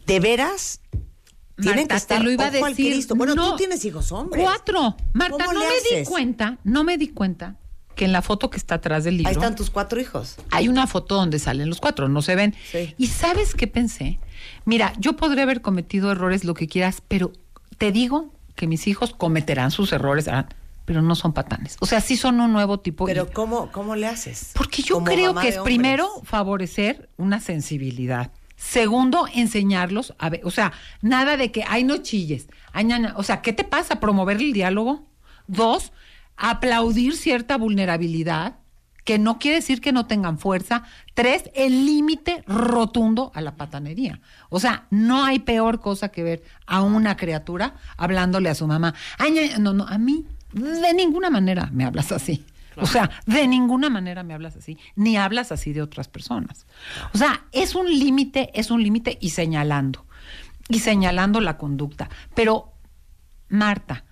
[0.07, 0.81] de veras
[1.61, 2.93] tienen que estar te lo iba a decir.
[2.93, 3.15] Cristo.
[3.15, 4.43] Bueno, No, tú tienes hijos hombres.
[4.43, 4.97] Cuatro.
[5.13, 7.57] Marta, ¿Cómo no me di cuenta, no me di cuenta
[8.01, 10.37] que en la foto que está atrás del libro Ahí están tus cuatro hijos.
[10.51, 12.55] hay una foto donde salen los cuatro, no se ven.
[12.73, 12.95] Sí.
[12.97, 14.19] ¿Y sabes qué pensé?
[14.65, 17.31] Mira, yo podré haber cometido errores, lo que quieras, pero
[17.77, 20.49] te digo que mis hijos cometerán sus errores, ah,
[20.87, 21.77] pero no son patanes.
[21.81, 23.05] O sea, sí son un nuevo tipo.
[23.05, 24.53] Pero y- ¿cómo, cómo le haces?
[24.55, 28.31] porque yo Como creo que es primero favorecer una sensibilidad.
[28.57, 30.73] Segundo, enseñarlos a ver, o sea,
[31.03, 32.49] nada de que, ay, no chilles.
[32.73, 32.89] Ay.
[33.17, 34.01] O sea, ¿qué te pasa?
[34.01, 35.07] Promover el diálogo.
[35.47, 35.93] Dos,
[36.41, 38.57] aplaudir cierta vulnerabilidad,
[39.05, 40.83] que no quiere decir que no tengan fuerza.
[41.15, 44.21] Tres, el límite rotundo a la patanería.
[44.49, 48.95] O sea, no hay peor cosa que ver a una criatura hablándole a su mamá.
[49.19, 49.59] Ay, ña, ña".
[49.59, 52.45] no, no, a mí de ninguna manera me hablas así.
[52.77, 56.67] O sea, de ninguna manera me hablas así, ni hablas así de otras personas.
[57.13, 60.07] O sea, es un límite, es un límite y señalando,
[60.69, 62.09] y señalando la conducta.
[62.35, 62.73] Pero,
[63.49, 64.05] Marta,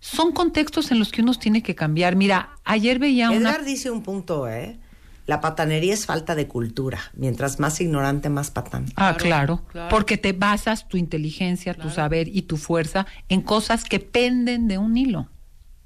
[0.00, 2.16] son contextos en los que uno tiene que cambiar.
[2.16, 3.50] Mira, ayer veía una...
[3.50, 4.78] Edgar dice un punto, ¿eh?
[5.26, 7.00] La patanería es falta de cultura.
[7.14, 8.86] Mientras más ignorante, más patán.
[8.94, 9.88] Ah, claro, claro.
[9.88, 14.78] porque te basas tu inteligencia, tu saber y tu fuerza en cosas que penden de
[14.78, 15.28] un hilo.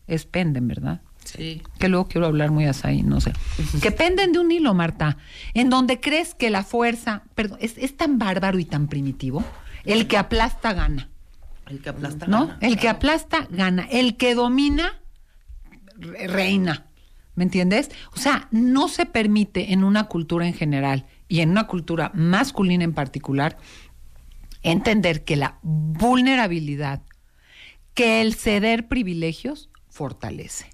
[0.06, 1.00] Es penden, ¿verdad?
[1.24, 1.62] Sí.
[1.78, 3.32] que luego quiero hablar muy así, no sé,
[3.82, 5.18] que penden de un hilo, Marta,
[5.54, 9.44] en donde crees que la fuerza, perdón, es, es tan bárbaro y tan primitivo,
[9.84, 11.10] el que aplasta gana,
[11.70, 12.46] El que aplasta ¿no?
[12.48, 15.00] gana, el que aplasta gana, el que domina
[15.96, 16.86] re- reina,
[17.36, 17.90] ¿me entiendes?
[18.12, 22.84] O sea, no se permite en una cultura en general y en una cultura masculina
[22.84, 23.56] en particular
[24.62, 27.02] entender que la vulnerabilidad,
[27.94, 30.66] que el ceder privilegios fortalece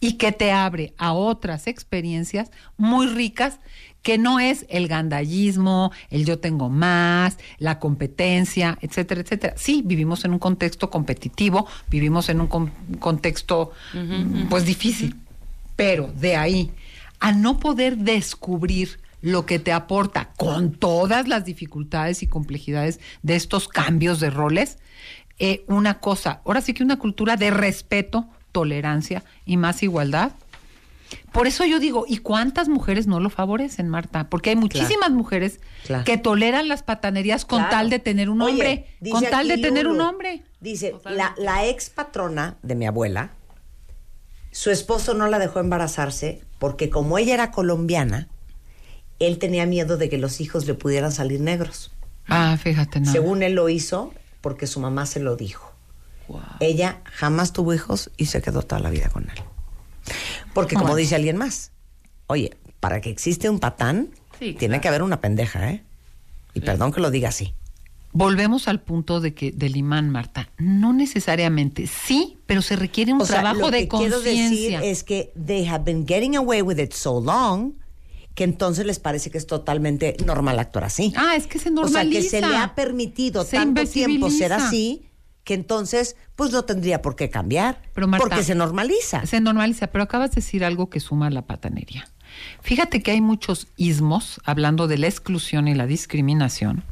[0.00, 3.60] y que te abre a otras experiencias muy ricas
[4.02, 9.54] que no es el gandallismo, el yo tengo más, la competencia, etcétera, etcétera.
[9.56, 15.16] Sí, vivimos en un contexto competitivo, vivimos en un con- contexto mm, pues difícil,
[15.74, 16.70] pero de ahí
[17.18, 23.34] a no poder descubrir lo que te aporta con todas las dificultades y complejidades de
[23.34, 24.78] estos cambios de roles,
[25.38, 30.32] eh, una cosa, ahora sí que una cultura de respeto, tolerancia y más igualdad.
[31.32, 34.28] Por eso yo digo, ¿y cuántas mujeres no lo favorecen, Marta?
[34.28, 36.04] Porque hay muchísimas mujeres Claro.
[36.04, 37.70] que toleran las patanerías con Claro.
[37.70, 40.42] tal de tener un Oye, hombre, dice con tal de tener un hombre.
[40.60, 43.30] Dice, la, la ex patrona de mi abuela,
[44.50, 48.28] su esposo no la dejó embarazarse porque como ella era colombiana,
[49.18, 51.92] él tenía miedo de que los hijos le pudieran salir negros.
[52.26, 53.12] Ah, fíjate, no.
[53.12, 55.72] Según él lo hizo porque su mamá se lo dijo.
[56.58, 59.36] Ella jamás tuvo hijos y se quedó toda la vida con él.
[60.52, 60.96] Porque como Bueno.
[60.96, 61.72] dice alguien más,
[62.26, 64.08] oye, para que existe un patán,
[64.38, 64.80] Sí, tiene claro.
[64.82, 65.82] que haber una pendeja, ¿eh?
[66.54, 67.54] Y perdón que lo diga así.
[68.12, 70.48] Volvemos al punto de que del imán, Marta.
[70.58, 74.48] No necesariamente, sí, pero se requiere un O sea, trabajo lo de que quiero decir
[74.48, 74.82] conciencia.
[74.84, 77.72] es que they have been getting away with it so long
[78.34, 81.12] que entonces les parece que es totalmente normal actuar así.
[81.16, 82.20] Ah, es que se o sea, normaliza.
[82.20, 85.05] que se le ha permitido Se tanto tiempo ser así
[85.46, 89.24] que entonces pues no tendría por qué cambiar Pero, Marta, porque se normaliza.
[89.26, 92.08] Se normaliza, pero acabas de decir algo que suma la patanería.
[92.60, 96.82] Fíjate que hay muchos ismos, hablando de la exclusión y la discriminación,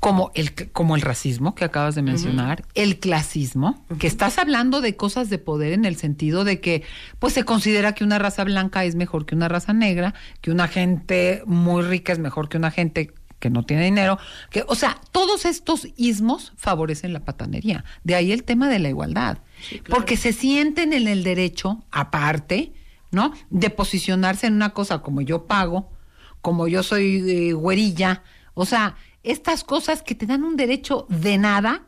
[0.00, 4.96] como el, como el racismo que acabas de mencionar, el clasismo, que estás hablando de
[4.96, 6.82] cosas de poder en el sentido de que
[7.18, 10.66] pues se considera que una raza blanca es mejor que una raza negra, que una
[10.66, 13.12] gente muy rica es mejor que una gente
[13.44, 14.18] que no tiene dinero,
[14.48, 17.84] que o sea, todos estos ismos favorecen la patanería.
[18.02, 19.36] De ahí el tema de la igualdad,
[19.90, 22.72] porque se sienten en el derecho aparte,
[23.10, 23.34] ¿no?
[23.50, 25.92] De posicionarse en una cosa como yo pago,
[26.40, 28.22] como yo soy eh, güerilla,
[28.54, 31.82] o sea, estas cosas que te dan un derecho de nada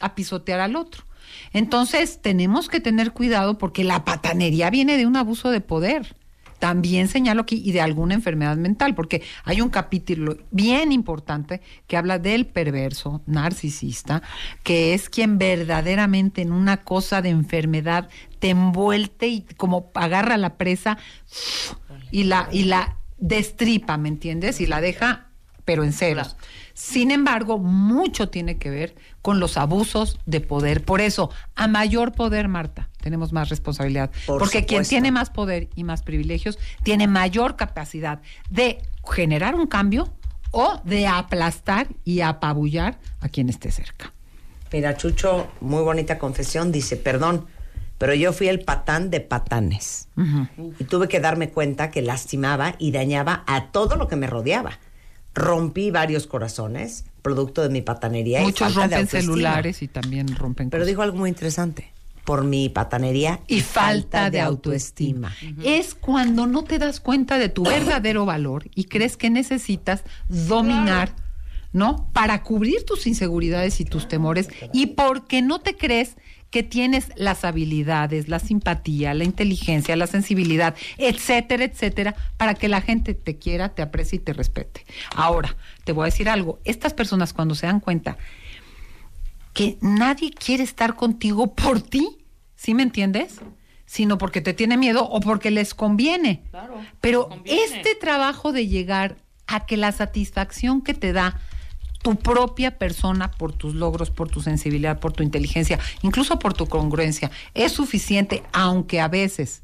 [0.00, 1.04] a pisotear al otro.
[1.52, 6.16] Entonces, tenemos que tener cuidado porque la patanería viene de un abuso de poder.
[6.58, 11.96] También señalo aquí y de alguna enfermedad mental, porque hay un capítulo bien importante que
[11.96, 14.22] habla del perverso narcisista,
[14.62, 18.08] que es quien verdaderamente en una cosa de enfermedad
[18.38, 20.98] te envuelve y como agarra la presa
[22.10, 24.60] y la, y la destripa, ¿me entiendes?
[24.60, 25.28] Y la deja,
[25.64, 26.36] pero en ceros.
[26.78, 30.84] Sin embargo, mucho tiene que ver con los abusos de poder.
[30.84, 34.12] Por eso, a mayor poder, Marta, tenemos más responsabilidad.
[34.28, 39.66] Por Porque quien tiene más poder y más privilegios tiene mayor capacidad de generar un
[39.66, 40.08] cambio
[40.52, 44.12] o de aplastar y apabullar a quien esté cerca.
[44.72, 47.46] Mira, Chucho, muy bonita confesión, dice, perdón,
[47.98, 50.08] pero yo fui el patán de patanes.
[50.78, 54.78] Y tuve que darme cuenta que lastimaba y dañaba a todo lo que me rodeaba.
[55.34, 58.40] Rompí varios corazones, producto de mi patanería.
[58.40, 59.20] y Muchos falta de rompen autoestima.
[59.22, 60.88] celulares y también rompen Pero cosas.
[60.88, 61.92] dijo algo muy interesante.
[62.24, 65.34] Por mi patanería y falta de autoestima.
[65.64, 71.14] Es cuando no te das cuenta de tu verdadero valor y crees que necesitas dominar,
[71.72, 72.10] ¿no?
[72.12, 76.16] Para cubrir tus inseguridades y tus temores y porque no te crees
[76.50, 82.80] que tienes las habilidades, la simpatía, la inteligencia, la sensibilidad, etcétera, etcétera, para que la
[82.80, 84.86] gente te quiera, te aprecie y te respete.
[85.14, 88.16] Ahora, te voy a decir algo, estas personas cuando se dan cuenta
[89.52, 93.40] que nadie quiere estar contigo por ti, ¿sí me entiendes?
[93.86, 96.44] Sino porque te tiene miedo o porque les conviene.
[97.00, 99.16] Pero este trabajo de llegar
[99.46, 101.40] a que la satisfacción que te da
[102.02, 106.66] tu propia persona por tus logros, por tu sensibilidad, por tu inteligencia, incluso por tu
[106.66, 109.62] congruencia, es suficiente, aunque a veces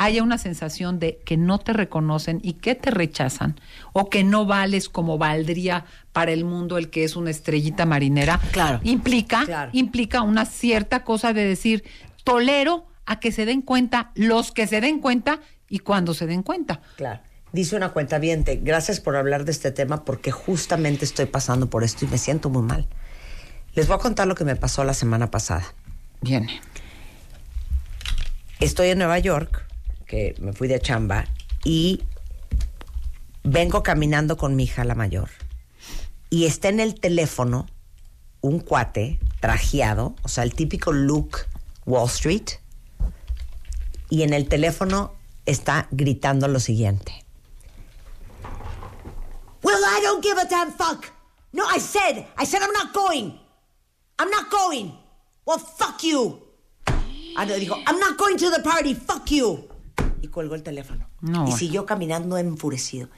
[0.00, 3.60] haya una sensación de que no te reconocen y que te rechazan
[3.92, 8.38] o que no vales como valdría para el mundo el que es una estrellita marinera,
[8.52, 8.80] Claro.
[8.84, 9.70] implica Claro.
[9.74, 11.82] implica una cierta cosa de decir
[12.22, 16.42] tolero a que se den cuenta los que se den cuenta y cuando se den
[16.42, 16.80] cuenta.
[16.96, 17.20] Claro.
[17.52, 22.04] Dice una cuenta gracias por hablar de este tema porque justamente estoy pasando por esto
[22.04, 22.86] y me siento muy mal.
[23.74, 25.72] Les voy a contar lo que me pasó la semana pasada.
[26.20, 26.60] Viene.
[28.60, 29.64] Estoy en Nueva York,
[30.06, 31.26] que me fui de chamba,
[31.64, 32.02] y
[33.44, 35.30] vengo caminando con mi hija la mayor.
[36.28, 37.66] Y está en el teléfono
[38.40, 41.46] un cuate trajeado, o sea, el típico look
[41.86, 42.58] Wall Street,
[44.10, 45.14] y en el teléfono
[45.46, 47.24] está gritando lo siguiente.
[49.68, 51.10] Well, I don't give a damn fuck.
[51.52, 53.38] No, I said, I said I'm not going.
[54.18, 54.92] I'm not going.
[55.44, 56.40] Well, fuck you.
[57.36, 59.68] Ah, dijo, I'm not going to the party, fuck you.
[60.22, 61.06] Y colgó el teléfono.
[61.20, 61.46] No.
[61.46, 63.10] Y siguió caminando enfurecido.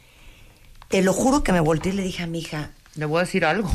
[0.89, 3.20] Te lo juro que me volteé y le dije a mi hija, Le voy a
[3.20, 3.70] decir algo.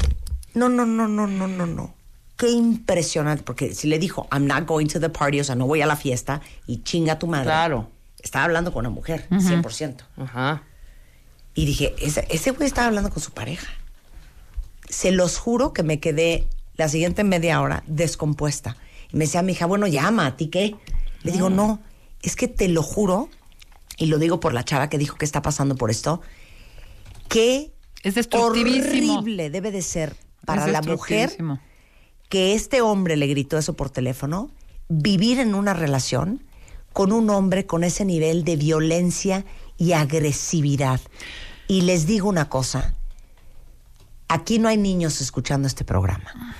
[0.54, 1.94] no, no, no, no, no, no, no.
[2.36, 5.66] Qué impresionante, porque si le dijo, I'm not going to the party, o sea, no
[5.66, 7.46] voy a la fiesta, y chinga tu madre.
[7.46, 7.90] Claro.
[8.22, 10.04] Estaba hablando con una mujer, 100%.
[10.18, 10.64] Ajá.
[11.56, 13.68] Y dije, ese, ese güey estaba hablando con su pareja.
[14.90, 18.78] Se los juro que me quedé la siguiente media hora descompuesta.
[19.12, 20.76] Y me decía mi hija, bueno, llama, ¿a ti qué?
[21.24, 21.82] Le digo, no,
[22.22, 23.30] es que te lo juro,
[23.98, 26.22] y lo digo por la chava que dijo que está pasando por esto,
[27.30, 27.72] que
[28.04, 30.16] Es horrible debe de ser
[30.46, 31.36] para Es la mujer
[32.30, 34.52] que este hombre le gritó eso por teléfono,
[34.90, 36.44] vivir en una relación
[36.94, 39.46] con un hombre con ese nivel de violencia
[39.78, 41.00] y agresividad.
[41.68, 42.94] Y les digo una cosa,
[44.28, 46.56] aquí no hay niños escuchando este programa.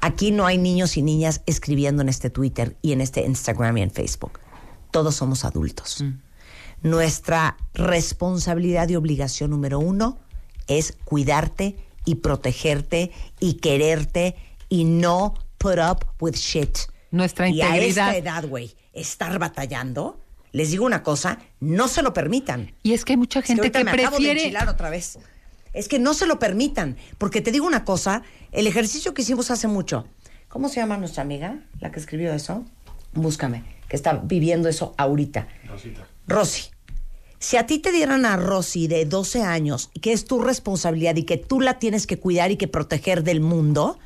[0.00, 3.82] Aquí no hay niños y niñas escribiendo en este Twitter y en este Instagram y
[3.82, 4.38] en Facebook.
[4.90, 6.04] Todos somos adultos.
[6.82, 10.18] Nuestra responsabilidad y obligación número uno
[10.66, 14.36] es cuidarte y protegerte y quererte
[14.68, 16.76] y no put up with shit.
[17.10, 18.14] Nuestra Y a integridad.
[18.14, 20.20] esta edad, güey, estar batallando,
[20.54, 22.72] les digo una cosa, no se lo permitan.
[22.84, 25.18] Y es que hay mucha gente que me acabo de prefiere enchilar otra vez.
[25.72, 28.22] Es que no se lo permitan, porque te digo una cosa,
[28.52, 30.06] el ejercicio que hicimos hace mucho.
[30.46, 32.64] ¿Cómo se llama nuestra amiga, la que escribió eso?
[33.14, 35.48] Búscame, que está viviendo eso ahorita.
[36.28, 36.70] Rosy.
[37.40, 41.24] Si a ti te dieran a Rosy de 12 años, que es tu responsabilidad y
[41.24, 43.98] que tú la tienes que cuidar y que proteger del mundo,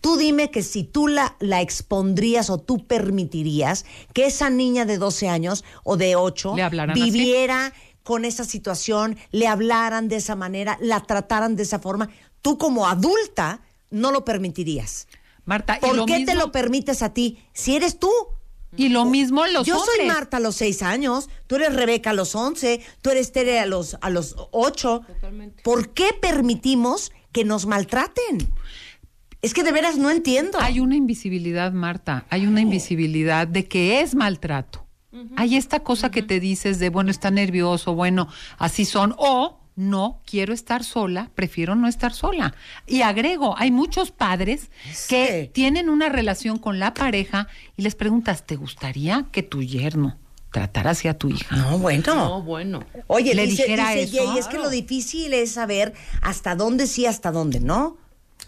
[0.00, 4.98] tú dime que si tú la, la expondrías o tú permitirías que esa niña de
[4.98, 7.02] 12 años o de 8 Le hablaran así.
[7.10, 7.72] viviera
[8.02, 12.08] con esa situación, le hablaran de esa manera, la trataran de esa forma,
[12.40, 13.60] tú como adulta
[13.90, 15.08] no lo permitirías.
[15.44, 17.38] Marta, y ¿Por lo qué te lo permites a ti?
[17.52, 18.10] Si eres tú.
[18.76, 19.96] Y lo mismo los Yo hombres.
[19.96, 23.60] soy Marta a los seis años, tú eres Rebeca a los 11, tú eres Tere
[23.60, 25.02] a los, a los 8.
[25.64, 28.46] ¿Por qué permitimos que nos maltraten?
[29.40, 30.58] Es que de veras no entiendo.
[30.60, 34.84] Hay una invisibilidad, Marta, hay una invisibilidad de que es maltrato.
[35.36, 38.28] Hay esta cosa que te dices de, bueno, está nervioso, bueno,
[38.58, 42.54] así son, o no, quiero estar sola, prefiero no estar sola.
[42.86, 44.70] Y agrego, hay muchos padres
[45.08, 50.18] que tienen una relación con la pareja y les preguntas, ¿te gustaría que tu yerno
[50.52, 51.56] tratara así a tu hija?
[51.56, 52.14] No, bueno.
[52.14, 52.84] No, bueno.
[53.06, 54.26] Oye, le dice, dijera dice eso.
[54.26, 57.96] Jay, es que lo difícil es saber hasta dónde sí, hasta dónde no.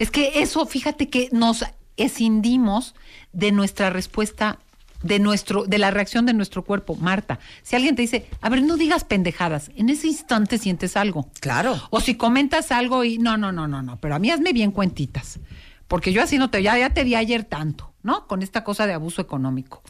[0.01, 1.63] Es que eso, fíjate que nos
[1.99, 2.95] escindimos
[3.35, 4.59] de nuestra respuesta,
[5.03, 6.97] de nuestro, de la reacción de nuestro cuerpo.
[6.97, 11.29] Marta, si alguien te dice, a ver, no digas pendejadas, en ese instante sientes algo.
[11.41, 11.79] Claro.
[11.91, 14.73] O si comentas algo y no, no, no, no, no, pero a mí hazme bien
[14.73, 15.39] cuentitas.
[15.87, 18.27] Porque yo así no te, ya, ya te di ayer tanto, ¿no?
[18.27, 19.83] Con esta cosa de abuso económico.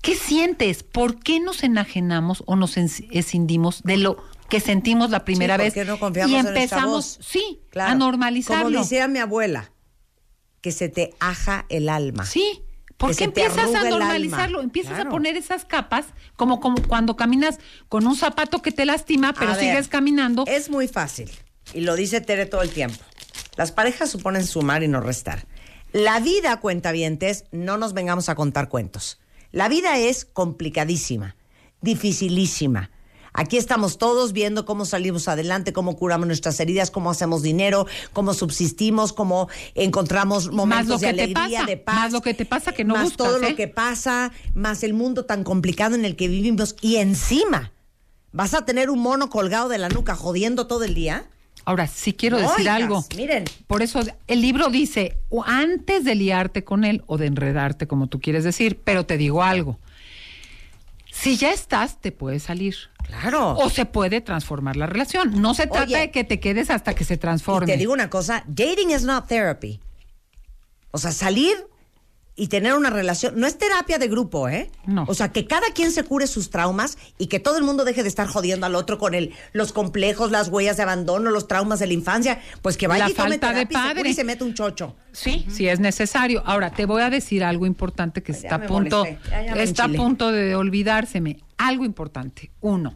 [0.00, 0.84] ¿Qué sientes?
[0.84, 5.72] ¿Por qué nos enajenamos o nos escindimos de lo que sentimos la primera Sí, vez?
[5.72, 7.92] ¿por qué no confiamos y empezamos, sí, Claro.
[7.92, 8.64] a normalizarlo.
[8.64, 9.72] Como decía mi abuela,
[10.60, 12.26] que se te aja el alma.
[12.26, 12.60] Sí.
[12.98, 14.60] ¿Por Que qué se te empiezas a normalizarlo?
[14.60, 15.08] Empiezas Claro.
[15.08, 16.04] a poner esas capas,
[16.36, 20.44] como, como cuando caminas con un zapato que te lastima, pero A ver, sigues caminando.
[20.46, 21.30] Es muy fácil.
[21.72, 22.98] Y lo dice Tere todo el tiempo.
[23.56, 25.46] Las parejas suponen sumar y no restar.
[25.92, 29.18] La vida, cuentavientes, no nos vengamos a contar cuentos.
[29.50, 31.36] La vida es complicadísima,
[31.80, 32.90] dificilísima.
[33.34, 38.34] Aquí estamos todos viendo cómo salimos adelante, cómo curamos nuestras heridas, cómo hacemos dinero, cómo
[38.34, 41.94] subsistimos, cómo encontramos momentos lo de que te alegría, pasa, de paz.
[41.94, 43.50] más lo que te pasa que no más buscas, todo ¿eh?
[43.50, 46.76] lo que pasa, más el mundo tan complicado en el que vivimos.
[46.82, 47.72] Y encima,
[48.32, 51.24] ¿vas a tener un mono colgado de la nuca jodiendo todo el día?
[51.64, 53.04] Ahora, sí quiero No, decir algo.
[53.16, 53.44] Miren.
[53.66, 58.08] Por eso el libro dice, o antes de liarte con él o de enredarte, como
[58.08, 59.78] tú quieres decir, pero te digo algo.
[61.22, 62.74] Si ya estás, te puedes salir.
[63.04, 63.54] Claro.
[63.56, 65.40] O se puede transformar la relación.
[65.40, 65.98] No se trata Oye.
[65.98, 67.66] de que te quedes hasta que se Y transforme.
[67.70, 69.78] te digo una cosa, dating is not therapy.
[70.90, 71.54] O sea, salir
[72.34, 74.70] y tener una relación no es terapia de grupo, ¿eh?
[74.86, 75.04] No.
[75.06, 78.02] O sea, que cada quien se cure sus traumas y que todo el mundo deje
[78.02, 81.78] de estar jodiendo al otro con el, los complejos, las huellas de abandono, los traumas
[81.78, 84.08] de la infancia, pues que vaya La y tome falta de y se padre.
[84.10, 84.96] y se mete un chocho.
[85.12, 86.42] Sí, sí es necesario.
[86.46, 89.20] Ahora, te voy a decir algo importante que Ya está a punto, ya-
[89.54, 91.38] ya está a punto de olvidárseme.
[91.58, 92.50] Algo importante.
[92.62, 92.94] Uno,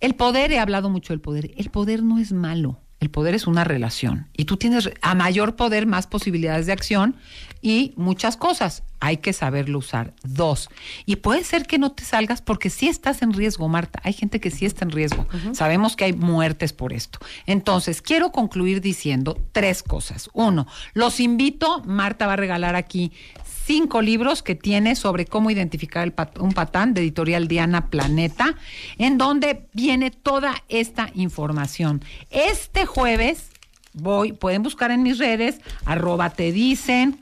[0.00, 1.52] el poder, he hablado mucho del poder.
[1.58, 2.80] El poder no es malo.
[3.04, 4.28] El poder es una relación.
[4.32, 7.16] Y tú tienes a mayor poder, más posibilidades de acción
[7.60, 8.82] y muchas cosas.
[8.98, 10.14] Hay que saberlo usar.
[10.22, 10.70] Dos.
[11.04, 14.00] Y puede ser que no te salgas porque sí estás en riesgo, Marta.
[14.04, 15.26] Hay gente que sí está en riesgo.
[15.52, 17.18] Sabemos que hay muertes por esto.
[17.44, 20.30] Entonces, quiero concluir diciendo tres cosas.
[20.32, 23.12] Uno, los invito, Marta va a regalar aquí
[23.64, 28.54] cinco libros que tiene sobre cómo identificar un patán de editorial Diana Planeta,
[28.98, 32.02] en donde viene toda esta información.
[32.30, 33.50] Este jueves
[33.94, 37.18] voy, pueden buscar en mis redes, arroba te dicen,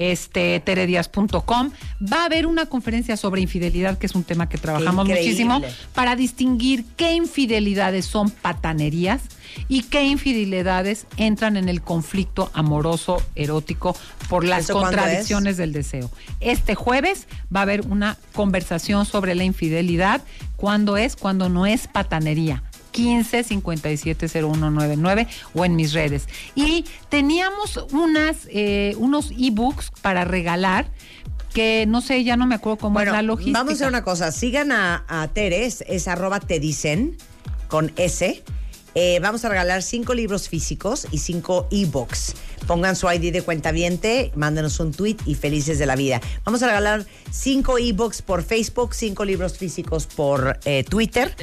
[0.00, 1.70] este, teredias.com.
[2.00, 5.60] Va a haber una conferencia sobre infidelidad, que es un tema que trabajamos muchísimo,
[5.94, 9.22] para distinguir qué infidelidades son patanerías
[9.68, 13.94] y qué infidelidades entran en el conflicto amoroso, erótico,
[14.28, 16.10] por las ¿Eso cuándo contradicciones del deseo.
[16.40, 20.22] Este jueves va a haber una conversación sobre la infidelidad.
[20.56, 21.14] ¿Cuándo es?
[21.14, 22.62] Cuando no es patanería.
[22.90, 26.28] 15 57 0199 o en mis redes.
[26.54, 30.90] Y teníamos unas, eh, unos ebooks para regalar
[31.52, 33.58] que no sé, ya no me acuerdo cómo es la logística.
[33.58, 34.30] Vamos a hacer una cosa.
[34.32, 37.16] Sigan a, a Tere, es, es arroba te dicen
[37.68, 38.42] con S.
[38.96, 42.34] Eh, vamos a regalar cinco libros físicos y cinco ebooks.
[42.66, 46.20] Pongan su ID de cuenta viente, mándenos un tweet y felices de la vida.
[46.44, 51.34] Vamos a regalar cinco ebooks por Facebook, cinco libros físicos por eh, Twitter.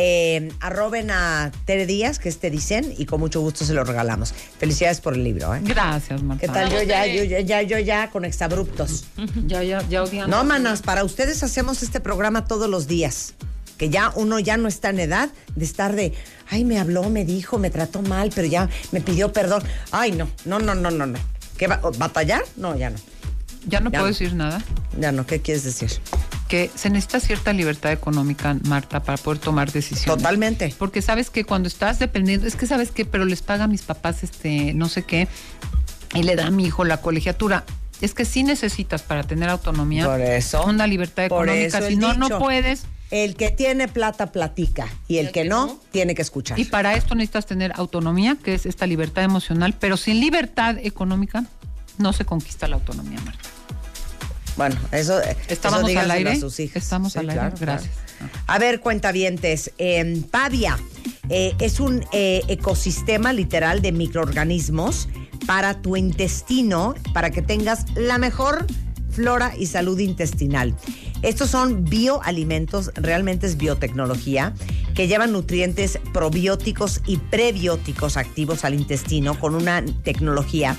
[0.00, 3.82] Eh, arroben a Tere Díaz, que es Te Dicen, y con mucho gusto se lo
[3.82, 4.32] regalamos.
[4.58, 5.60] Felicidades por el libro, ¿eh?
[5.64, 6.40] Gracias, Marta.
[6.40, 6.70] ¿Qué tal?
[6.70, 9.06] Yo ya, yo ya, ya, yo ya con exabruptos.
[9.46, 10.36] Ya, ya, ya odiando.
[10.36, 13.34] No, manas, para ustedes hacemos este programa todos los días.
[13.76, 16.12] Que ya uno ya no está en edad de estar de,
[16.48, 19.62] ay, me habló, me dijo, me trató mal, pero ya me pidió perdón.
[19.90, 21.18] Ay, no, no, no, no, no, no.
[21.56, 22.44] ¿Qué va, ¿Batallar?
[22.56, 22.96] No, ya no.
[23.66, 24.08] Ya no Ya puedo no.
[24.08, 24.62] decir nada.
[24.98, 25.90] Ya no, ¿qué quieres decir?
[26.48, 30.16] Que se necesita cierta libertad económica, Marta, para poder tomar decisiones.
[30.16, 30.74] Totalmente.
[30.76, 33.82] Porque sabes que cuando estás dependiendo, es que sabes que, pero les paga a mis
[33.82, 35.28] papás este, no sé qué,
[36.14, 37.64] y le da a mi hijo la colegiatura.
[38.00, 40.64] Es que sí necesitas para tener autonomía Por eso.
[40.64, 41.82] una libertad económica.
[41.82, 42.84] Si no, no puedes.
[43.10, 46.58] El que tiene plata platica y el, que, no, tiene que escuchar.
[46.58, 51.44] Y para esto necesitas tener autonomía, que es esta libertad emocional, pero sin libertad económica
[51.96, 53.48] no se conquista la autonomía, Marta.
[54.58, 55.18] Bueno, eso,
[55.48, 56.32] Estábamos eso al aire.
[56.32, 56.82] a sus hijas.
[56.82, 57.40] Estamos Sí, al aire.
[57.40, 57.90] claro, Gracias.
[58.18, 58.32] claro.
[58.46, 60.76] A ver, cuentavientes, eh, Pavia
[61.30, 65.08] eh, es un eh, ecosistema literal de microorganismos
[65.46, 68.66] para tu intestino, para que tengas la mejor
[69.10, 70.74] flora y salud intestinal.
[71.22, 74.52] Estos son bioalimentos, realmente es biotecnología,
[74.94, 80.76] que llevan nutrientes probióticos y prebióticos activos al intestino con una tecnología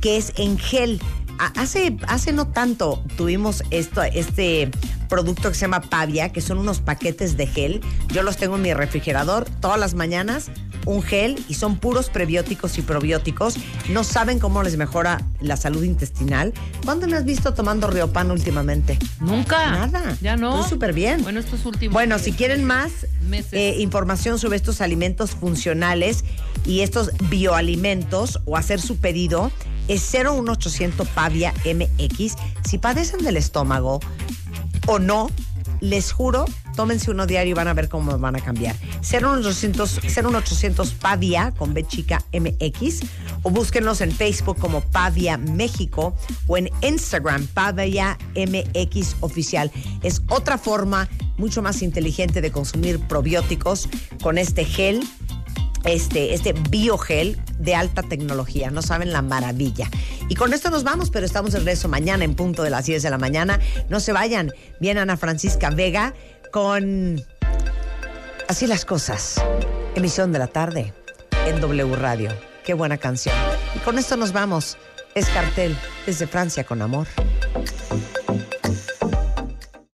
[0.00, 1.00] que es en gel.
[1.38, 4.70] Hace, hace no tanto tuvimos esto, este
[5.08, 7.80] producto que se llama Pavia, que son unos paquetes de gel.
[8.08, 10.46] Yo los tengo en mi refrigerador todas las mañanas,
[10.84, 13.56] un gel, y son puros prebióticos y probióticos.
[13.88, 16.52] No saben cómo les mejora la salud intestinal.
[16.84, 18.98] ¿Cuándo me has visto tomando Riopan últimamente?
[19.20, 19.70] Nunca.
[19.72, 20.16] Nada.
[20.20, 20.56] Ya no.
[20.56, 21.22] Estoy súper bien.
[21.22, 21.92] Bueno, estos últimos.
[21.92, 23.52] Bueno, si quieren más Meses.
[23.52, 26.24] eh, información sobre estos alimentos funcionales
[26.64, 29.50] y estos bioalimentos o hacer su pedido,
[29.88, 32.34] es 01800 Pavia MX.
[32.64, 34.00] Si padecen del estómago
[34.86, 35.30] o no,
[35.80, 38.76] les juro, tómense uno diario y van a ver cómo van a cambiar.
[39.02, 43.00] 01800, 01800 Pavia con B chica MX
[43.42, 46.14] o búsquenlos en Facebook como Pavia México
[46.46, 49.70] o en Instagram Pavia MX oficial.
[50.02, 53.88] Es otra forma mucho más inteligente de consumir probióticos
[54.22, 55.06] con este gel
[55.84, 58.70] este, este biogel de alta tecnología.
[58.70, 59.88] No saben la maravilla.
[60.28, 63.02] Y con esto nos vamos, pero estamos de regreso mañana en punto de las 10
[63.02, 63.60] de la mañana.
[63.88, 64.52] No se vayan.
[64.80, 66.14] Viene Ana Francisca Vega
[66.52, 67.22] con
[68.48, 69.42] Así las cosas.
[69.96, 70.92] Emisión de la tarde
[71.46, 72.30] en W Radio.
[72.64, 73.34] Qué buena canción.
[73.74, 74.78] Y con esto nos vamos.
[75.16, 75.76] Es cartel
[76.06, 77.08] desde Francia con amor.